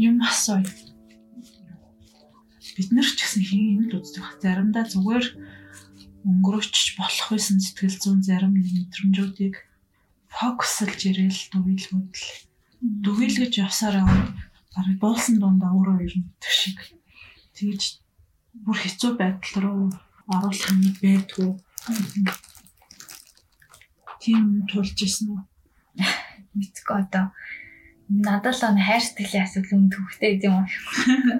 Юм 0.10 0.18
асууя. 0.22 0.68
Бид 2.76 2.90
нар 2.92 3.06
ч 3.06 3.20
гэсэн 3.22 3.44
хин 3.46 3.88
л 3.88 3.98
үздэг. 4.02 4.26
Заримдаа 4.42 4.86
зүгээр 4.90 5.26
өнгөрөөч 6.26 6.76
болох 6.98 7.28
байсан 7.30 7.60
сэтгэл 7.60 8.00
зүйн 8.02 8.22
зарим 8.24 8.54
мэдрэмжүүдийг 8.56 9.56
фокуслж 10.32 11.00
ирээл 11.10 11.42
дүгийлгүүд 11.52 12.12
л 12.18 12.26
дүгийлгэж 13.04 13.54
явсаар 13.66 14.02
аваад 14.02 14.32
барыг 14.74 14.98
буулсан 15.04 15.38
дундаа 15.38 15.72
өөрөө 15.76 15.98
ирнэ 16.08 16.28
гэх 16.42 16.54
шиг. 16.56 16.80
Тэгж 17.54 17.82
бүр 18.66 18.78
хэцүү 18.80 19.12
байдал 19.20 19.56
руу 19.64 19.84
оруулах 20.34 20.70
юм 20.72 20.82
байдгүй. 21.04 21.52
Тийм 24.24 24.66
тулж 24.70 24.98
исэн 25.04 25.28
үү? 25.36 25.42
Мэдгүй 26.58 26.96
одоо 26.98 27.26
надад 28.10 28.56
л 28.60 28.76
хайр 28.76 29.04
сэтгэлийн 29.04 29.46
асуудал 29.48 29.80
үн 29.80 29.90
төвхтэй 29.90 30.30
гэдэг 30.36 30.52
юм. 30.52 30.68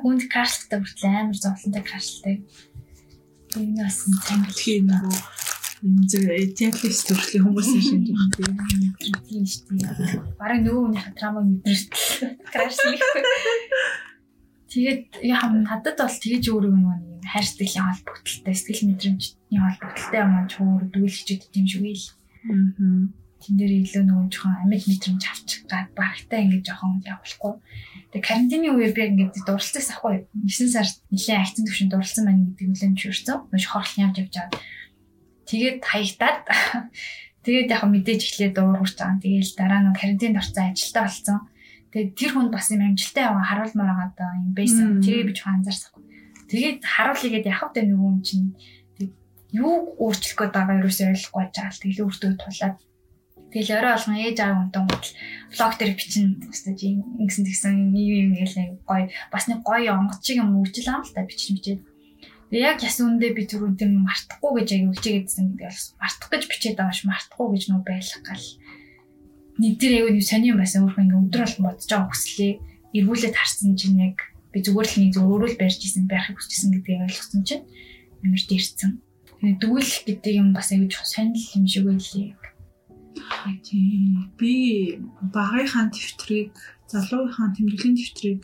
Хүнд 0.02 0.24
крашлтай 0.32 0.80
хүртэл 0.80 1.12
амар 1.12 1.38
зовлонтой 1.38 1.84
крашлтай. 1.84 2.36
Энэ 3.60 3.84
бас 3.84 4.08
тангилхий 4.24 4.80
нөгөө 4.82 5.18
юм 5.84 5.96
зөв 6.08 6.24
этиалист 6.32 7.12
төрлийн 7.12 7.44
хүмүүс 7.44 7.70
шиг 7.84 8.08
юм 8.08 8.20
тийм 9.28 9.44
шүү 9.44 9.76
дээ. 9.76 10.24
Бараг 10.40 10.60
нөгөө 10.64 10.84
хүний 10.88 11.04
хатрамаг 11.04 11.46
мэдэрч 11.52 11.92
крашлих. 12.48 13.04
Тэгээд 14.72 15.22
яа 15.28 15.52
надад 15.52 16.00
бол 16.00 16.18
тэгэж 16.24 16.44
өөрөө 16.48 16.72
нөгөө 16.72 16.96
юм 16.98 17.22
хайр 17.28 17.46
сэтгэлийн 17.46 17.88
холбогдолтой 17.92 18.56
сэтгэл 18.56 18.88
мэдрэмжний 18.90 19.60
холбогдолтой 19.60 20.20
юм 20.24 20.34
аа 20.34 20.48
ч 20.48 20.54
өөр 20.64 20.84
дүүлэгчүүд 20.90 21.42
тийм 21.52 21.66
шүү 21.68 21.82
гээл. 21.84 22.08
Аа 22.48 23.23
тэн 23.44 23.60
дээр 23.60 23.74
илүү 23.84 24.04
нөгөө 24.08 24.28
жоохон 24.32 24.56
амьд 24.64 24.88
мэдрэмж 24.88 25.24
авчих 25.28 25.62
гад 25.68 25.92
багтаа 25.92 26.40
ингэж 26.40 26.64
жоохон 26.64 27.04
явуулахгүй. 27.04 27.54
Тэгээ 28.16 28.24
карантины 28.24 28.68
үеэр 28.72 28.94
би 28.96 29.04
ингэж 29.12 29.44
дурлцаас 29.44 29.92
ахгүй 29.92 30.24
9 30.32 30.72
сард 30.72 30.96
нэлээд 31.12 31.44
акцент 31.44 31.68
төвшин 31.68 31.90
дурлцсан 31.92 32.24
байна 32.24 32.48
гэдэг 32.56 32.68
үлэн 32.72 32.96
шүрсэн. 32.96 33.38
Нөгөө 33.52 33.68
хорлол 33.68 34.04
явж 34.08 34.16
явж 34.24 34.34
байгаа. 34.40 34.62
Тэгээд 35.44 35.80
хаягдаад 35.84 36.40
тэгээд 37.46 37.68
яг 37.76 37.84
мэдээж 37.84 38.22
эхлээд 38.24 38.54
дуурч 38.56 38.96
байгаа. 38.96 39.20
Тэгээл 39.20 39.52
дараа 39.60 39.80
нь 39.84 39.98
карантинд 40.00 40.40
орсон 40.40 40.72
ажилтаа 40.72 41.04
болсон. 41.04 41.40
Тэгээд 41.92 42.12
тэр 42.16 42.32
хүн 42.32 42.48
бас 42.50 42.68
юм 42.72 42.82
амжилттай 42.82 43.24
яваа 43.28 43.44
харуулмаар 43.44 43.92
байгаа 43.92 44.10
даа 44.16 44.34
юм 44.40 44.52
байсан. 44.56 45.04
Тэгээ 45.04 45.28
би 45.28 45.34
жоохон 45.36 45.58
анзаарсахгүй. 45.60 46.04
Тэгээд 46.48 46.80
харуулъя 46.82 47.30
гэд 47.34 47.50
явах 47.52 47.74
тэ 47.76 47.86
нөгөө 47.86 48.10
юм 48.10 48.22
чинь 48.24 48.48
юу 49.54 49.94
өөрчлөх 50.02 50.38
гээд 50.38 50.54
байгаа 50.58 50.76
юу 50.82 50.90
ерөөсөө 50.90 51.08
ойлгохгүй 51.14 51.46
жаал. 51.54 51.78
Тэгэл 51.78 52.04
өөртөө 52.10 52.32
тулаад 52.42 52.78
Тэгэл 53.54 53.78
орой 53.78 53.94
болгон 53.94 54.18
ээж 54.18 54.38
аав 54.42 54.58
унтан 54.66 54.90
гутал 54.90 55.14
влог 55.54 55.74
дээр 55.78 55.94
бичин 55.94 56.42
өстой 56.50 56.74
чи 56.74 56.98
ингэсэн 57.22 57.46
тэгсэн 57.46 57.94
юм 57.94 57.94
юм 57.94 58.30
гээл 58.34 58.82
гоё 58.90 59.06
бас 59.30 59.46
нэг 59.46 59.62
гоё 59.62 59.94
онгоц 59.94 60.26
шиг 60.26 60.42
юм 60.42 60.58
үжил 60.58 60.90
ам 60.90 61.06
л 61.06 61.14
та 61.14 61.22
бичих 61.22 61.54
бичээд. 61.54 61.86
Тэгээ 62.50 62.66
яг 62.66 62.82
яс 62.82 62.98
үндэ 62.98 63.30
би 63.38 63.46
түрүүн 63.46 63.78
тэр 63.78 63.94
мартахгүй 63.94 64.52
гэж 64.58 64.70
аяг 64.74 64.90
үлчээгээдсэн 64.90 65.46
гэдэг 65.54 65.70
бас 65.70 65.94
мартах 66.02 66.30
гэж 66.34 66.44
бичээд 66.50 66.78
байгаа 66.82 66.98
ш 66.98 67.06
мартахгүй 67.06 67.48
гэж 67.54 67.64
нөө 67.70 67.82
байлах 67.86 68.22
гал. 68.26 68.48
Нэг 69.62 69.74
тэр 69.78 69.92
аяг 70.02 70.18
юу 70.18 70.26
сони 70.26 70.50
юм 70.50 70.58
байсан 70.58 70.90
өөрөө 70.90 71.04
ингээ 71.06 71.22
өдөр 71.30 71.42
бол 71.46 71.66
бодож 71.70 71.90
байгаа 71.94 72.10
хүслээ 72.10 72.54
эргүүлээд 72.98 73.38
харсан 73.38 73.78
чинь 73.78 74.02
яг 74.02 74.18
би 74.50 74.58
зүгээр 74.66 74.90
л 74.90 74.98
нэг 74.98 75.12
зөв 75.14 75.26
өөрөө 75.30 75.50
л 75.54 75.62
барьж 75.62 75.82
исэн 75.86 76.10
байхыг 76.10 76.42
хүсчихсэн 76.42 76.70
гэдгийг 76.74 77.06
ойлгосон 77.06 77.42
чинь 77.46 77.66
ямар 78.26 78.42
дэрсэн. 78.50 78.92
Дүүлэх 79.62 80.10
гэдэг 80.10 80.34
юм 80.42 80.50
бас 80.58 80.74
аяг 80.74 80.90
сонирхол 80.90 81.58
юм 81.58 81.66
шиг 81.70 81.86
байлээ 81.86 82.34
Тийм. 83.64 84.32
Би 84.38 84.54
багынхаа 85.34 85.90
тэмдрийг, 85.92 86.54
залуугийнхаа 86.92 87.54
тэмдэглэлийн 87.56 87.98
тэмдрийг 88.00 88.42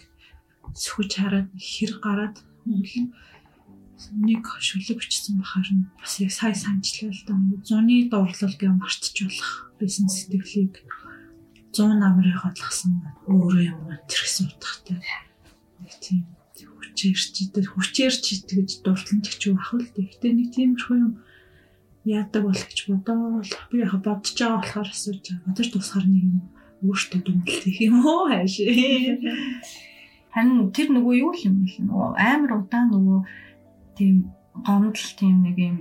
сөхөж 0.76 1.12
хараад 1.18 1.50
хэр 1.56 1.92
гараад 2.04 2.36
нэг 2.66 4.44
шүлэг 4.60 5.00
бичсэн 5.00 5.40
бахаар 5.40 5.70
нь 5.74 5.90
бас 6.00 6.20
яг 6.24 6.32
сая 6.32 6.56
санчлаа 6.56 7.12
л 7.12 7.24
да. 7.28 7.34
Зуны 7.68 8.08
дурлал 8.08 8.56
гээ 8.56 8.72
мартчих 8.72 9.28
болох 9.28 9.52
байсан 9.80 10.08
сэтгэлийг 10.08 10.74
100 11.74 12.00
намрыг 12.00 12.38
хотлохсон 12.40 13.04
өөрөө 13.28 13.64
юм 13.74 13.82
тэрхсэн 14.08 14.48
утгатай. 14.50 15.02
Тийм 16.04 16.26
хүчээрч 17.00 17.34
идэл 17.48 17.72
хүчээрч 17.72 18.26
тэгж 18.50 18.72
дурталж 18.84 19.28
ч 19.40 19.44
байх 19.56 19.72
л 19.72 19.88
дээ. 19.96 20.10
Гэтэ 20.12 20.28
нэг 20.36 20.48
тиймэрхүү 20.52 20.98
юм 21.00 21.14
яадаг 22.10 22.41
бол 22.43 22.58
гэж 22.58 22.80
бодоол 22.89 23.52
би 23.72 23.76
яг 23.80 23.93
бодож 24.02 24.34
байгаа 24.34 24.60
болохоор 24.62 24.89
асууж 24.89 25.22
байгаа. 25.22 25.45
Бодож 25.45 25.67
тусахаар 25.69 26.08
нэг 26.10 26.24
юм 26.26 26.38
өөртөө 26.84 27.19
дүнэлт 27.24 27.63
их 27.69 27.80
юм 27.84 27.95
уу 28.06 28.28
хайш. 28.32 28.56
Харин 30.34 30.72
тэр 30.72 30.88
нөгөө 30.95 31.13
юу 31.19 31.34
юм 31.36 31.56
бэ? 31.65 31.86
Нөгөө 31.86 32.10
амар 32.17 32.52
удаан 32.58 32.88
нөгөө 32.93 33.19
тийм 33.98 34.15
гомдол 34.63 35.12
тийм 35.19 35.36
нэг 35.43 35.58
юм 35.60 35.78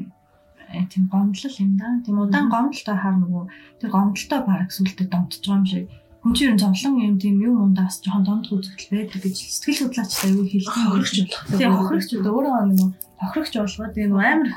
э, 0.73 0.85
тийм 0.91 1.07
гомдлол 1.13 1.57
юм 1.63 1.73
да. 1.79 1.89
Тийм 2.05 2.17
удаан 2.19 2.49
гомдолтой 2.51 2.97
хаар 2.99 3.17
нөгөө 3.23 3.45
тэр 3.81 3.91
гомдолтой 3.95 4.41
бараг 4.43 4.71
сүлдө 4.75 5.05
домтож 5.07 5.43
байгаа 5.45 5.61
юм 5.63 5.67
шиг 5.67 5.87
хүн 6.23 6.35
чинь 6.35 6.59
зовлон 6.59 6.95
юм 6.99 7.17
тийм 7.23 7.37
юм 7.39 7.63
ундаас 7.63 8.03
жоохон 8.03 8.25
домд 8.27 8.51
үзэгдэл 8.51 8.91
байдаг 8.91 9.23
гэж 9.23 9.37
сэтгэл 9.39 9.81
судлаачтай 9.87 10.31
юу 10.35 10.45
хэлдэг. 10.51 10.75
Хохирогч 10.75 11.15
болох. 11.23 11.43
Тийм 11.55 11.73
хохирогч 11.79 12.11
өөрөө 12.19 12.55
нөгөө 12.69 12.89
хохирогч 13.23 13.55
болгоод 13.55 13.95
тийм 13.95 14.11
амар 14.19 14.51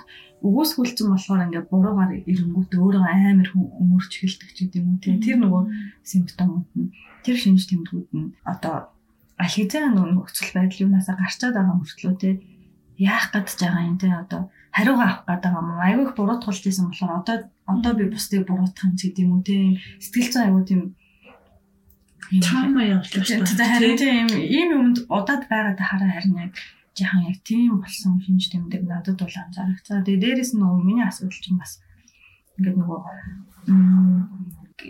өгөөсгүүлсэн 0.48 1.08
болохоор 1.14 1.46
ингээд 1.46 1.70
буруугаар 1.70 2.12
ирэнгүүт 2.32 2.72
өөрөө 2.74 3.04
амар 3.06 3.50
өмөрч 3.54 4.12
хэлдэг 4.18 4.50
ч 4.56 4.58
гэдэг 4.66 4.82
юм 4.82 4.88
уу 4.98 5.04
тийм 5.04 5.18
тэр 5.22 5.38
нөгөө 5.38 5.64
симптомууд 6.02 6.70
нь 6.78 6.90
тэр 7.22 7.38
шинж 7.38 7.70
тэмдгүүд 7.70 8.10
нь 8.18 8.34
одоо 8.42 8.76
алхизаа 9.38 9.94
нөгөө 9.94 10.14
нөхцөл 10.18 10.52
байдал 10.58 10.84
юунаас 10.86 11.10
гарчаад 11.14 11.54
байгаа 11.56 11.78
мөртлөө 11.78 12.14
тийм 12.22 12.38
яах 12.98 13.26
гэж 13.34 13.48
байгаа 13.62 13.84
юм 13.90 13.98
те 14.02 14.08
одоо 14.10 14.42
хариугаа 14.74 15.08
авах 15.10 15.26
гэдэг 15.30 15.52
юм 15.58 15.68
уу 15.70 15.82
айгүй 15.86 16.06
их 16.10 16.16
буруутгалж 16.18 16.62
байсан 16.66 16.86
болохоор 16.90 17.14
одоо 17.22 17.38
одоо 17.74 17.92
би 17.98 18.06
бусдыг 18.14 18.42
буруутгах 18.50 18.86
юм 18.86 18.94
гэдэг 18.98 19.24
юм 19.26 19.32
уу 19.38 19.44
те 19.46 19.56
сэтгэл 20.02 20.32
зүйн 20.34 20.46
айгүй 20.46 20.64
тийм 20.70 20.82
трама 22.40 22.82
явуулж 22.94 23.14
байна. 23.14 23.70
Харин 23.74 23.98
тийм 23.98 24.28
ийм 24.58 24.70
юмд 24.78 24.98
удаад 25.10 25.44
байгаад 25.52 25.80
хараа 25.90 26.12
харин 26.16 26.36
яг 26.46 26.54
жаахан 26.98 27.28
яг 27.32 27.40
тийм 27.48 27.80
болсон 27.80 28.20
шинж 28.24 28.52
тэмдэг 28.52 28.84
надад 28.84 29.18
бол 29.20 29.38
анзаарчихсан. 29.42 30.04
Тэгээ 30.04 30.24
дээрэс 30.24 30.52
нь 30.54 30.60
нөгөө 30.62 30.84
миний 30.84 31.08
асуудал 31.08 31.40
чинь 31.44 31.62
бас 31.62 31.80
ингээд 32.58 32.78
нөгөө 32.80 33.00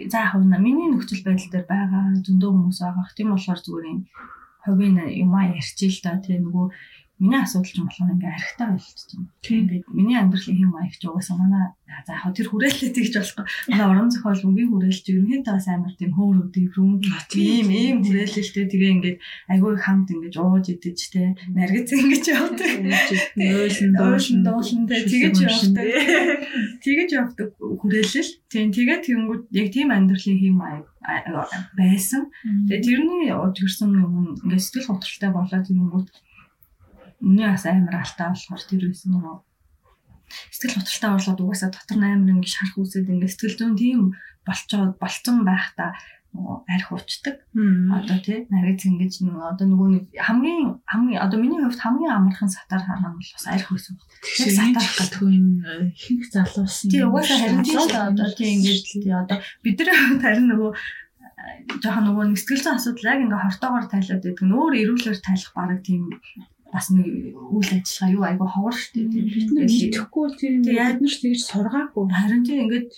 за 0.09 0.19
яг 0.25 0.33
нь 0.41 0.63
миний 0.65 0.89
нөхцөл 0.89 1.23
байдал 1.25 1.51
дээр 1.51 1.65
байгаа 1.69 2.03
зөндөө 2.25 2.49
хүмүүс 2.51 2.79
байгаа. 2.81 3.05
Тийм 3.15 3.29
болохоор 3.31 3.59
зүгээр 3.61 3.87
юм 3.91 3.99
ховын 4.63 4.97
юм 5.21 5.31
а 5.35 5.41
ярьчих 5.53 5.93
л 5.93 6.01
да. 6.05 6.21
Тэгээ 6.21 6.41
нөгөө 6.45 6.65
миний 7.21 7.37
асуудал 7.37 7.69
ч 7.69 7.77
юм 7.77 7.85
болохоор 7.85 8.13
ингээ 8.17 8.33
архитаа 8.33 8.67
болчихсон. 8.73 9.29
Тэгээд 9.45 9.85
миний 9.93 10.17
амьдралын 10.17 10.57
хэм 10.57 10.71
маягч 10.73 11.01
угаасаа 11.05 11.37
манай 11.37 11.65
за 12.01 12.17
яг 12.17 12.33
тэр 12.33 12.49
хүрээлэлтэй 12.49 13.03
гэж 13.05 13.15
болохгүй. 13.21 13.45
Манай 13.69 13.87
уран 13.93 14.09
зохиол 14.09 14.45
өнгийн 14.49 14.69
хүрээлэлч 14.73 15.05
ерөнхийдөө 15.05 15.53
бас 15.53 15.67
амар 15.69 15.93
тийм 16.01 16.11
хөөр 16.17 16.37
өдөв 16.49 16.73
рүүм 16.73 16.93
тийм 17.29 17.67
ийм 17.69 17.97
хүрээлэлтэй 18.01 18.65
тэгээ 18.73 18.93
ингээд 18.97 19.17
айгүй 19.53 19.73
хамт 19.77 20.09
ингээд 20.09 20.35
ууж 20.41 20.65
идэж 20.73 20.99
те 21.13 21.23
наргиц 21.53 21.89
ингэж 21.93 22.25
явдаг. 22.33 22.71
Нөөлн 23.37 23.93
дуулан 24.01 24.41
дуулан 24.41 24.83
тэгэж 24.89 25.37
явдаг. 25.45 25.85
Тэгэж 26.81 27.09
явдаг 27.21 27.49
хүрээлэл. 27.61 28.31
Тийм 28.49 28.67
тэгээд 28.73 29.01
тэгэнгүүт 29.05 29.43
яг 29.53 29.67
тийм 29.69 29.93
амьдралын 29.93 30.41
хэм 30.41 30.55
маяг 30.57 30.85
байсан. 31.77 32.33
Тэгээ 32.65 32.81
тэрний 32.81 33.29
төрсөн 33.29 33.93
юм 33.93 34.37
ингээд 34.41 34.65
сэтгэл 34.65 34.89
хөдлөлтэй 34.89 35.31
болоод 35.33 35.65
тэгэнгүүт 35.69 36.09
Миний 37.21 37.47
бас 37.47 37.65
амар 37.65 38.01
алтаа 38.01 38.33
болохоор 38.33 38.63
тэр 38.65 38.83
байсан 38.89 39.09
нөгөө 39.15 39.35
сэтгэл 40.51 40.77
готролтой 40.79 41.11
орлоод 41.15 41.39
угаасаа 41.41 41.69
дотор 41.71 41.97
амар 42.01 42.31
ингэ 42.33 42.49
шарах 42.49 42.77
үсэд 42.77 43.07
ингэ 43.09 43.27
сэтгэл 43.29 43.57
зүйн 43.59 43.75
тийм 43.77 43.99
болцоод 44.47 44.97
болцсон 44.97 45.37
байхдаа 45.45 45.91
нөгөө 46.31 46.55
арх 46.71 46.89
уучдаг. 46.95 47.35
Одоо 47.91 48.17
тий 48.23 48.47
нарийн 48.47 48.79
ингэж 48.79 49.13
нөгөө 49.27 49.45
одоо 49.51 49.65
нөгөө 49.67 49.87
нэг 49.91 50.05
хамгийн 50.15 50.79
хамгийн 50.87 51.19
одоо 51.19 51.37
миний 51.43 51.59
хувьд 51.59 51.83
хамгийн 51.83 52.15
амархан 52.15 52.47
сатаар 52.47 52.83
харах 52.87 53.11
нь 53.11 53.19
бол 53.19 53.31
бас 53.35 53.45
арх 53.51 53.67
байсан 53.67 53.93
байна. 53.99 54.15
Тэгэхээр 54.23 54.55
сатаарх 54.55 54.95
гэдэг 54.95 55.21
нь 55.27 55.51
ихэнх 55.91 56.25
залуусан. 56.31 56.87
Тий 56.87 57.03
угаасаа 57.03 57.37
харин 57.43 57.63
тийм 57.67 57.79
л 57.83 57.91
одоо 57.91 58.29
тий 58.31 58.49
ингэж 58.55 58.79
тий 58.95 59.11
одоо 59.11 59.37
бидний 59.59 59.91
хувьд 59.91 60.23
харин 60.25 60.47
нөгөө 60.47 60.71
жоохон 61.83 62.05
нөгөө 62.07 62.25
нэг 62.31 62.37
сэтгэл 62.39 62.63
зүйн 62.63 62.77
асуудал 62.79 63.11
яг 63.11 63.19
ингээ 63.27 63.43
хортоогоор 63.43 63.85
тайлаад 63.91 64.23
байдаг. 64.23 64.47
Нөөр 64.47 64.73
эрүүлэр 64.79 65.19
тайлах 65.19 65.51
бараг 65.51 65.79
тийм 65.83 66.03
бас 66.71 66.87
нэг 66.95 67.35
үйл 67.35 67.71
ажиллагаа 67.75 68.15
юу 68.15 68.23
айгу 68.25 68.47
ховор 68.47 68.75
штэ 68.75 69.03
бид 69.11 69.51
нар 69.51 69.67
мэдхгүй 69.67 70.27
тийм 70.39 70.55
бид 70.63 70.79
нар 70.79 71.15
тэгж 71.21 71.41
сургаагүй. 71.43 72.05
Харин 72.07 72.43
тийм 72.47 72.59
ингээд 72.65 72.91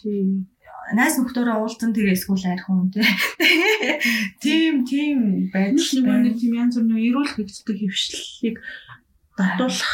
найс 0.94 1.16
нөхдөөрөө 1.18 1.58
уулзсан 1.58 1.92
тэгээ 1.96 2.14
эсвэл 2.14 2.46
арх 2.54 2.68
хүн 2.70 2.92
тийм 4.44 4.84
тийм 4.86 5.18
байж 5.50 5.80
байна 6.06 6.30
тийм 6.38 6.54
янз 6.60 6.76
бүрийн 6.78 7.08
эрүүл 7.10 7.34
хэрэгцдэг 7.34 7.78
хөвшлийг 7.82 8.58
дадуулах 9.40 9.94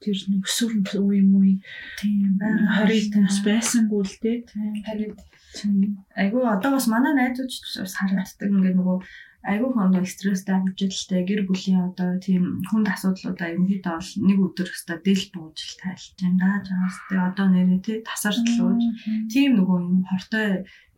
тэр 0.00 0.16
нэг 0.32 0.48
өсвөр 0.48 0.72
үе 0.80 1.20
юм 1.20 1.36
уу? 1.36 1.60
Тийм 2.00 2.40
байна. 2.40 2.88
20 2.88 3.20
нас 3.20 3.38
байсангүй 3.44 4.00
л 4.00 4.16
дээ 4.24 4.38
тийм 4.48 6.00
айгу 6.16 6.46
одоо 6.46 6.78
бас 6.78 6.86
манай 6.88 7.12
найзууд 7.14 7.50
бас 7.84 7.94
харагддаг. 7.98 8.48
Ингээд 8.48 8.78
нөгөө 8.78 8.98
айгүй 9.40 9.70
хондоо 9.72 10.04
стресстэй 10.04 10.54
амжилттай 10.54 11.20
гэр 11.24 11.48
бүлийн 11.48 11.80
одоо 11.88 12.20
тийм 12.20 12.60
хүнд 12.68 12.92
асуудлуудаа 12.92 13.48
ерөнхийдөө 13.52 13.94
бол 13.96 14.12
нэг 14.28 14.38
өдөр 14.46 14.68
өстө 14.68 14.94
дэл 15.00 15.24
бууж 15.32 15.58
л 15.64 15.80
тайлж 15.80 16.12
байна 16.20 16.60
да 16.60 16.68
жаас 16.68 16.96
тэгээ 17.08 17.28
одоо 17.30 17.46
нэрээ 17.48 17.80
тий 17.80 17.98
тасарчлууж 18.04 18.82
тийм 19.32 19.50
нөгөө 19.56 19.78
юм 19.80 20.04
хортой 20.10 20.46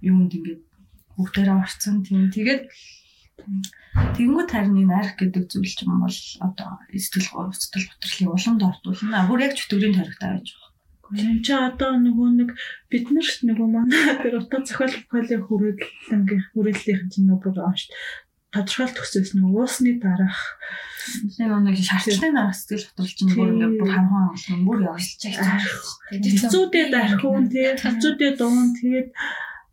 юунд 0.03 0.33
ингээд 0.35 0.63
бүгдээрээ 1.17 1.57
орцсон 1.63 1.97
тийм. 2.03 2.31
Тэгээд 2.35 2.63
Тэгэнгүүт 4.17 4.51
харин 4.53 4.81
энэ 4.83 4.95
арх 5.01 5.15
гэдэг 5.21 5.45
зүйл 5.51 5.75
ч 5.77 5.85
юм 5.85 6.01
бол 6.01 6.19
одоо 6.47 6.71
сэтгэл 6.89 7.53
сэтгэл 7.53 7.91
готрлын 7.91 8.33
уламд 8.33 8.63
ортуулна. 8.71 9.29
Бүр 9.29 9.45
яг 9.47 9.53
чөтгөрийн 9.59 9.97
тарихтай 9.99 10.29
байж 10.33 10.49
байгаа. 10.53 10.73
Энд 11.13 11.45
чи 11.45 11.53
одоо 11.53 11.93
нөгөө 12.01 12.29
нэг 12.41 12.51
бид 12.89 13.07
нарт 13.13 13.41
нөгөө 13.45 13.69
манай 13.69 14.17
тэр 14.25 14.41
утга 14.41 14.65
зохиол 14.65 14.97
бүхэлээ 14.97 15.41
хүрээлэн 15.45 16.23
хүрээллийнх 16.57 17.05
чинь 17.13 17.29
нөгөө 17.29 17.53
онш 17.69 17.83
тодорхойлт 18.53 18.97
төсөөс 18.97 19.33
нь 19.33 19.45
уусны 19.49 19.93
дараах 19.97 20.41
нэг 21.41 21.51
нэг 21.67 21.77
шаардлын 21.81 22.37
дараах 22.37 22.57
сэтгэл 22.57 22.87
хөдлөлч 22.93 23.19
нь 23.25 23.35
бүр 23.35 23.53
ингээд 23.53 23.75
бүр 23.81 23.91
хамгаан 23.97 24.29
болсон 24.31 24.61
бүр 24.69 24.79
явуулж 24.87 25.11
байгаа. 25.25 25.61
Тэцүүдээ 26.13 26.87
дархуун 26.93 27.47
тий 27.49 27.69
тэцүүдээ 27.81 28.33
дуун 28.37 28.77
тэгээд 28.77 29.09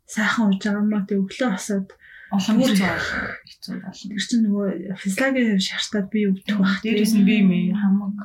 сайхан 0.08 0.48
ууж 0.48 0.62
байгаа 0.64 0.86
маа 0.88 1.04
тэг 1.06 1.20
өглөө 1.22 1.50
хасаад 1.54 1.88
олон 2.30 2.58
хэцүү 2.62 2.88
болно. 2.88 3.98
Тэр 4.14 4.24
чинь 4.30 4.44
нөгөө 4.46 4.68
физиологийн 5.02 5.60
шаардаад 5.60 6.08
би 6.14 6.20
өвдөх 6.30 6.58
байх. 6.62 6.78
Дээрээс 6.86 7.14
нь 7.18 7.26
би 7.26 7.38
мэй 7.42 7.74
хамаг. 7.74 8.16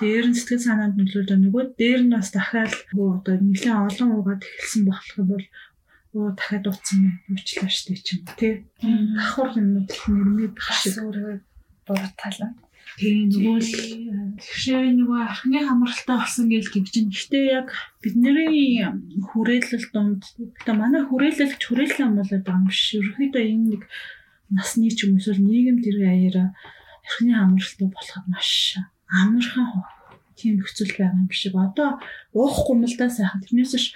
Дээр 0.00 0.28
нь 0.28 0.36
сэтгэл 0.36 0.66
санаанд 0.68 0.96
нөлөөлж 1.00 1.28
байгаа. 1.28 1.44
Нөгөө 1.44 1.64
дээр 1.80 2.00
нь 2.04 2.12
бас 2.12 2.28
дахиад 2.36 2.72
нөгөө 2.92 3.08
одоо 3.16 3.34
нэлээд 3.40 3.80
олон 3.88 4.10
уугаад 4.12 4.42
эхэлсэн 4.44 4.82
болох 4.84 5.14
юм 5.16 5.28
бол 5.32 5.46
оо 6.16 6.32
дахиад 6.32 6.66
утсан 6.72 7.20
уучлаа 7.28 7.68
штэ 7.68 7.94
ч 8.00 8.06
юм 8.16 8.22
тий. 8.40 8.54
Давхар 8.80 9.60
юмнууд 9.60 9.90
нэрмээ 9.92 10.50
байх 10.56 10.70
шиг 10.80 10.96
өөрөө 11.04 11.44
бурууталаа. 11.86 12.50
Тэгээ 12.96 13.28
нөгөө 13.28 13.58
л 13.60 13.72
тэгшээ 14.40 14.96
нөгөө 14.96 15.20
архны 15.28 15.58
хамралтай 15.60 16.16
болсон 16.16 16.46
гэж 16.48 16.64
тэгж 16.72 16.88
чинь. 16.94 17.12
Гэтэ 17.12 17.38
яг 17.60 17.68
бидний 18.00 18.80
хүрээлэл 19.28 19.86
донд 19.92 20.22
одоо 20.64 20.74
манай 20.80 21.02
хүрээлэлч 21.04 21.60
хүрээлэн 21.60 22.16
болоод 22.16 22.44
байгаа 22.46 22.64
юм 22.64 22.72
шиг. 22.72 23.04
Ерөнхийдөө 23.04 23.42
энэ 23.52 23.66
нэг 23.76 23.82
насны 24.48 24.88
ч 24.88 25.04
юм 25.04 25.20
эсвэл 25.20 25.44
нийгэм 25.44 25.78
тэрэг 25.84 26.04
аяараа 26.08 26.48
архны 27.04 27.32
хамралтай 27.36 27.88
болоход 27.92 28.26
маш 28.32 28.80
амархан 29.12 29.84
тийм 30.38 30.62
нөхцөл 30.62 30.92
байгаа 30.96 31.20
юм 31.20 31.30
шиг. 31.34 31.52
Одоо 31.52 32.00
уухгүй 32.32 32.74
юм 32.80 32.82
л 32.86 32.96
да 32.96 33.10
сайхан. 33.10 33.42
Тэрнээс 33.44 33.74
ш 33.76 33.86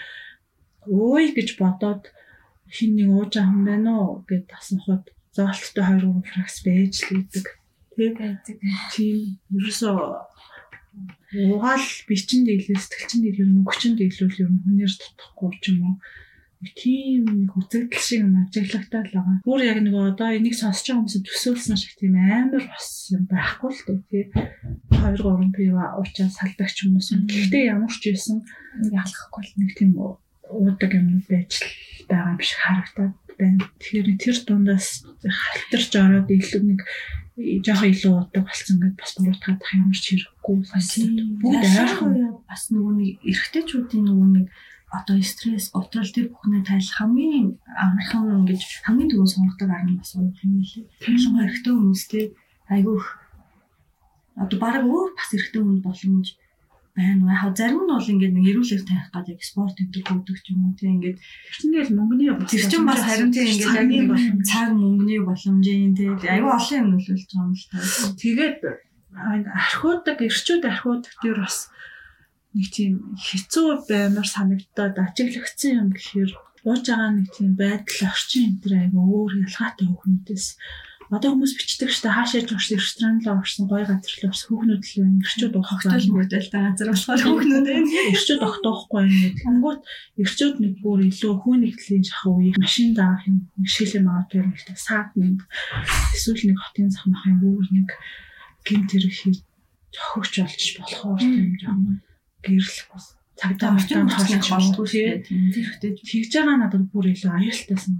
өөй 0.86 1.34
гэж 1.36 1.58
бодоод 1.60 2.12
хин 2.70 2.96
нэг 2.96 3.08
ууж 3.10 3.32
юм 3.36 3.66
байна 3.66 3.92
уу 3.98 4.24
гэд 4.28 4.48
асуухад 4.54 5.10
зоолттой 5.34 5.84
2 5.84 6.06
3 6.06 6.28
фракс 6.30 6.56
байж 6.64 6.94
л 7.06 7.20
идэг. 7.20 7.46
Тэг 7.96 8.12
байдаг. 8.18 8.56
Тийм 8.94 9.40
ерөөсөө 9.50 9.96
угаал 11.54 11.86
бичэн 12.08 12.42
дийлээ 12.46 12.78
сэтгэлчин 12.78 13.20
дийлээ 13.22 13.48
мөнгөчин 13.50 13.94
дийлүүл 13.98 14.40
ер 14.42 14.50
нь 14.50 14.62
хүнээр 14.62 14.92
тутахгүй 14.98 15.50
ч 15.62 15.64
юм 15.70 15.78
уу 15.86 15.94
тийм 16.76 17.24
нэг 17.24 17.56
үзэгдэл 17.56 18.04
шиг 18.04 18.20
ажиглагтай 18.28 19.00
л 19.08 19.14
байгаа. 19.16 19.36
Бүр 19.48 19.60
яг 19.64 19.78
нэг 19.80 19.96
одоо 19.96 20.28
энийг 20.36 20.52
сонсож 20.52 20.92
байгаа 20.92 21.08
хүмүүс 21.08 21.24
төсөөлсөн 21.24 21.76
шиг 21.80 21.96
тийм 21.96 22.20
амар 22.20 22.64
бас 22.68 23.08
юм 23.16 23.24
байхгүй 23.32 23.70
л 23.72 23.84
дээ 23.88 24.00
тий. 24.12 24.24
2 24.92 25.24
3 25.24 25.56
пива 25.56 25.96
уучаа 25.96 26.28
салдагч 26.28 26.76
хүмүүс 26.84 27.08
юм. 27.16 27.24
Гэхдээ 27.32 27.64
ямар 27.72 27.88
ч 27.88 28.12
байсан 28.12 28.44
ялахгүй 28.92 29.40
л 29.40 29.52
нэг 29.56 29.70
тийм 29.72 29.90
уудаг 30.50 30.90
юм 30.94 31.22
байж 31.28 31.52
байгаа 32.10 32.34
юм 32.34 32.40
шиг 32.42 32.58
харагдаад 32.60 33.14
байна. 33.38 33.64
Тэгэхээр 33.80 34.08
тэр 34.20 34.36
дундаас 34.44 34.88
халтарч 35.24 35.92
ороод 35.96 36.28
илүү 36.28 36.62
нэг 36.66 36.80
жоохон 37.64 37.90
илүү 37.94 38.12
уудаг 38.12 38.44
болсон 38.44 38.76
гэдээ 38.82 39.00
бас 39.00 39.12
буруутгах 39.16 39.74
ямар 39.74 39.98
ч 39.98 40.04
хэрэггүй 40.12 40.56
санагдав. 40.68 41.28
Бүгд 41.40 41.64
айрхан 41.64 42.12
бас 42.44 42.62
нөгөө 42.74 42.94
нэг 43.00 43.10
эрэгтэйчүүдийн 43.30 44.04
нөгөө 44.06 44.28
нэг 44.36 44.46
одоо 44.90 45.22
стресс, 45.22 45.70
утрал 45.72 46.10
тэр 46.10 46.34
бүхнээ 46.34 46.66
тайлах 46.66 46.98
хамгийн 46.98 47.62
амархан 47.62 48.42
ингэж 48.42 48.82
хамгийн 48.82 49.10
түрүү 49.14 49.28
сонгодог 49.30 49.70
арга 49.70 49.86
нь 49.86 50.00
бас 50.02 50.18
уух 50.18 50.34
юм 50.42 50.58
лээ. 50.66 50.84
Ялангуяа 51.06 51.46
эрэгтэй 51.46 51.74
хүмүүстэй 51.78 52.24
айгүйх 52.74 53.06
одоо 54.34 54.58
баг 54.58 54.82
өөр 54.82 55.10
бас 55.14 55.30
эрэгтэй 55.30 55.62
хүн 55.62 55.78
боломж 55.78 56.26
байна. 56.96 57.30
Яг 57.32 57.56
зарим 57.56 57.86
нь 57.86 57.92
бол 57.92 58.10
ингээд 58.12 58.34
нэг 58.34 58.46
эрүүлэр 58.50 58.82
таних 58.84 59.08
гэдэг 59.14 59.40
спорт 59.42 59.76
гэдэг 59.78 60.02
хөгдөг 60.06 60.38
ч 60.42 60.46
юм 60.50 60.66
уу 60.66 60.74
тийм 60.74 60.98
ингээд 60.98 61.18
тэрчнгээл 61.18 61.96
мөнгөний 61.96 62.28
тэр 62.50 62.64
чинь 62.66 62.88
бас 62.88 63.02
харин 63.02 63.30
тийм 63.30 63.46
ингээд 63.50 63.76
яг 63.78 63.88
нэг 63.90 64.44
цаг 64.46 64.68
мөнгөний 64.74 65.20
боломжийн 65.22 65.94
тийм 65.94 66.14
аюу 66.18 66.50
олон 66.50 66.78
юм 66.80 66.88
нөлөөлж 66.94 67.28
байгаа 67.30 67.46
юм 67.46 67.54
л 67.54 67.66
та. 67.70 67.78
Тэгээд 68.18 68.58
архиудаг 69.14 70.18
эрчүүд 70.22 70.62
архиудаг 70.66 71.14
тэр 71.22 71.36
бас 71.42 71.70
нэг 72.54 72.66
тийм 72.74 73.14
хэцүү 73.14 73.68
баймар 73.86 74.26
санагдаад 74.26 74.96
ажиглагдсан 74.98 75.72
юм 75.80 75.88
гэхээр 75.94 76.30
ууж 76.66 76.84
байгаа 76.90 77.10
нэг 77.14 77.28
тийм 77.30 77.50
байдал 77.54 78.10
орчин 78.10 78.58
энэ 78.60 78.90
аяга 78.90 79.00
өөр 79.00 79.32
ялгаатай 79.46 79.86
хөвгнүүдээс 79.86 80.46
Одоо 81.10 81.34
хүмүүс 81.34 81.58
бичдэг 81.58 81.90
штэ 81.90 82.06
хаашаа 82.06 82.46
ч 82.46 82.54
урш 82.54 82.70
ресторан 82.70 83.18
л 83.18 83.34
орсон 83.34 83.66
гоё 83.66 83.82
газар 83.82 84.14
л 84.14 84.30
бас 84.30 84.46
хүүхнүүд 84.46 84.82
л 84.86 84.94
байна. 85.02 85.18
Ирчүүд 85.26 85.54
уухах 85.58 85.82
тал 85.82 86.06
мөдөлтэй 86.06 86.62
газар 86.70 86.88
болохоор 86.94 87.22
хүүхнүүд 87.26 87.66
байна. 87.66 87.90
Ирчүүд 88.14 88.42
огтоохгүй 88.46 89.02
юм. 89.10 89.34
Тэнгүүт 89.42 89.80
ирчүүд 90.22 90.56
нэг 90.62 90.74
бүр 90.78 91.00
илүү 91.10 91.34
хүүнэгдлийн 91.42 92.04
шахав 92.06 92.38
үеийг 92.38 92.56
машин 92.62 92.94
даах 92.94 93.26
юм 93.26 93.36
шилэн 93.66 94.06
маатер 94.06 94.46
нэгтэй 94.46 94.78
саад 94.78 95.10
нэг 95.18 95.42
эсвэл 96.14 96.46
нэг 96.46 96.58
хотын 96.62 96.94
захнах 96.94 97.26
юм 97.26 97.38
бүр 97.42 97.66
нэг 97.74 97.90
гинт 98.62 98.94
хэрэг 98.94 99.10
хийж 99.10 99.38
зохигч 99.90 100.34
болж 100.38 100.62
болохоор 100.78 101.18
тийм 101.18 101.58
жаа 101.58 101.74
гэрэл 102.46 103.19
цагдаа 103.40 103.70
мартаа 103.72 104.04
хаалж 104.04 104.46
болдгүй 104.52 104.86
тийм. 105.24 105.48
Тэгж 105.80 106.32
байгаа 106.36 106.56
надад 106.60 106.84
бүр 106.92 107.08
илүү 107.12 107.32
аюултайсан 107.32 107.94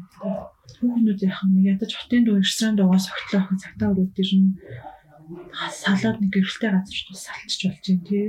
хүүхнүүд 0.80 1.20
яах 1.24 1.40
нэг 1.48 1.64
ядаж 1.72 1.92
хотын 1.96 2.24
дуу 2.24 2.36
ресторан 2.40 2.76
дуугаа 2.76 3.00
согтлоо 3.00 3.40
ах 3.40 3.52
цагтаа 3.62 3.88
өрөөд 3.92 4.20
ирнэ. 4.20 4.52
Салаад 5.82 6.18
нэг 6.20 6.30
гэрэлтэй 6.34 6.70
газар 6.72 6.92
ч 6.92 7.08
салчиж 7.16 7.60
болж 7.68 7.84
юм 7.88 8.00
тий. 8.04 8.26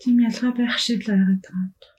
Тийм 0.00 0.16
ялгаа 0.28 0.52
байх 0.52 0.76
шиг 0.76 1.00
л 1.04 1.10
байгаад 1.12 1.42
байгаа. 1.44 1.96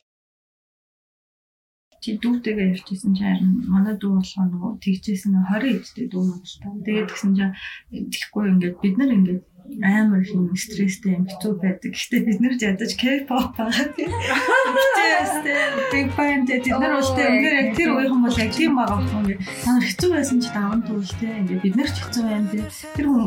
Чи 1.99 2.09
дүүтэйгээ 2.21 2.71
ярьчихсан 2.73 3.11
чинь 3.11 3.27
харин 3.27 3.53
манай 3.67 3.95
дүү 3.99 4.11
болохоор 4.15 4.47
нөгөө 4.49 4.71
тэгжсэн 4.83 5.35
20 5.35 5.83
эдтэй 5.83 6.07
дүү 6.07 6.23
юм 6.31 6.39
л 6.39 6.55
та. 6.63 6.67
Тэгээд 6.85 7.09
тэгсэн 7.11 7.31
чинь 7.35 7.53
тэгэхгүй 7.91 8.43
ингээд 8.55 8.75
бид 8.79 8.95
нар 8.95 9.11
ингээд 9.17 9.43
амар 9.83 10.21
их 10.25 10.33
стресстэй 10.57 11.13
юм 11.15 11.25
хэцүү 11.29 11.53
байдаг. 11.61 11.91
Гэхдээ 11.93 12.21
бид 12.25 12.39
нар 12.41 12.55
ядаж 12.57 12.91
K-pop 12.97 13.53
байгаа 13.55 13.87
тийм. 13.93 14.09
Тэстэй 14.09 15.57
Big 15.93 16.07
Bang 16.17 16.43
тэд 16.49 16.65
нар 16.73 16.97
бол 16.97 17.11
тийм 17.13 17.33
яг 17.45 17.69
тэр 17.77 17.89
үеийнхэн 17.93 18.23
бол 18.25 18.37
яг 18.41 18.51
тийм 18.53 18.73
байгаа 18.75 18.99
юм. 18.99 19.39
Та 19.63 19.69
нар 19.77 19.85
хэцүү 19.85 20.09
байсан 20.13 20.37
ч 20.41 20.47
даван 20.49 20.81
туул 20.83 21.11
тийм. 21.21 21.45
Ингээд 21.45 21.63
бид 21.63 21.75
нар 21.77 21.89
ч 21.89 21.97
хэцүү 22.01 22.23
байна 22.25 22.47
тийм. 22.49 22.65
Тэр 22.97 23.07
хүн 23.07 23.25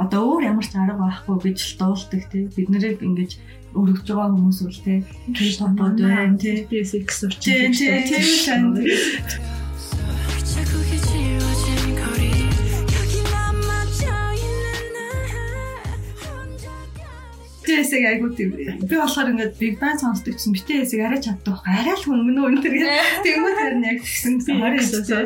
одоо 0.00 0.22
өөр 0.32 0.42
ямар 0.48 0.66
ч 0.66 0.72
арга 0.74 0.96
байхгүй 0.96 1.36
гэж 1.52 1.58
л 1.60 1.78
дуулдаг 1.78 2.22
тийм. 2.32 2.46
Бид 2.56 2.68
нарыг 2.72 2.98
ингээд 3.04 3.32
өргөж 3.76 4.06
байгаа 4.08 4.32
хүмүүс 4.32 4.58
үл 4.64 4.78
тийм. 4.80 5.00
K-pop-од 5.36 5.96
байна 6.00 6.36
тийм. 6.40 6.64
BSX 6.68 7.08
учраас. 7.28 7.44
Тийм 7.44 7.70
тийм 7.76 8.00
тийм. 8.08 9.61
BTS-ийг 17.72 18.04
айгуу 18.04 18.30
тийм. 18.36 18.52
Би 18.84 18.94
болохоор 18.96 19.32
ингээд 19.32 19.56
Big 19.56 19.80
Bang 19.80 19.96
сонсдог 19.96 20.36
чинь 20.36 20.52
BTS-ийг 20.52 21.00
арай 21.00 21.20
чаддаг 21.24 21.56
байхгүй 21.56 21.72
арай 21.72 21.96
л 21.96 22.04
хөнгөнө 22.04 22.42
энэ 22.52 22.60
төр 22.60 22.74
тэгмээ 23.24 23.54
харин 23.56 23.84
яг 23.88 23.98
тэгсэн 24.04 24.34
хорой 24.60 24.76
хэлсэн. 24.76 25.24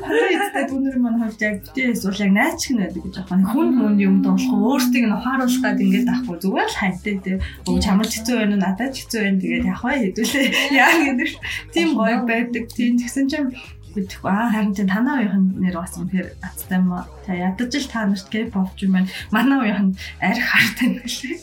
Хорой 0.00 0.28
хэлсэн 0.32 0.64
түнэр 0.72 0.96
маань 1.04 1.20
хавж 1.20 1.38
яг 1.44 1.56
BTS 1.68 2.00
бол 2.08 2.22
яг 2.24 2.32
найчг 2.32 2.70
нь 2.72 2.80
байдаг 2.80 3.02
гэж 3.04 3.14
аахгүй 3.20 3.44
хүн 3.52 3.68
хүн 3.76 3.94
юм 4.00 4.14
дуулахгүй 4.24 4.60
өөртөө 4.64 5.00
нь 5.04 5.12
ухааруулах 5.12 5.60
гад 5.60 5.84
ингээд 5.84 6.08
ахгүй 6.14 6.36
зүгээр 6.40 6.70
л 6.72 6.80
хайтай 6.80 7.14
тийм 7.20 7.38
өө 7.68 7.76
чамд 7.84 8.08
хэцүү 8.08 8.34
байна 8.40 8.54
уу 8.56 8.62
надад 8.64 8.94
хэцүү 8.96 9.20
байна. 9.20 9.40
Тэгээд 9.44 9.68
яг 9.68 9.78
хаа 9.84 9.94
хэдүүлээ. 10.00 10.46
Яа 10.80 10.92
гэдэг 11.04 11.30
тийм 11.74 11.88
гоё 11.92 12.18
байдаг. 12.24 12.64
Тийм 12.72 12.96
тэгсэн 12.96 13.28
чинь 13.28 13.52
битгэв. 13.94 14.26
Аа 14.26 14.50
харин 14.50 14.74
тийм 14.74 14.88
танаа 14.90 15.22
уухийн 15.22 15.46
нэр 15.62 15.76
бас 15.78 15.94
үнэхээр 15.96 16.28
аттай 16.42 16.78
юм 16.78 16.92
аа. 16.92 17.06
Та 17.24 17.32
ядаж 17.32 17.72
л 17.72 17.88
та 17.88 18.04
нарт 18.04 18.28
K-pop 18.28 18.74
юм 18.82 18.92
байна. 18.98 19.08
Манай 19.30 19.58
уухийн 19.62 19.90
арх 20.18 20.44
хартай 20.44 20.86
юм 20.90 21.06
лээ. 21.06 21.38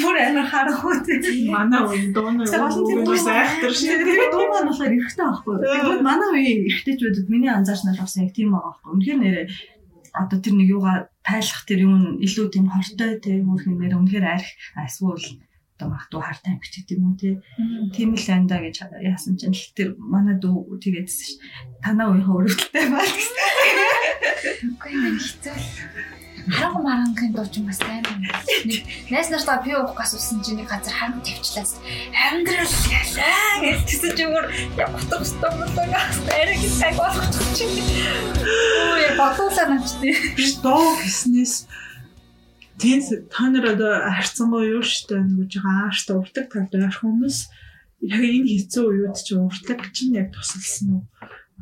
Бүр 0.00 0.16
амар 0.18 0.46
харах 0.48 0.80
үү. 0.80 0.96
Манай 1.52 1.80
уугийн 1.84 2.12
дуунаа 2.16 2.48
уугаас 2.48 3.26
айхтар 3.28 3.72
шээ. 3.72 4.00
Тэгээд 4.00 4.32
дуу 4.32 4.46
маань 4.48 4.68
болохоор 4.72 4.92
эрэхтэй 4.96 5.24
байхгүй. 5.28 5.54
Тэгээд 5.62 6.02
манай 6.02 6.28
уугийн 6.32 6.60
эрэхтэйчүүдэд 6.68 7.28
миний 7.28 7.52
анзаарснаар 7.52 8.00
бас 8.00 8.16
яг 8.16 8.32
тийм 8.32 8.56
байгаа 8.56 8.72
байхгүй. 8.72 8.90
Үнэхээр 8.94 9.20
нэрээ 9.20 9.46
одоо 10.14 10.38
тэр 10.38 10.54
нэг 10.54 10.68
юугаа 10.70 11.10
тайлах 11.26 11.66
тэр 11.66 11.90
юм 11.90 12.22
илүү 12.22 12.46
тийм 12.54 12.70
хортой 12.70 13.18
тийм 13.18 13.50
өөрхөн 13.50 13.74
нэр 13.82 13.98
үнэхээр 13.98 14.26
арх 14.30 14.48
эсвэл 14.78 15.42
одоо 15.74 15.90
магадгүй 15.90 16.22
хартай 16.22 16.50
амгч 16.54 16.70
гэдэг 16.70 16.96
юм 17.02 17.04
уу 17.10 17.90
тийм 17.90 18.14
л 18.14 18.28
анда 18.30 18.62
гэж 18.62 18.76
яасан 19.02 19.34
чинь 19.34 19.58
л 19.58 19.74
тэр 19.74 19.98
манай 19.98 20.38
дүү 20.38 20.78
тэгээдсэн 20.78 21.26
ш. 21.26 21.42
Танаа 21.82 22.14
уухийн 22.14 22.30
өрөвдөлтэй 22.30 22.86
байна 22.94 23.10
гэсэн. 23.10 23.38
Үгүй 24.70 24.92
юм 24.94 25.18
хэцүү. 25.18 25.58
Харангу 26.46 26.82
марангийн 26.86 27.32
дуу 27.34 27.46
ч 27.50 27.58
бас 27.66 27.82
тайван. 27.82 28.22
Найс 29.10 29.28
нартаа 29.34 29.58
би 29.66 29.74
уух 29.74 29.98
гас 29.98 30.14
усан 30.14 30.38
чинь 30.46 30.62
нэг 30.62 30.70
газар 30.70 30.94
харан 30.94 31.18
тавьчлаас 31.26 31.80
амьдрал 32.12 32.74
ялаа 32.94 33.52
гэж 33.64 33.80
тэгсэн 33.88 34.12
чинь 34.14 34.30
өөр 34.30 34.46
явах 34.78 35.04
тустай 35.10 35.50
болоо 35.58 35.86
гас 35.90 36.18
арай 36.30 36.54
гэж 36.54 36.72
цаг 36.78 36.94
болох 37.00 37.26
чинь. 37.56 37.82
Өө 38.46 39.18
бодуулаа 39.18 39.66
намчтай. 39.72 40.12
Доо 40.62 40.94
гэснээс 41.02 41.66
Тэнс 42.80 43.06
та 43.30 43.44
нар 43.50 43.66
одоо 43.74 43.92
харцсангоо 44.16 44.62
юу 44.66 44.82
штэ 44.82 45.22
нэг 45.22 45.50
жоохон 45.52 45.88
ааштай 45.88 46.16
уртаг 46.18 46.46
талд 46.50 46.72
байх 46.74 46.98
хүмүүс 46.98 47.38
яг 48.02 48.22
энэ 48.22 48.50
хэцүү 48.50 48.84
үед 48.90 49.16
чи 49.22 49.34
уртаг 49.38 49.80
чинь 49.94 50.18
яг 50.18 50.34
тусалсан 50.34 50.98
уу? 50.98 51.02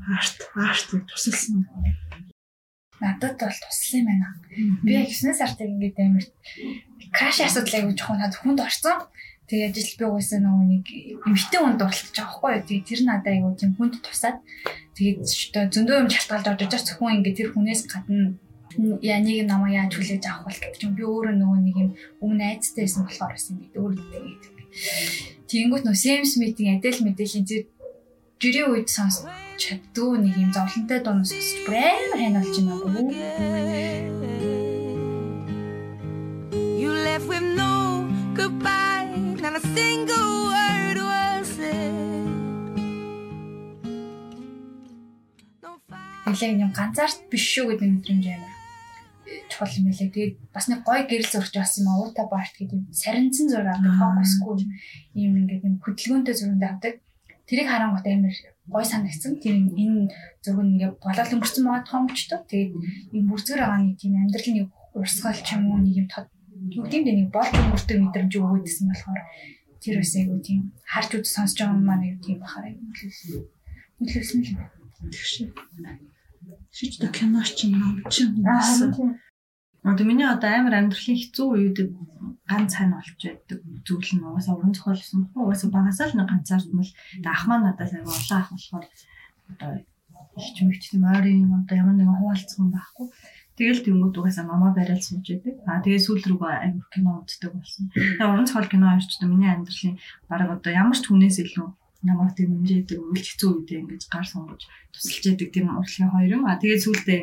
Аашт 0.08 0.40
аашт 0.56 0.88
тусалсан 0.90 1.68
уу? 1.68 1.84
Надад 3.02 3.34
бол 3.38 3.50
туслах 3.50 3.98
юм 3.98 4.06
байна. 4.06 4.28
Би 4.82 4.92
яг 4.94 5.10
9 5.10 5.34
сартыг 5.34 5.68
ингээд 5.74 5.98
амар 5.98 6.24
краш 7.10 7.42
асуудал 7.42 7.74
аягүй 7.74 7.94
жоохон 7.98 8.18
надад 8.22 8.38
хүнд 8.38 8.60
орсон. 8.62 8.98
Тэгээ 9.50 9.68
ажил 9.74 9.92
би 9.98 10.04
угаасаа 10.06 10.38
нөгөө 10.38 10.66
нэг 10.70 10.86
эмхтэй 11.26 11.60
хүнд 11.60 11.78
дурталж 11.82 12.14
байгаа 12.14 12.30
байхгүй 12.30 12.50
юу. 12.54 12.66
Тэгээ 12.70 12.86
тэр 12.86 13.00
надад 13.02 13.26
аягүй 13.26 13.52
тийм 13.58 13.72
хүнд 13.74 13.94
тусаад 14.06 14.38
тэгээд 14.94 15.18
зөндөө 15.74 15.96
юм 15.98 16.08
чартгалж 16.14 16.46
орж 16.46 16.62
иж 16.62 16.72
зөвхөн 16.86 17.14
ингээд 17.18 17.38
тэр 17.42 17.50
хүнээс 17.50 17.82
гадна 17.90 18.38
яа 18.78 19.20
нэг 19.20 19.36
юм 19.42 19.48
намайг 19.50 19.76
яаж 19.76 19.92
хүлээж 19.96 20.24
авах 20.26 20.46
бол 20.48 20.60
гэдэг 20.60 20.80
чинь 20.80 20.96
би 20.96 21.04
өөрөө 21.04 21.34
нөгөө 21.36 21.58
нэг 21.66 21.76
юм 21.76 21.90
өмнө 22.24 22.44
айцтай 22.48 22.84
байсан 22.84 23.04
болохоор 23.04 23.32
бас 23.36 23.46
ингэ 23.50 23.78
өөрөө 23.78 24.06
тэгээд 24.12 24.52
Тэнгүүт 25.52 25.84
нөө 25.84 25.96
Сэм 26.00 26.24
Смитийн 26.24 26.80
адил 26.80 27.04
мэдээллийн 27.04 27.44
зэрэг 27.44 27.68
жирийн 28.40 28.72
үед 28.72 28.88
сонсч 28.88 29.28
чаддгүй 29.60 30.16
нэг 30.24 30.34
юм 30.40 30.50
зовлонтой 30.56 31.00
дуу 31.04 31.20
сонсч 31.28 31.68
бүр 31.68 31.76
амар 31.76 32.16
хань 32.16 32.36
болж 32.40 32.56
байна 32.56 32.74
уу. 32.80 33.12
You 36.80 36.90
left 37.04 37.28
with 37.28 37.46
no 37.60 38.08
goodbye 38.32 39.12
not 39.44 39.60
a 39.60 39.62
single 39.76 40.32
word 40.56 40.98
was 41.04 41.46
said. 41.52 42.32
Нэлээд 46.24 46.64
юм 46.64 46.72
ганцаарт 46.72 47.28
биш 47.28 47.44
шүү 47.52 47.76
гэдэг 47.76 47.88
мэдрэмж 47.92 48.24
байна 48.24 48.51
чухал 49.52 49.76
юм 49.76 49.92
лээ. 49.92 50.08
Тэгээд 50.08 50.32
бас 50.56 50.66
нэг 50.72 50.80
гоё 50.88 51.04
гэрэл 51.04 51.28
зурж 51.28 51.52
бас 51.52 51.76
юм 51.76 51.92
уута 51.92 52.24
баарт 52.24 52.56
гэдэг 52.56 52.72
юм 52.72 52.88
саринцэн 52.88 53.46
зураг 53.52 53.76
авдаг 53.76 53.92
фокусгүй 54.00 54.64
юм 55.20 55.32
ингээд 55.44 55.66
юм 55.68 55.76
хөдөлгөөнтэй 55.84 56.34
зурганд 56.34 56.64
авдаг. 56.64 56.94
Тэрийг 57.44 57.68
харангуут 57.68 58.06
амар 58.08 58.34
гой 58.72 58.84
санагдсан. 58.88 59.36
Тэр 59.36 59.54
энэ 59.68 60.08
зураг 60.40 60.64
нь 60.64 60.72
ингээд 60.80 60.96
болол 61.04 61.32
өнгөрцөн 61.36 61.64
байгаа 61.68 61.84
томчтой. 61.84 62.40
Тэгээд 62.48 62.72
юм 63.12 63.24
бүрзгэр 63.28 63.60
байгаа 63.60 63.80
нэг 63.84 63.96
тийм 64.00 64.12
амьдрал 64.16 64.48
нэг 64.56 64.68
урсгал 64.96 65.36
ч 65.36 65.48
юм 65.52 65.68
уу 65.68 65.84
нэг 65.84 65.94
юм 66.00 66.08
тод 66.08 66.32
юу 66.72 66.84
гэдэг 66.88 67.14
нэг 67.16 67.28
бол 67.28 67.44
өнгөртөө 67.44 67.96
мэдрэмж 68.00 68.32
өгөөдсөн 68.40 68.86
болохоор 68.88 69.20
тэр 69.82 69.94
бас 70.00 70.12
айгу 70.16 70.38
тийм 70.40 70.60
харж 70.86 71.10
үз 71.20 71.28
сонсож 71.34 71.58
байгаа 71.58 71.76
юм 71.76 71.84
маань 71.84 72.22
тийм 72.24 72.38
бахаар 72.40 72.70
айгу 72.70 72.80
нөлөөлсөн 74.02 74.40
л 74.42 74.50
юм. 74.52 74.60
Тэгшээ. 75.10 75.48
Шиж 76.72 76.98
та 76.98 77.08
киноч 77.08 77.58
ном 77.68 78.02
чинь 78.10 78.42
байсан. 78.42 79.18
Одоо 79.82 80.06
миний 80.06 80.28
одоо 80.28 80.50
амар 80.50 80.78
амьдралын 80.78 81.18
хэцүү 81.18 81.46
үед 81.58 81.78
ганц 82.46 82.72
хань 82.78 82.94
болж 82.94 83.18
байдаг 83.18 83.58
зүйл 83.82 84.10
нь 84.14 84.22
угаасаа 84.22 84.54
уран 84.54 84.74
зохиолсон 84.78 85.26
бохоо 85.26 85.42
угаасаа 85.50 85.70
багасаа 85.74 86.06
л 86.06 86.16
нэг 86.22 86.28
ганцаардмал 86.30 86.90
ах 87.26 87.42
маань 87.50 87.64
надаас 87.66 87.90
аяга 87.90 88.14
олон 88.14 88.38
ах 88.38 88.50
болохоор 88.54 88.86
одоо 89.50 89.70
их 90.38 90.48
ч 90.54 90.56
мэгч 90.62 90.82
тийм 90.86 91.04
ойрын 91.10 91.50
одоо 91.58 91.74
ямар 91.82 91.96
нэгэн 91.98 92.14
хуваалцсан 92.14 92.70
байхгүй. 92.70 93.06
Тэгэл 93.58 93.84
тэнгууд 93.84 94.16
угаасаа 94.16 94.46
мама 94.46 94.70
барайл 94.70 95.02
сууж 95.02 95.26
байдаг. 95.28 95.54
Аа 95.66 95.82
тэгээ 95.82 96.00
сүүл 96.06 96.24
рүүгээ 96.30 96.54
аяг 96.62 96.76
кино 96.94 97.10
үздэг 97.26 97.50
болсон. 97.50 97.84
Тэгээ 97.90 98.30
уран 98.30 98.46
зохиол 98.46 98.70
кино 98.70 98.86
авчдаг 98.94 99.28
миний 99.28 99.50
амьдралын 99.50 99.98
баг 100.30 100.46
одоо 100.46 100.72
ямар 100.72 100.94
ч 100.96 101.04
хүнээс 101.10 101.36
илүү 101.42 101.66
намайг 102.02 102.34
тийм 102.34 102.50
хэмжээдэг 102.58 102.98
үйлч 102.98 103.26
хэцүү 103.38 103.50
үедээ 103.50 103.80
ингэж 103.82 104.02
гар 104.10 104.26
сунгаж 104.26 104.62
тусалж 104.90 105.22
яадаг 105.30 105.48
тийм 105.54 105.66
урлагийн 105.70 106.10
хоёр 106.10 106.30
юм. 106.36 106.44
А 106.50 106.58
тэгээд 106.58 106.84
сүүлдээ 106.84 107.20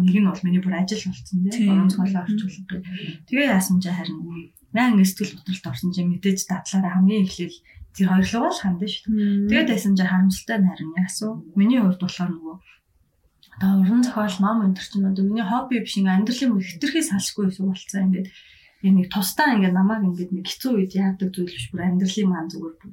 нэг 0.00 0.16
нь 0.16 0.28
бол 0.28 0.44
миний 0.44 0.62
бүр 0.64 0.76
ажил 0.80 1.04
болсон 1.04 1.36
тийм 1.52 1.68
уран 1.68 1.92
зохиолоо 1.92 2.24
орчуулга. 2.24 2.80
Тэгээ 3.28 3.52
яасан 3.52 3.76
чи 3.84 3.90
харин 3.92 4.18
яа 4.72 4.88
ингэ 4.92 5.04
сэтгэл 5.04 5.34
хөдлөлт 5.36 5.68
орсон 5.68 5.90
чи 5.92 6.00
мэдээж 6.08 6.38
дадлаараа 6.48 6.92
хамгийн 6.96 7.24
эхлээл 7.28 7.58
тэр 7.92 8.08
хоёр 8.08 8.26
руугаа 8.32 8.52
л 8.56 8.62
хандсан 8.64 8.88
шүү 8.88 9.04
дээ. 9.12 9.48
Тэгээд 9.52 9.68
байсан 9.72 9.92
чи 9.96 10.04
харамсалтай 10.08 10.58
харин 10.64 10.92
яасуу. 10.96 11.32
Миний 11.58 11.80
хувьд 11.80 12.00
болохоор 12.00 12.30
нөгөө 12.32 12.56
одоо 13.58 13.70
уран 13.82 14.02
зохиол 14.06 14.36
ном 14.40 14.58
энэ 14.64 14.78
чинь 14.78 15.08
одоо 15.10 15.24
миний 15.26 15.42
хобби 15.42 15.82
биш 15.82 15.98
ингээ 15.98 16.16
амьдралын 16.16 16.62
хэтэрхий 16.62 17.02
салшгүй 17.02 17.44
байсан 17.50 17.66
болцсон 17.66 18.04
ингээд 18.06 18.28
энэ 18.86 18.96
нэг 19.02 19.06
тусдаа 19.10 19.58
ингээ 19.58 19.74
намайг 19.74 20.06
ингээд 20.06 20.30
нэг 20.30 20.46
хэцүү 20.46 20.72
үед 20.78 20.92
яадаг 20.94 21.28
зүйл 21.34 21.50
биш 21.50 21.66
бүр 21.74 21.82
амьдралын 21.82 22.30
маань 22.30 22.50
зүгээр 22.54 22.76
бүр 22.78 22.92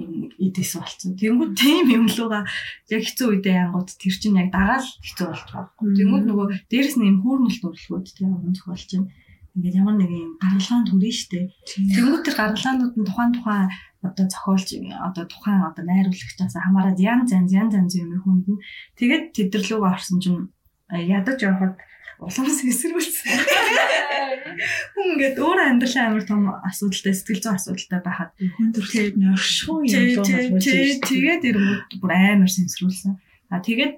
нэг 0.00 0.32
идэс 0.40 0.72
болцсон. 0.80 1.16
Тэнгүүд 1.20 1.52
тийм 1.56 1.86
юм 1.92 2.06
луга 2.08 2.48
яг 2.88 3.02
хэцүү 3.04 3.26
үедээ 3.36 3.56
янгууд 3.68 3.88
тэр 4.00 4.14
чинь 4.16 4.40
яг 4.40 4.48
дагаал 4.50 4.88
хэцүү 5.04 5.26
болж 5.28 5.44
байгаа. 5.52 5.70
Тэнгүүд 5.76 6.24
нөгөө 6.26 6.46
дээрэс 6.72 6.96
нь 6.96 7.08
юм 7.10 7.18
хүүрнэлт 7.20 7.62
урлгууд 7.68 8.06
тийм 8.08 8.30
юм 8.40 8.54
зохиолч 8.56 8.84
чинь 8.88 9.06
ингээд 9.54 9.78
ямар 9.82 9.96
нэг 9.98 10.10
юм 10.10 10.32
гаргалгаанд 10.40 10.88
хүрэн 10.90 11.14
штэ. 11.14 11.50
Тэнгүүд 11.68 12.22
тэр 12.24 12.36
гаргалгаанууд 12.38 12.94
нь 12.96 13.08
тухайн 13.08 13.32
тухайн 13.34 13.68
одоо 14.00 14.26
зохиолч 14.30 14.68
одоо 14.78 15.24
тухайн 15.28 15.60
одоо 15.68 15.84
найруулагчаас 15.84 16.54
хамаараад 16.56 16.98
янз 16.98 17.34
янз 17.36 17.52
янз 17.52 17.74
янз 17.76 17.92
юм 18.00 18.16
хүнд 18.24 18.46
нь 18.48 18.62
тэгээд 18.96 19.24
тэдэрлүүг 19.36 19.84
орсон 19.84 20.18
чинь 20.24 20.48
ядаж 20.88 21.38
явахад 21.44 21.76
уламс 22.20 22.60
эсрүүлсэн. 22.68 23.32
Хүн 24.94 25.06
ингээд 25.16 25.36
өөр 25.40 25.58
амьдралын 25.64 26.04
амар 26.04 26.24
том 26.28 26.42
асуудалтай 26.68 27.14
сэтгэл 27.16 27.40
зүйн 27.40 27.56
асуудалтай 27.56 28.00
байхад 28.04 28.30
хүн 28.36 28.68
төрөлд 28.76 29.16
нөршгүй 29.16 29.88
юм 29.88 30.04
болов 30.20 30.36
уу. 30.52 30.60
Тэгээд 30.60 31.42
ирэнгүүт 31.48 31.92
бүр 32.00 32.12
амар 32.12 32.50
сэнсрүүлсэн. 32.52 33.16
А 33.48 33.64
тэгээд 33.64 33.94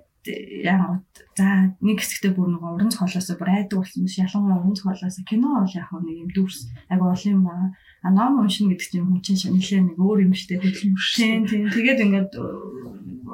яг 0.62 1.02
за 1.34 1.74
нэг 1.82 1.98
хэсэгтээ 1.98 2.30
бүр 2.38 2.54
нэг 2.54 2.62
уран 2.62 2.94
зохиолоос 2.94 3.34
бүр 3.34 3.50
айдаг 3.50 3.82
болсон 3.82 4.06
биш 4.06 4.22
ялангуяа 4.22 4.62
уран 4.62 4.78
зохиолоос 4.78 5.18
кино 5.26 5.48
бол 5.58 5.74
яг 5.74 5.90
нэг 5.90 6.16
юм 6.22 6.30
дүрс 6.30 6.70
ага 6.86 7.10
олон 7.10 7.32
юм 7.34 7.42
байна. 7.42 7.74
А 8.02 8.10
ном 8.10 8.38
уншина 8.38 8.70
гэдэг 8.70 8.86
чинь 8.86 9.02
хүн 9.02 9.22
чинь 9.22 9.50
нэлээ 9.50 9.82
нэг 9.82 9.98
өөр 9.98 10.30
юм 10.30 10.34
штэ 10.34 10.62
хөдөлмөр. 10.62 11.02
Тийм 11.18 11.42
тийм. 11.50 11.66
Тэгээд 11.74 12.02
ингээд 12.06 12.30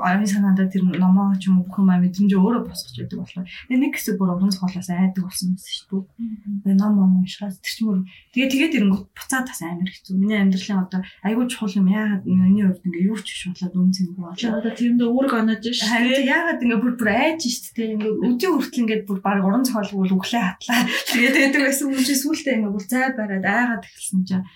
аяны 0.03 0.27
санаандаа 0.27 0.69
тэр 0.71 0.83
номоо 0.87 1.35
ч 1.39 1.49
юм 1.49 1.61
уу 1.61 1.67
бүх 1.69 1.79
юм 1.83 1.91
мэдрэмж 1.91 2.33
өөрөө 2.35 2.63
босгож 2.67 2.97
байдаг 2.99 3.19
болохоор 3.19 3.47
нэг 3.69 3.93
хэсэг 3.95 4.15
бүр 4.19 4.35
уран 4.35 4.53
зохиолоос 4.55 4.91
айдаг 4.91 5.23
болсон 5.25 5.53
юм 5.53 5.59
шүү 5.59 6.01
дээ. 6.65 6.79
Ном 6.79 6.93
ном 6.99 7.13
уншихаас 7.23 7.59
тэр 7.59 7.75
ч 7.75 7.79
мөр 7.83 7.99
тэгээ 8.35 8.49
тэгээд 8.53 8.77
ирэнгүүт 8.79 9.05
буцаад 9.13 9.47
бас 9.49 9.61
амар 9.63 9.91
хэцүү. 9.91 10.15
Миний 10.19 10.39
амьдралын 10.39 10.83
одоо 10.85 11.01
айгүй 11.25 11.45
чухал 11.51 11.79
юм 11.79 11.89
яагаад 11.89 12.25
миний 12.27 12.65
хувьд 12.67 12.87
ингээ 12.87 13.09
юу 13.09 13.19
ч 13.19 13.29
биш 13.29 13.43
болоод 13.51 13.75
үнцэнгүй 13.79 14.23
болоо. 14.23 14.53
Одоо 14.59 14.73
тэрэндээ 14.75 15.09
үүрэг 15.09 15.33
оноож 15.35 15.65
ш. 15.73 15.81
Харин 15.89 16.27
яагаад 16.29 16.63
ингээ 16.63 16.83
бүр 16.83 16.95
бүр 16.99 17.11
айж 17.13 17.41
шүү 17.45 17.73
дээ. 17.75 17.93
Ингээ 17.99 18.13
өдөө 18.29 18.51
хүртэл 18.55 18.83
ингээ 18.83 19.01
бүр 19.09 19.19
баг 19.23 19.41
уран 19.43 19.65
зохиол 19.67 19.93
бүр 19.99 20.15
өглөө 20.17 20.43
хатлаа. 20.43 20.81
Тэгээд 21.13 21.37
байдаг 21.39 21.63
байсан 21.67 21.87
юм 21.93 22.03
чи 22.05 22.15
сүултээ 22.15 22.57
ингээ 22.59 22.75
бүр 22.75 22.85
зай 22.87 23.07
бараад 23.17 23.45
айгаад 23.45 23.85
эхэлсэн 23.85 24.23
чинь 24.29 24.47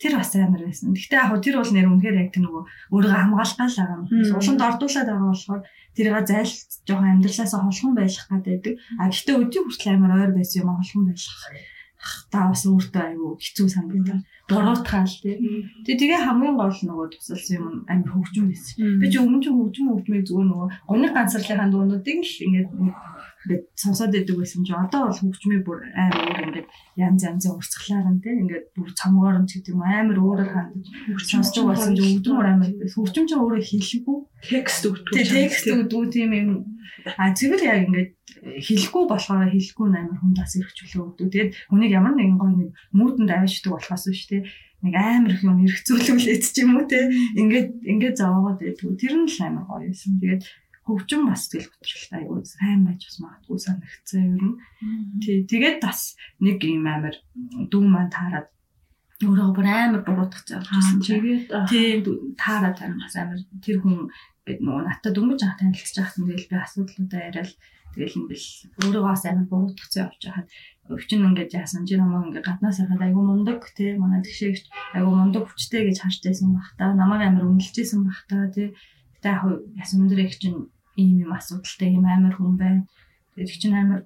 Тэр 0.00 0.16
бас 0.16 0.32
амар 0.32 0.64
байсан. 0.64 0.96
Гэхдээ 0.96 1.20
яг 1.20 1.32
тэр 1.44 1.56
бол 1.60 1.72
нэр 1.76 1.88
үнэхээр 1.92 2.20
яг 2.24 2.28
тэр 2.32 2.42
нөгөө 2.48 2.62
өөрийгөө 2.88 3.20
хамгаалах 3.20 3.56
гал 3.60 3.76
байгаа 3.76 3.96
юм. 4.00 4.04
Уланд 4.40 4.60
ордуулаад 4.64 5.08
байгаа 5.12 5.28
болохоор 5.28 5.62
тэрийг 5.92 6.16
зайл 6.24 6.52
жоохон 6.88 7.12
амьдралаасаа 7.12 7.60
холхон 7.60 7.92
байх 7.94 8.16
гэдэг. 8.32 8.74
А 8.96 9.12
гэхдээ 9.12 9.36
өдний 9.36 9.60
хүртэл 9.60 9.92
амар 9.92 10.12
ойр 10.24 10.32
байсан 10.32 10.58
юм 10.64 10.72
холхон 10.72 11.04
байх 11.12 11.20
та 12.32 12.48
бас 12.48 12.64
өөртөө 12.64 13.02
айгүй 13.12 13.32
хэцүү 13.44 13.68
санагдав. 13.68 14.24
Буруутгаал 14.48 15.14
тий. 15.20 15.36
Тэгээ 15.84 16.00
тэгээ 16.00 16.24
хамгийн 16.24 16.56
гол 16.56 16.72
нөгөө 16.72 17.06
тусалсан 17.12 17.56
юм 17.60 17.66
амар 17.84 18.10
хөгжим 18.16 18.48
байсан. 18.48 18.74
Би 19.04 19.06
ч 19.12 19.20
өмнө 19.20 19.44
ч 19.44 19.52
хөгжим 19.52 19.92
хөгжмийг 19.92 20.24
зүгээр 20.24 20.48
нөгөө 20.48 20.68
гуны 20.88 21.08
ганцарлахын 21.12 21.70
дуунуудыг 21.70 22.18
л 22.24 22.44
ингээд 22.48 22.70
ингээд 23.40 23.64
сонсоод 23.72 24.12
байдаг 24.12 24.36
байсан 24.36 24.64
чи 24.68 24.72
одоо 24.76 25.00
бол 25.08 25.20
хөгжмийг 25.20 25.62
бүр 25.64 25.78
амар 25.96 26.28
өөр 26.28 26.46
ингээд 26.48 26.68
янз 27.00 27.20
янзын 27.24 27.56
урсгалаар 27.56 28.08
нь 28.12 28.20
тий 28.20 28.36
ингээд 28.36 28.66
бүр 28.76 28.88
цомгоор 29.00 29.36
нь 29.40 29.48
ч 29.48 29.50
гэдэг 29.56 29.72
юм 29.72 29.82
амар 29.82 30.18
өөрөөр 30.20 30.50
хандаж 30.52 30.86
сонсдог 31.24 31.64
болсон 31.72 31.96
чи 31.96 32.04
өвдмөр 32.20 32.48
амар 32.52 32.70
хөгжим 32.92 33.24
ч 33.24 33.32
өөрөө 33.40 33.60
хэлэхгүй 33.64 34.18
текст 34.44 34.82
өгдөг. 34.84 35.14
Текст 35.24 35.66
өгдөг 35.72 36.02
тийм 36.12 36.30
юм 36.36 36.50
а 37.16 37.32
зөвхөн 37.32 37.64
яг 37.64 37.80
ингээд 37.88 38.10
хэлэхгүй 38.60 39.04
болохоор 39.08 39.48
хэлэхгүй 39.48 39.86
амар 39.88 40.18
хүн 40.20 40.32
бас 40.36 40.52
эргчлөө 40.60 41.04
өгдөг. 41.08 41.28
Тэгээд 41.32 41.50
хүнийг 41.72 41.92
ямар 41.96 42.14
нэгэн 42.16 42.36
гой 42.36 42.52
нэг 42.60 42.70
муудэнд 42.92 43.30
аваачдаг 43.32 43.72
болохоос 43.72 44.04
биш 44.08 44.24
те 44.28 44.44
нэг 44.84 44.94
амар 44.96 45.32
их 45.32 45.44
юм 45.44 45.64
эргцүүлүүлээд 45.64 46.44
ч 46.44 46.56
юм 46.64 46.76
уу 46.76 46.84
те 46.88 47.08
ингээд 47.40 47.68
ингээд 47.84 48.16
зовоогоод 48.20 48.60
байдгүй. 48.60 48.96
Тэр 49.00 49.14
нь 49.16 49.28
л 49.28 49.40
амар 49.44 49.64
гоё 49.68 49.88
юм. 49.88 50.16
Тэгээд 50.20 50.42
хөгжим 50.90 51.22
бас 51.30 51.46
тэгэл 51.48 51.70
готролтой 51.70 52.18
айгүй 52.18 52.40
сайн 52.46 52.80
байж 52.86 53.00
бас 53.06 53.18
магадгүй 53.22 53.58
санагцсан 53.62 54.24
юм. 54.38 54.50
Тий 55.22 55.44
тэгээд 55.46 55.78
бас 55.84 56.16
нэг 56.42 56.58
юм 56.66 56.86
амар 56.86 57.16
дүү 57.70 57.84
маань 57.86 58.10
таарад 58.10 58.48
өөрөө 59.22 59.48
бүр 59.54 59.66
амар 59.68 60.02
буруудах 60.02 60.44
завжсэн. 60.48 61.00
Тэгээд 61.04 61.44
тий 61.70 61.88
таарад 62.34 62.78
таримас 62.78 63.14
амар 63.14 63.40
тэр 63.62 63.78
хүн 63.78 64.10
гэдэг 64.46 64.64
нөгөө 64.64 64.82
надад 64.88 65.14
дөнгөж 65.14 65.40
анх 65.44 65.58
танилцж 65.60 65.96
байхсан 65.96 66.24
тэгэл 66.26 66.50
би 66.50 66.56
асуудлуудаа 66.56 67.20
яриад 67.28 67.52
Тэгэл 67.90 68.18
юм 68.22 68.26
бэл 68.30 68.46
өөрийгөө 68.86 69.16
сайн 69.18 69.50
буруутгацсан 69.50 70.06
явж 70.06 70.22
хахад 70.22 70.46
өвчин 70.94 71.26
ингээд 71.26 71.58
яасан 71.58 71.82
чи 71.82 71.98
намайг 71.98 72.30
ингээд 72.30 72.46
гаднаас 72.46 72.78
харахад 72.78 73.02
айгу 73.02 73.22
мундаг 73.26 73.66
те 73.74 73.98
манай 73.98 74.22
тэгшээгч 74.22 74.64
айгу 74.94 75.10
мундаг 75.10 75.50
хүчтэй 75.50 75.90
гэж 75.90 75.98
харжтайсан 75.98 76.54
бах 76.54 76.70
та 76.78 76.94
намайг 76.94 77.26
амар 77.26 77.50
үнэлжсэн 77.50 78.06
бах 78.06 78.22
та 78.30 78.46
те 78.54 78.70
гэтээ 79.18 79.34
яг 79.34 79.42
ясан 79.82 80.06
өндөр 80.06 80.22
их 80.22 80.38
чинь 80.38 80.70
ийм 80.96 81.16
юм 81.24 81.32
асуудалтай 81.36 81.88
юм 81.94 82.06
амар 82.06 82.34
хүн 82.36 82.56
байна 82.56 82.82
тэгээд 83.36 83.60
чинь 83.60 83.78
амар 83.78 84.00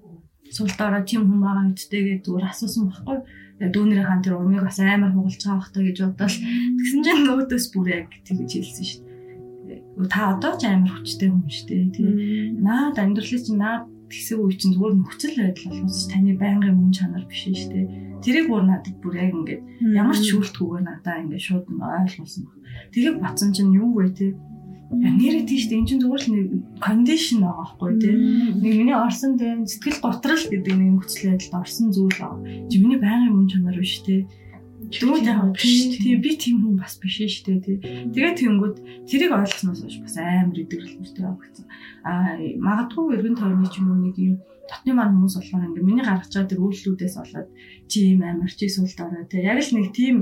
суултаараа 0.51 1.03
тийм 1.07 1.25
хүн 1.25 1.41
байгаа 1.41 1.65
гэдтэйгээ 1.73 2.17
зүгээр 2.25 2.45
асуусан 2.51 2.83
байхгүй 2.91 3.17
дүүнэрийн 3.73 4.07
хан 4.09 4.21
тэр 4.21 4.37
урмыг 4.37 4.63
бас 4.67 4.79
амар 4.79 5.11
хугалж 5.13 5.41
байгаа 5.41 5.71
та 5.73 5.79
гэж 5.81 5.97
бодвол 6.03 6.37
тэгсэн 6.77 7.01
чинь 7.05 7.23
нөөдөөс 7.25 7.65
бүр 7.73 7.87
яг 7.97 8.07
тэгж 8.27 8.51
хэлсэн 8.51 8.85
шүү 8.85 9.01
дээ 9.01 9.15
та 10.09 10.35
одоо 10.35 10.53
ч 10.59 10.67
амар 10.67 10.91
хүчтэй 10.91 11.31
хүн 11.31 11.47
шүү 11.47 11.67
дээ 11.71 11.83
тий. 11.95 12.09
Наад 12.59 12.99
амьдралын 12.99 13.43
чинь 13.47 13.61
наад 13.63 13.87
тэгсэн 14.11 14.43
үе 14.43 14.55
чинь 14.59 14.75
зүгээр 14.75 14.95
нөхцөл 14.99 15.35
байдал 15.39 15.67
болохоос 15.71 16.03
таны 16.11 16.33
байнгын 16.35 16.75
мөн 16.75 16.91
чанар 16.91 17.23
биш 17.23 17.47
шүү 17.47 17.71
дээ. 17.71 17.85
Тэрийг 18.19 18.47
бүр 18.51 18.63
надад 18.67 18.95
бүр 18.99 19.15
яг 19.23 19.31
ингээд 19.31 19.61
ямар 19.95 20.17
ч 20.19 20.35
шүүлтгүүгээр 20.35 20.83
надаа 20.83 21.15
ингээд 21.23 21.47
шууд 21.47 21.65
ойлгуулсан 21.71 22.43
баг. 22.43 22.59
Тэрийг 22.91 23.15
батсан 23.23 23.49
чинь 23.55 23.71
юу 23.71 23.95
вэ 23.95 24.11
тий? 24.11 24.31
Нэрээ 24.93 25.49
тийш 25.49 25.65
дээ 25.65 25.81
эн 25.81 25.87
чинь 25.89 26.01
зүгээр 26.03 26.23
л 26.25 26.31
нэг 26.33 26.45
кондишн 26.77 27.41
байгаа 27.41 27.57
байхгүй 27.65 27.91
тий. 27.97 28.15
Нэг 28.61 28.73
миний 28.77 28.97
орсон 28.97 29.33
тий 29.39 29.51
сэтгэл 29.65 30.03
готрал 30.05 30.45
гэдэг 30.45 30.73
нэг 30.77 30.89
нөхцөл 31.01 31.33
байдалд 31.33 31.57
орсон 31.57 31.87
зүйл 31.89 32.13
байгаа. 32.21 32.39
Чи 32.69 32.75
миний 32.77 32.99
байнгын 33.01 33.33
мөн 33.33 33.49
чанар 33.49 33.77
биш 33.81 34.05
тий 34.05 34.29
Дөрөв 34.91 35.23
яг 35.25 35.53
биш. 35.57 35.97
Тийм 35.97 36.21
би 36.21 36.35
тийм 36.37 36.61
хүн 36.61 36.77
бас 36.77 36.97
биш 37.01 37.17
шүү 37.17 37.45
дээ 37.45 37.59
тий. 37.65 37.77
Тэгээд 38.13 38.37
тэнгүүд 38.37 38.75
тэрийг 39.09 39.31
ойлгосноос 39.33 39.81
хойш 39.81 39.97
бас 40.03 40.15
амар 40.21 40.61
идэвхрэлтэй 40.61 41.25
авчихсан. 41.25 41.65
Аа 42.05 42.37
магадгүй 42.61 43.17
эргэн 43.17 43.39
тойрны 43.39 43.67
ч 43.71 43.81
юм 43.81 43.89
уу 43.89 43.99
нэг 44.05 44.15
юм 44.21 44.35
дотны 44.69 44.91
маань 44.93 45.15
хүмүүс 45.17 45.35
болохоор 45.41 45.67
ингээ 45.73 45.87
миний 45.89 46.05
гаргаж 46.05 46.29
байгаа 46.29 46.51
тэр 46.51 46.61
үйлдэлүүдээс 46.61 47.15
болоод 47.17 47.49
чи 47.89 47.97
юм 48.13 48.21
амар 48.21 48.51
чи 48.53 48.65
суулт 48.69 48.99
ороо 49.01 49.25
тий. 49.25 49.41
Яг 49.41 49.57
л 49.57 49.73
нэг 49.73 49.87
тийм 49.89 50.15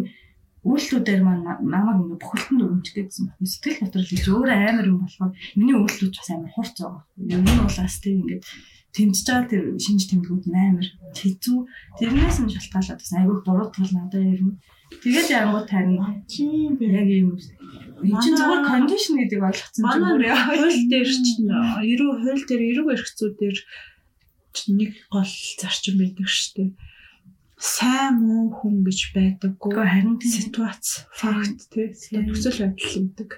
үйлдэлүүдээр 0.63 1.21
маань 1.23 1.43
намайг 1.59 1.99
ингээ 1.99 2.21
бүхэлдэнд 2.23 2.63
өрөмжих 2.63 2.95
гэсэн 2.95 3.23
байна. 3.27 3.51
Сэтгэл 3.51 3.81
готрол 3.83 4.07
гэж 4.07 4.23
өөр 4.31 4.49
амар 4.51 4.87
юм 4.87 4.99
болохоор 5.03 5.31
миний 5.59 5.75
үйлдэлүүд 5.75 6.15
бас 6.15 6.29
амар 6.31 6.51
хурц 6.55 6.75
байгаа. 6.79 7.03
Юм 7.19 7.41
нь 7.43 7.59
бол 7.59 7.77
бас 7.83 7.95
тий 7.99 8.13
ингээ 8.15 8.39
тэмцэж 8.95 9.25
байгаа 9.27 9.49
тэр 9.51 9.63
шинж 9.83 10.01
тэмдгүүд 10.07 10.45
амар 10.53 10.87
хэцүү. 11.17 11.57
Тэрнээс 11.99 12.37
нь 12.39 12.53
шалтгаалаад 12.53 13.01
бас 13.01 13.11
айгүй 13.11 13.37
буруудгал 13.43 13.91
надад 13.91 14.23
ирнэ. 14.23 14.55
Тэгээд 15.03 15.29
янгууд 15.33 15.67
харин 15.67 15.99
тийм 16.29 16.77
яг 16.79 17.09
юм 17.09 17.35
энэ 18.05 18.21
чинь 18.21 18.37
зөвхөн 18.37 18.63
кондишн 18.69 19.15
гэдэг 19.17 19.41
ойлгоцсон 19.41 19.83
чинь 19.89 20.05
бүр 20.05 20.23
хууль 20.31 20.81
дээр 20.91 21.09
чинь 21.09 21.49
90 21.49 22.23
хууль 22.23 22.45
дээр 22.45 22.63
90 22.71 22.93
эрхцүүдээр 22.93 23.57
нэг 24.79 24.91
гол 25.09 25.33
зарчим 25.59 25.95
байдаг 25.97 26.27
шүү 26.29 26.51
дээ. 26.55 26.69
Сайн 27.63 28.19
муу 28.19 28.51
хүн 28.51 28.83
гэж 28.83 28.99
байдаггүй 29.15 29.71
харин 29.71 30.19
ситуац, 30.19 31.07
факт 31.15 31.71
тий 31.71 31.95
нөхцөл 32.19 32.59
байдал 32.59 32.91
гэдэг. 32.91 33.31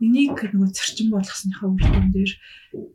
Энийг 0.00 0.40
нөгөө 0.40 0.72
зарчим 0.72 1.12
болгосныхаа 1.12 1.68
үр 1.68 1.84
дүн 1.84 2.08
дээр 2.16 2.32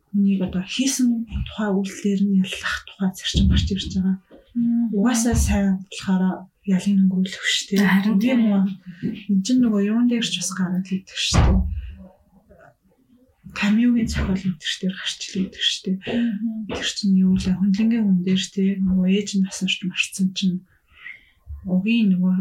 хүнийг 0.10 0.42
одоо 0.42 0.66
хийсэн 0.66 1.30
тухай 1.46 1.70
үйлдэлээр 1.70 2.22
нь 2.26 2.42
яллах 2.42 2.76
тухай 2.90 3.10
зарчим 3.14 3.54
гарч 3.54 3.68
ирж 3.70 3.94
байгаа. 3.94 4.18
Угаасаа 4.98 5.38
сайн 5.38 5.86
болохоор 5.86 6.50
ялын 6.66 7.06
өнгөрүүлэх 7.06 7.46
шүү 7.46 7.78
дээ. 7.78 7.86
Харин 7.86 8.18
тийм 8.18 8.42
үү. 8.50 8.66
Энд 9.30 9.46
чинь 9.46 9.62
нөгөө 9.62 9.82
юун 9.94 10.10
дээр 10.10 10.26
ч 10.26 10.42
бас 10.42 10.52
гараад 10.58 10.90
идэх 10.90 11.22
шүү 11.22 11.38
дээ. 11.38 11.62
Камиугийн 13.58 14.08
зохиол 14.08 14.44
өдөрч 14.50 14.76
дээр 14.80 14.96
гарч 14.96 15.22
ирдэг 15.36 15.54
дээ. 15.84 15.98
Тэр 16.72 16.90
чинь 16.98 17.20
юу 17.20 17.36
вэ? 17.36 17.52
Хөндлөнгийн 17.60 18.06
хүн 18.08 18.20
дээр 18.24 18.44
тий 18.48 18.70
нөгөө 18.80 19.08
ээж 19.12 19.30
нь 19.36 19.44
насарч 19.44 19.78
марцсан 19.84 20.28
чинь 20.38 20.64
угийн 21.68 22.18
нөгөө 22.18 22.36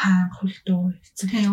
хаан 0.00 0.28
хөлдөө 0.32 0.80
эцэгтэй 0.96 1.44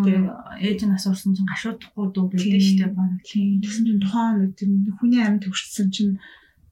ээж 0.67 0.79
нь 0.87 0.95
асуурсан 0.95 1.35
чинь 1.35 1.51
гашуудахгүй 1.51 2.05
дүү 2.15 2.25
шүү 2.37 2.77
дээ 2.79 2.91
баг. 2.95 3.11
Тэгсэн 3.27 3.83
чинь 3.87 4.03
тухайн 4.03 4.55
тэр 4.55 4.69
хүний 4.95 5.21
амьд 5.25 5.43
төвчсөн 5.43 5.89
чинь 5.91 6.13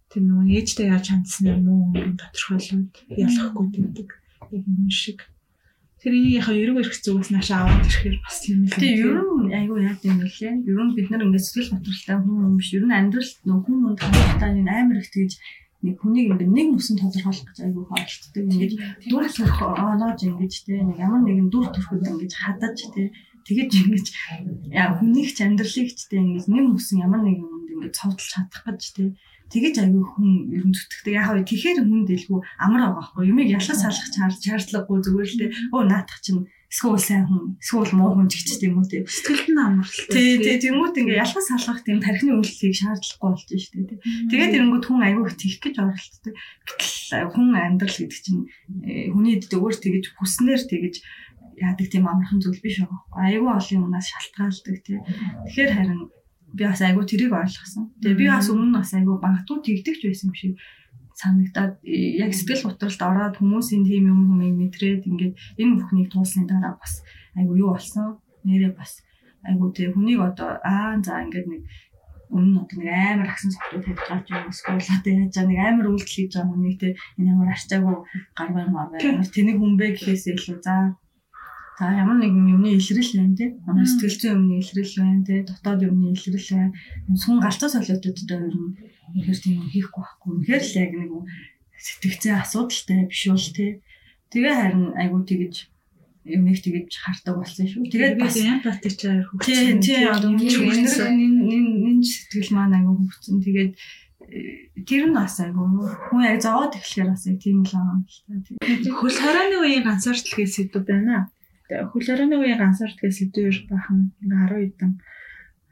тэр 0.08 0.24
нөгөө 0.24 0.56
ээжтэй 0.56 0.88
яаж 0.88 1.06
хандсан 1.12 1.46
юм 1.52 1.68
уу 1.68 1.92
тодорхойлоод 2.16 2.92
ялахгүй. 3.12 3.68
Яг 4.56 4.64
юм 4.64 4.88
шиг. 4.88 5.20
Тэр 6.02 6.14
энийг 6.18 6.42
яхаа 6.42 6.58
ерөг 6.58 6.78
эрх 6.82 6.98
зүгээс 6.98 7.30
наашаа 7.30 7.62
аваад 7.62 7.86
ирэхээр 7.86 8.18
бас 8.26 8.38
тийм 8.42 8.66
л. 8.66 8.74
Тийм 8.74 8.98
ер 9.06 9.22
нь 9.22 9.54
айгүй 9.54 9.80
яг 9.86 10.02
юм 10.02 10.18
лээ. 10.26 10.54
Ер 10.66 10.80
нь 10.82 10.96
бид 10.98 11.08
нар 11.14 11.22
ингээд 11.30 11.46
сэтгэл 11.46 11.78
готролтой 11.78 12.18
хүн 12.18 12.38
юм 12.42 12.54
биш. 12.58 12.70
Ер 12.74 12.86
нь 12.90 12.98
амьдрал 12.98 13.32
нөх 13.46 13.62
хүн 13.70 13.80
хүнд 13.86 14.00
хандлагатай 14.02 14.50
амар 14.66 14.98
их 14.98 15.14
тэгж 15.14 15.34
нэг 15.86 15.96
хүнийг 16.02 16.26
ингээд 16.34 16.54
нэг 16.58 16.68
мөсөн 16.74 16.98
тодорхойлох 17.02 17.46
гэж 17.50 17.60
айгүй 17.66 17.86
хаалтдаг. 17.86 18.44
Ингээд 18.50 18.74
дүр 19.10 19.26
төрх 19.30 19.58
оноож 19.62 20.20
ингэж 20.26 20.54
те 20.66 20.74
нэг 20.82 20.98
ямар 21.02 21.22
нэгэн 21.26 21.50
дүр 21.50 21.68
төрхөд 21.74 22.06
ингэж 22.06 22.34
хадаж 22.38 22.78
те 22.94 23.14
тэгэж 23.46 23.72
ингэж 23.82 24.08
яа 24.74 24.94
хүнийг 24.98 25.30
ч 25.34 25.38
амьдралыг 25.42 25.90
ч 25.94 26.02
те 26.06 26.22
ингэж 26.22 26.46
нэг 26.54 26.66
мөсөн 26.70 27.02
ямар 27.02 27.22
нэгэн 27.26 27.46
хүнд 27.50 27.70
ингэж 27.74 27.94
цовдлж 27.98 28.26
чадах 28.30 28.62
гэж 28.70 28.84
те 28.94 29.04
тэгэж 29.52 29.76
айгүй 29.84 30.04
хүн 30.08 30.32
ер 30.56 30.66
нь 30.66 30.76
зүтгэдэг. 30.76 31.14
Яг 31.14 31.26
хаа 31.28 31.44
тэгэхээр 31.44 31.80
хүн 31.84 32.04
дэлгүү 32.08 32.40
амар 32.58 32.82
байгаа 32.82 32.98
байхгүй. 32.98 33.30
Юмыг 33.30 33.48
ялгаж 33.52 33.78
салах 33.78 34.08
шаардлагагүй 34.40 34.98
зүгээр 35.04 35.30
л 35.30 35.40
те 35.40 35.48
өө 35.76 35.84
наатах 35.86 36.20
чинь 36.24 36.48
эсвэл 36.72 36.96
сайн 36.96 37.28
хүн 37.28 37.60
эсвэл 37.60 37.92
муу 38.00 38.16
хүн 38.16 38.32
ч 38.32 38.48
гэж 38.48 38.64
тийм 38.64 38.80
үү 38.80 38.88
тий. 38.88 39.04
Сэтгэлд 39.04 39.52
нь 39.52 39.60
амарлалтай. 39.60 40.16
Тий, 40.16 40.32
тий, 40.40 40.56
тэмүүт 40.72 40.96
ингээ 41.04 41.20
ялгаж 41.20 41.44
салгах 41.44 41.84
тийм 41.84 42.00
тархины 42.00 42.32
үйлчлэгийг 42.40 42.80
шаардлагагүй 42.80 43.28
болж 43.28 43.44
штэ 43.44 43.92
тий. 43.92 44.00
Тэгээд 44.32 44.56
эрэнгүүд 44.56 44.86
хүн 44.88 45.04
аягүй 45.04 45.36
тийх 45.36 45.60
гэж 45.60 45.76
оролддог. 45.84 46.32
Гэтэл 46.32 47.28
хүн 47.36 47.48
амьдрал 47.60 47.98
гэдэг 48.00 48.20
чинь 48.24 48.48
э, 48.88 49.12
хүний 49.12 49.36
дөөр 49.44 49.76
тэгэж 49.84 50.16
хүснээр 50.16 50.64
тэгэж 50.64 50.96
яадаг 51.60 51.88
тийм 51.92 52.08
амархан 52.08 52.40
зүйл 52.40 52.64
биш 52.64 52.80
байгаа. 52.80 53.04
Аягүй 53.20 53.52
олон 53.52 53.78
юмнаас 53.84 54.08
шалтгаалдаг 54.08 54.78
тий. 54.80 54.98
Тэгэхээр 55.52 55.72
харин 55.76 56.02
би 56.54 56.64
бас 56.68 56.82
айгүй 56.82 57.06
тэрийг 57.08 57.34
ойлгосон. 57.34 57.92
Тэгээ 58.02 58.20
би 58.20 58.26
бас 58.28 58.48
өмнө 58.52 58.68
нь 58.70 58.78
бас 58.78 58.92
айгүй 58.94 59.18
багтуу 59.20 59.58
тэгдэгч 59.64 60.02
байсан 60.04 60.30
юм 60.30 60.36
шиг 60.36 60.54
санагдаад 61.22 61.74
яг 61.86 62.32
сэтгэл 62.34 62.68
готролд 62.68 63.02
ороод 63.02 63.36
хүмүүсийн 63.38 63.84
тийм 63.86 64.10
юм 64.12 64.22
хүмийг 64.28 64.56
мэдрээд 64.58 65.08
ингээд 65.10 65.34
энэ 65.62 65.76
бүхнийг 65.78 66.10
туулсны 66.12 66.44
дараа 66.50 66.76
бас 66.82 67.04
айгу 67.38 67.54
юу 67.56 67.76
болсон? 67.76 68.20
Нэрээ 68.44 68.74
бас 68.74 69.06
айгу 69.46 69.72
тэг 69.72 69.94
хүнийг 69.94 70.20
одоо 70.20 70.60
аа 70.66 70.98
за 71.06 71.22
ингээд 71.24 71.48
нэг 71.52 71.62
өмнө 72.32 72.64
одоо 72.64 72.78
нэг 72.80 72.90
амар 72.90 73.30
агсан 73.30 73.52
согтууд 73.52 73.84
тавьж 73.86 74.00
байгаа 74.08 74.24
ч 74.24 74.60
юм 74.64 74.80
эсвэл 74.80 75.12
яаж 75.12 75.36
нэг 75.46 75.60
амар 75.60 75.88
үйлдэл 75.92 76.16
хийж 76.16 76.32
байгаа 76.32 76.52
хүнийг 76.52 76.78
тэг 76.80 76.94
энэ 77.20 77.30
ямар 77.32 77.50
арчаагүй 77.52 77.98
гарбай 78.38 78.66
марбай 78.72 79.00
ямар 79.04 79.28
тэнийг 79.28 79.58
хүмбэ 79.60 79.86
гэхээс 79.92 80.24
илүү 80.32 80.58
за 80.64 80.76
За 81.82 81.90
ямар 81.90 82.22
нэгэн 82.22 82.46
юмны 82.62 82.78
илрэл 82.78 83.10
байна 83.18 83.34
те. 83.34 83.58
Манай 83.66 83.90
сэтгэл 83.90 84.14
зүйн 84.22 84.38
юмны 84.38 84.62
илрэл 84.62 84.96
байна 85.02 85.26
те. 85.26 85.42
Дотоод 85.50 85.82
юмны 85.82 86.14
илрэл 86.14 86.50
байна. 86.54 86.78
Сүн 87.18 87.42
галзуу 87.42 87.74
солиотуудад 87.74 88.30
ер 88.38 88.54
нь 88.54 88.78
үнэхээр 89.18 89.40
тийм 89.42 89.66
хийхгүй 89.66 90.02
байхгүй. 90.06 90.30
Үнэхээр 90.46 90.62
л 90.62 90.78
яг 90.78 90.92
нэг 90.94 91.12
сэтгцээ 91.82 92.38
асуудалтай 92.38 93.10
биш 93.10 93.24
бол 93.34 93.50
тий. 93.50 93.82
Тэгээ 94.30 94.54
харин 94.62 94.94
айгуу 94.94 95.26
тэгэж 95.26 95.56
юм 96.30 96.46
их 96.54 96.62
тэгэж 96.62 96.90
хардаг 97.02 97.34
болсон 97.42 97.66
шүү. 97.66 97.90
Тэгээд 97.90 98.22
бас 98.22 98.38
эмпати 98.38 98.90
ч 98.94 99.02
аяар 99.10 99.26
хөгжсөн. 99.26 99.82
Тий, 99.82 99.98
тий, 99.98 100.06
одоо 100.06 100.38
энэ 100.38 102.06
сэтгэл 102.06 102.54
маань 102.54 102.78
айгуу 102.78 103.02
хөгжсөн. 103.02 103.42
Тэгээд 103.42 103.74
тэр 104.86 105.10
нь 105.10 105.18
бас 105.18 105.42
айгүй 105.42 105.66
хүн 105.66 106.30
яг 106.30 106.46
зовоод 106.46 106.78
эхлэхээр 106.78 107.10
бас 107.10 107.26
яг 107.26 107.42
тийм 107.42 107.66
л 107.66 107.74
юм 107.74 108.06
л 108.06 108.18
та. 108.22 108.94
Хөл 109.02 109.18
хорооны 109.18 109.58
үеийн 109.66 109.82
ганцаардлага 109.82 110.46
гэсэн 110.46 110.70
сэдв 110.70 110.86
байна. 110.86 111.26
Хорооны 111.72 112.36
үеийн 112.36 112.60
ганцаардлага 112.60 113.16
сэдвээр 113.16 113.58
бахан 113.72 114.12
10 114.20 114.76
хэдэн 114.76 114.92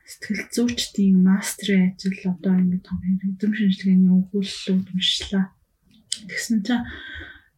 сэтгэл 0.08 0.44
зүйчдийн 0.56 1.18
мастрын 1.20 1.94
ажил 1.94 2.18
одоо 2.32 2.56
ингэ 2.56 2.80
том 2.88 2.98
эзэм 3.04 3.52
шинжилгээний 3.54 4.10
өгүүлэлүүд 4.10 4.88
уншлаа. 4.96 5.46
Тэгсэн 6.26 6.64
чинь 6.64 6.88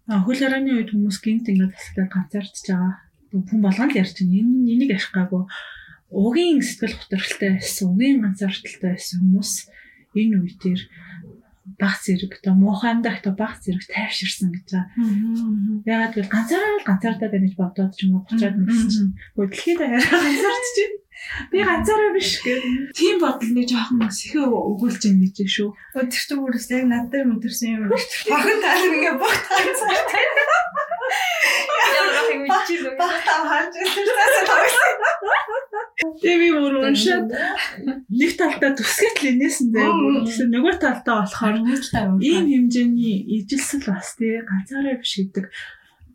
хорооны 0.09 0.71
үед 0.73 0.89
хүмүүс 0.91 1.17
гинт 1.21 1.47
ингэ 1.53 1.69
тасалдаад 1.71 2.11
ганцаардж 2.11 2.65
байгаа. 2.65 2.93
Хүн 3.31 3.61
болгоно 3.61 3.93
л 3.93 3.99
ярьж 4.01 4.15
байна. 4.19 4.35
Энэ 4.41 4.73
энийг 4.73 4.91
ашиг 4.97 5.13
гаагүй 5.15 5.45
угийн 6.11 6.59
сэтгэл 6.59 6.99
хөдлөлттэй 6.99 7.51
байсан, 7.55 7.87
угийн 7.87 8.19
ганцаардалтай 8.19 8.91
байсан 8.99 9.17
хүмүүс 9.23 9.51
энэ 10.11 10.35
үе 10.43 10.53
дээр 10.59 10.81
баг 11.81 11.97
зэрэг 12.05 12.31
одоо 12.37 12.53
муухай 12.53 12.93
амдах 12.93 13.17
одоо 13.25 13.33
баг 13.33 13.57
зэрэг 13.57 13.89
тайвширсан 13.89 14.53
гэж 14.53 14.67
байгаа. 14.69 14.85
Ягаад 15.89 16.13
гэвэл 16.13 16.29
ганцаараа 16.29 16.77
л 16.77 16.85
ганцаардаад 16.85 17.33
байна 17.33 17.47
гэж 17.49 17.55
бодоод 17.57 17.91
ч 17.97 18.05
юм 18.05 18.21
уу 18.21 18.25
буцаад 18.29 18.55
нэгсэн 18.61 18.89
чинь 18.93 19.09
даяар 19.81 20.05
ганцаарч 20.05 20.67
чинь 20.77 20.95
би 21.49 21.57
ганцаараа 21.65 22.11
биш 22.13 22.31
гэх. 22.45 22.61
Тийм 22.93 23.17
бодол 23.17 23.51
нэг 23.57 23.65
жоохон 23.65 24.05
сэхэ 24.13 24.45
өгүүлж 24.45 25.01
юм 25.09 25.17
гэж 25.25 25.37
шүү. 25.49 25.69
Тэр 25.97 26.05
чинь 26.05 26.37
өөрөөс 26.37 26.67
яг 26.69 26.85
над 26.85 27.09
дээр 27.09 27.25
мэдэрсэн 27.33 27.69
юм. 27.81 27.89
Багын 27.89 28.59
тал 28.61 28.85
ингээ 28.85 29.15
бүх 29.17 29.35
ганцаартай. 29.49 30.25
Ямар 31.97 32.29
их 32.29 32.39
мэдчихсэн. 32.45 32.93
Баг 32.93 33.17
тав 33.25 33.41
хаач. 33.49 33.73
Тэгээ 36.01 36.37
би 36.41 36.49
бүр 36.57 36.75
уншаад 36.81 37.29
нэг 38.09 38.31
талдаа 38.33 38.73
түсгэт 38.73 39.21
л 39.21 39.29
инээсэн 39.37 39.69
заяа. 39.69 39.93
Нөгөө 40.49 40.75
талдаа 40.81 41.25
болохоор 41.25 41.61
ийм 42.21 42.45
хэмжээний 42.49 43.21
ижилсэл 43.37 43.85
бас 43.85 44.17
тий 44.17 44.41
ганцаараа 44.41 44.97
биш 44.97 45.13
гэдэг 45.21 45.45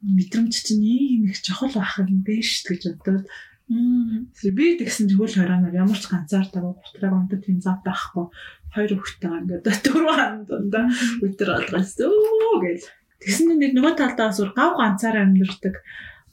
мэдрэмж 0.02 0.54
чинь 0.54 0.82
ийм 0.82 1.22
их 1.30 1.38
чухал 1.38 1.70
байх 1.70 2.02
юм 2.02 2.26
биш 2.26 2.66
гэж 2.66 2.98
бодоод. 2.98 3.30
Би 3.66 4.66
тэгсэн 4.78 5.10
чигүүл 5.10 5.38
хорионоор 5.38 5.74
ямар 5.74 5.98
ч 5.98 6.10
ганцаардаа 6.10 6.74
гутраг 6.74 7.12
онтод 7.14 7.46
тийм 7.46 7.62
зав 7.62 7.82
байхгүй. 7.86 8.26
Хоёр 8.74 8.90
хүүхдтэйгээ 8.94 9.38
ингээд 9.42 9.86
дөрөв 9.86 10.14
ханд 10.14 10.46
дундаа 10.50 10.86
өдөр 11.22 11.50
алгаас 11.62 11.94
өө! 12.02 12.62
гэж. 12.62 12.80
Тэгсэн 13.22 13.58
нэг 13.58 13.74
нөгөө 13.74 13.94
талдаа 13.98 14.30
бас 14.30 14.38
гав 14.54 14.72
ганцаараа 14.78 15.26
амьдэрдэг 15.26 15.74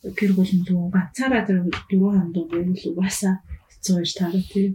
гэр 0.03 0.31
бүл 0.35 0.51
нь 0.51 0.65
л 0.67 0.91
ганцаараа 0.91 1.47
тэр 1.47 1.63
дөрөв 1.63 2.11
ханд 2.11 2.35
байвал 2.51 2.83
угаасаа 2.91 3.35
хэцүү 3.71 3.95
байж 3.95 4.11
таараа 4.19 4.43
тийм 4.51 4.73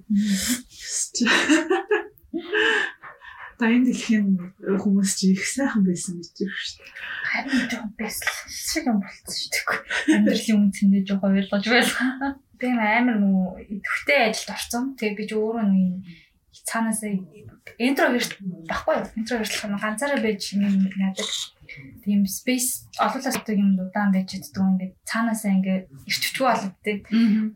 Та 3.59 3.67
энэ 3.67 3.91
дэлхийн 3.91 4.39
хүмүүс 4.63 5.11
чи 5.19 5.35
их 5.35 5.43
сайхан 5.43 5.83
байсан 5.83 6.23
гэж 6.23 6.31
байна 6.39 6.63
шүү 6.63 6.79
дээ. 6.79 6.95
Харин 7.27 7.67
жоохон 7.67 7.93
байсан 7.99 8.31
шиг 8.47 8.85
юм 8.87 8.99
болчихсон 9.03 9.35
шүү 9.35 9.51
дээ. 9.51 10.15
Амьдралын 10.15 10.59
үн 10.63 10.71
цэндээ 10.79 11.03
жоохон 11.11 11.37
ойлгож 11.43 11.65
байлаа. 11.67 12.39
Би 12.55 12.67
амар 12.71 13.19
нөгөө 13.19 13.49
идэвхтэй 13.75 14.19
ажилд 14.31 14.55
орсон. 14.55 14.85
Тэгээ 14.95 15.19
би 15.19 15.25
ч 15.27 15.31
өөрөө 15.35 15.67
нэг 15.67 16.07
цаанаас 16.65 17.03
интроверт 17.79 18.33
баггүй. 18.41 18.99
Интровертлах 19.21 19.71
нь 19.71 19.83
ганцаараа 19.83 20.21
байж 20.25 20.43
юм 20.57 20.65
яадаг 20.97 21.29
тийм 22.05 22.25
space 22.25 22.89
авдаг 22.99 23.57
юм 23.57 23.77
удаан 23.77 24.13
байж 24.13 24.33
чаддаг 24.33 24.65
ингээд 24.73 24.93
цаанаасаа 25.05 25.53
ингээд 25.53 25.85
ирчвчгүй 26.09 26.47
бологддаг. 26.49 26.99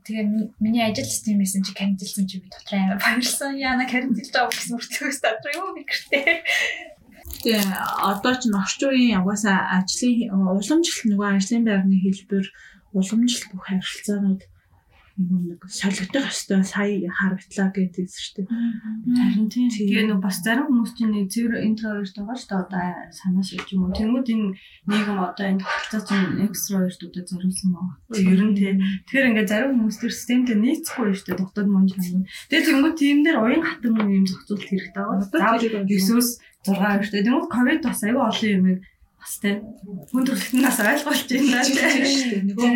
Тэгээ 0.04 0.26
миний 0.60 0.84
ажил 0.84 1.08
систем 1.08 1.40
байсан 1.40 1.64
чи 1.64 1.72
карантинлсан 1.72 2.26
чи 2.28 2.38
би 2.38 2.48
дотор 2.52 2.76
амар 2.78 2.98
баярлсан. 3.00 3.56
Яна 3.56 3.88
карантинлж 3.88 4.30
байгаа 4.30 4.52
гэсэн 4.52 4.76
мөртлөөс 4.76 5.18
дотор 5.24 5.52
юу 5.56 5.72
би 5.72 5.82
гэртээ. 5.88 6.28
Тэгээ 7.42 7.64
одоо 8.12 8.34
ч 8.36 8.52
орчин 8.52 8.88
үеийн 8.92 9.20
угаасаа 9.24 9.80
ажлын 9.80 10.30
уламжлалт 10.30 11.08
нөгөө 11.08 11.28
ажлын 11.40 11.64
байрны 11.64 11.96
хэлбэр 11.98 12.46
уламжлалт 12.92 13.50
бүх 13.56 13.64
харилцаанууд 13.66 14.42
нэг 15.18 15.60
солигдох 15.68 16.32
ёстой 16.32 16.64
сая 16.64 17.04
харагдлаа 17.12 17.68
гэдэг 17.68 18.08
шүү 18.08 18.32
дээ. 18.42 18.46
Харин 18.48 19.48
тийм. 19.52 19.68
Тэгээ 19.68 20.08
нэг 20.08 20.20
бас 20.24 20.40
зарим 20.40 20.72
хүмүүс 20.72 20.92
чинь 20.96 21.12
нэг 21.12 21.28
зэвэр 21.28 21.68
интроверт 21.68 22.16
байгаа 22.16 22.36
шүү 22.38 22.48
дээ. 22.48 22.62
Одоо 22.64 22.84
санаа 23.12 23.44
шилж 23.44 23.68
юм 23.76 23.84
уу. 23.84 23.92
Тэнгүүд 23.92 24.28
энэ 24.32 24.56
нийгэм 24.88 25.18
одоо 25.20 25.46
энэ 25.52 25.60
тогтолцоо 25.60 26.02
чинь 26.08 26.44
экстровертуудад 26.48 27.26
зориулсан 27.28 27.70
байна. 27.76 27.92
Ер 28.16 28.40
нь 28.40 28.56
тийм. 28.56 28.76
Тэгэхээр 29.04 29.28
ингээд 29.28 29.52
зарим 29.52 29.72
хүмүүс 29.76 29.98
төр 30.00 30.12
системтэй 30.16 30.56
нийцэхгүй 30.56 31.12
шүү 31.12 31.26
дээ. 31.28 31.40
Дотоод 31.44 31.68
мөн 31.68 31.86
чанар. 31.92 32.24
Тэгээ 32.48 32.66
тэнгүүд 32.72 32.96
тийм 32.96 33.18
дээр 33.20 33.38
уян 33.44 33.62
хатан 33.62 34.00
юм 34.00 34.24
зохицуулт 34.24 34.64
хэрэгтэй 34.64 34.96
байгаа. 34.96 35.20
Заавал 35.28 35.60
9-өөс 35.60 36.28
6 36.64 37.04
шүү 37.04 37.12
дээ. 37.12 37.26
Тэнгүүд 37.28 37.48
ковид 37.52 37.80
бас 37.84 38.00
аюу 38.00 38.24
олон 38.24 38.48
юм 38.48 38.66
бас 39.22 39.38
тэ. 39.38 39.62
Хүн 40.10 40.24
төрөлтнөөс 40.26 40.78
ойлгуулж 40.82 41.28
байна 41.30 41.62
тийм 41.62 42.42
нөгөө 42.50 42.70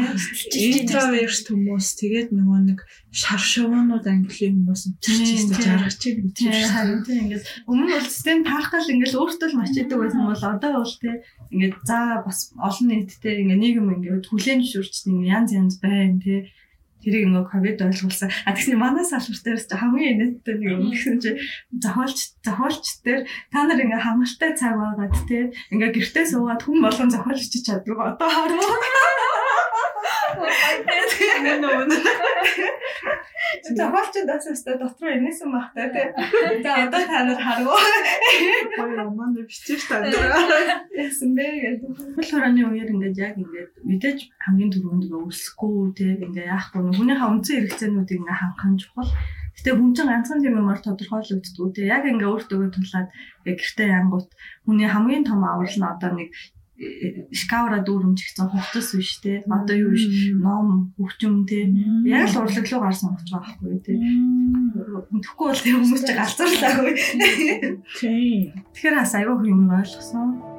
интроверт 0.79 1.47
хүмүүс 1.51 1.89
тэгээд 1.99 2.31
нөгөө 2.31 2.61
нэг 2.71 2.79
шар 3.11 3.43
шувуунууд 3.43 4.07
англи 4.07 4.55
хүмүүс 4.55 4.83
чирчээс 5.03 5.51
жаргаж 5.59 5.97
тийм 5.99 6.31
харин 6.71 7.03
тийм 7.03 7.19
ингээд 7.27 7.45
өмнө 7.67 7.99
бол 7.99 8.07
систем 8.07 8.47
таархал 8.47 8.87
ингээд 8.95 9.19
өөртөө 9.19 9.49
л 9.51 9.59
мачидаг 9.59 9.99
байсан 9.99 10.23
бол 10.23 10.45
одоо 10.55 10.71
бол 10.79 10.95
тийм 11.03 11.17
ингээд 11.51 11.75
за 11.83 11.99
бас 12.23 12.39
олон 12.55 12.87
нийттэй 12.95 13.43
ингээд 13.43 13.63
нийгэм 13.67 13.95
ингээд 13.99 14.31
хүлэн 14.31 14.63
зөвшөөрч 14.63 14.95
янз 15.27 15.51
янз 15.51 15.75
байна 15.83 16.23
тийм 16.23 16.47
тэрийг 17.07 17.31
ингээ 17.31 17.47
ковид 17.47 17.79
ойлгуулсан. 17.87 18.35
А 18.43 18.51
тэгсний 18.51 18.75
манай 18.75 19.07
салбар 19.07 19.39
дээрс 19.39 19.71
хамгийн 19.71 20.43
инээдтэй 20.43 20.55
нэг 20.59 20.71
юм 20.75 20.91
гэсэн 20.91 21.23
чи 21.23 21.31
зохиолч 21.71 22.19
зохиолч 22.43 22.85
дээр 23.07 23.23
та 23.55 23.63
нар 23.63 23.79
ингээ 23.79 24.03
хангалттай 24.03 24.51
цаг 24.59 24.75
байгаад 24.75 25.15
те 25.31 25.55
ингээ 25.71 25.95
гэртээ 25.95 26.27
суугаад 26.27 26.67
хүн 26.67 26.83
болгон 26.83 27.15
зохиолч 27.15 27.47
чаддаг. 27.63 28.19
Одоо 28.19 28.27
харуу. 28.27 28.59
Мөн 31.47 31.63
мөн. 31.63 31.91
Зохиолчд 33.65 34.27
бас 34.29 34.45
өстө 34.51 34.77
дотор 34.81 35.13
инээсэн 35.17 35.51
багтай 35.53 35.89
тий. 35.95 36.07
За 36.65 36.71
одоо 36.85 37.03
та 37.07 37.25
нар 37.25 37.41
харуу. 37.41 37.79
Гоё 38.77 39.11
манд 39.15 39.37
бичиж 39.47 39.87
таа. 39.89 40.05
Яасан 40.05 41.33
бэ 41.37 41.47
гэдэг. 41.63 41.91
Хөл 42.17 42.31
хорооны 42.31 42.63
үеэр 42.67 42.93
ингээд 42.93 43.17
яг 43.17 43.35
ингээд 43.41 43.73
мэдээж 43.87 44.19
хамгийн 44.45 44.73
түрүүнд 44.73 45.05
ингээ 45.09 45.29
өсөхгүй 45.31 45.75
тий 45.97 46.13
ингээ 46.21 46.51
яахгүй 46.53 46.81
хүнийхээ 46.97 47.31
үндсэн 47.33 47.57
хэрэгцээнүүдийг 47.57 48.21
ингээ 48.21 48.41
хангах 48.41 48.81
чухал. 48.81 49.13
Гэтэ 49.57 49.73
хүн 49.73 49.93
чинь 49.97 50.11
ганцхан 50.13 50.41
тийм 50.45 50.61
юмар 50.61 50.81
тодорхойлогддгүү 50.85 51.69
те 51.73 51.89
яг 51.89 52.05
ингээ 52.05 52.29
өөртөө 52.29 52.77
тулаад 52.77 53.09
яг 53.49 53.57
гэртээ 53.57 53.89
янгут 53.89 54.29
хүний 54.69 54.85
хамгийн 54.85 55.25
том 55.25 55.41
аврал 55.49 55.77
нь 55.81 55.89
одоо 55.89 56.13
нэг 56.13 56.29
шкавра 57.33 57.81
дүүрэмжигцэн 57.81 58.49
хувцас 58.53 58.93
биш 58.97 59.21
те. 59.25 59.41
Одоо 59.49 59.77
юу 59.77 59.91
биш 59.97 60.33
ном 60.37 60.93
хөгжим 60.97 61.49
те. 61.49 61.65
Яг 62.05 62.29
л 62.29 62.41
урлаг 62.45 62.67
руу 62.69 62.83
гарсан 62.85 63.17
болж 63.17 63.29
байгаа 63.33 63.57
байхгүй 63.57 63.81
те. 63.81 63.95
Тэгэхгүй 63.97 65.47
бол 65.49 65.63
тэр 65.65 65.77
хүмүүс 65.81 66.03
ч 66.05 66.11
галзуурлаагүй 66.13 66.93
тэгэхээр 67.97 68.97
бас 69.01 69.13
аюу 69.17 69.41
хөө 69.41 69.49
юм 69.49 69.73
ойлгосон 69.73 70.56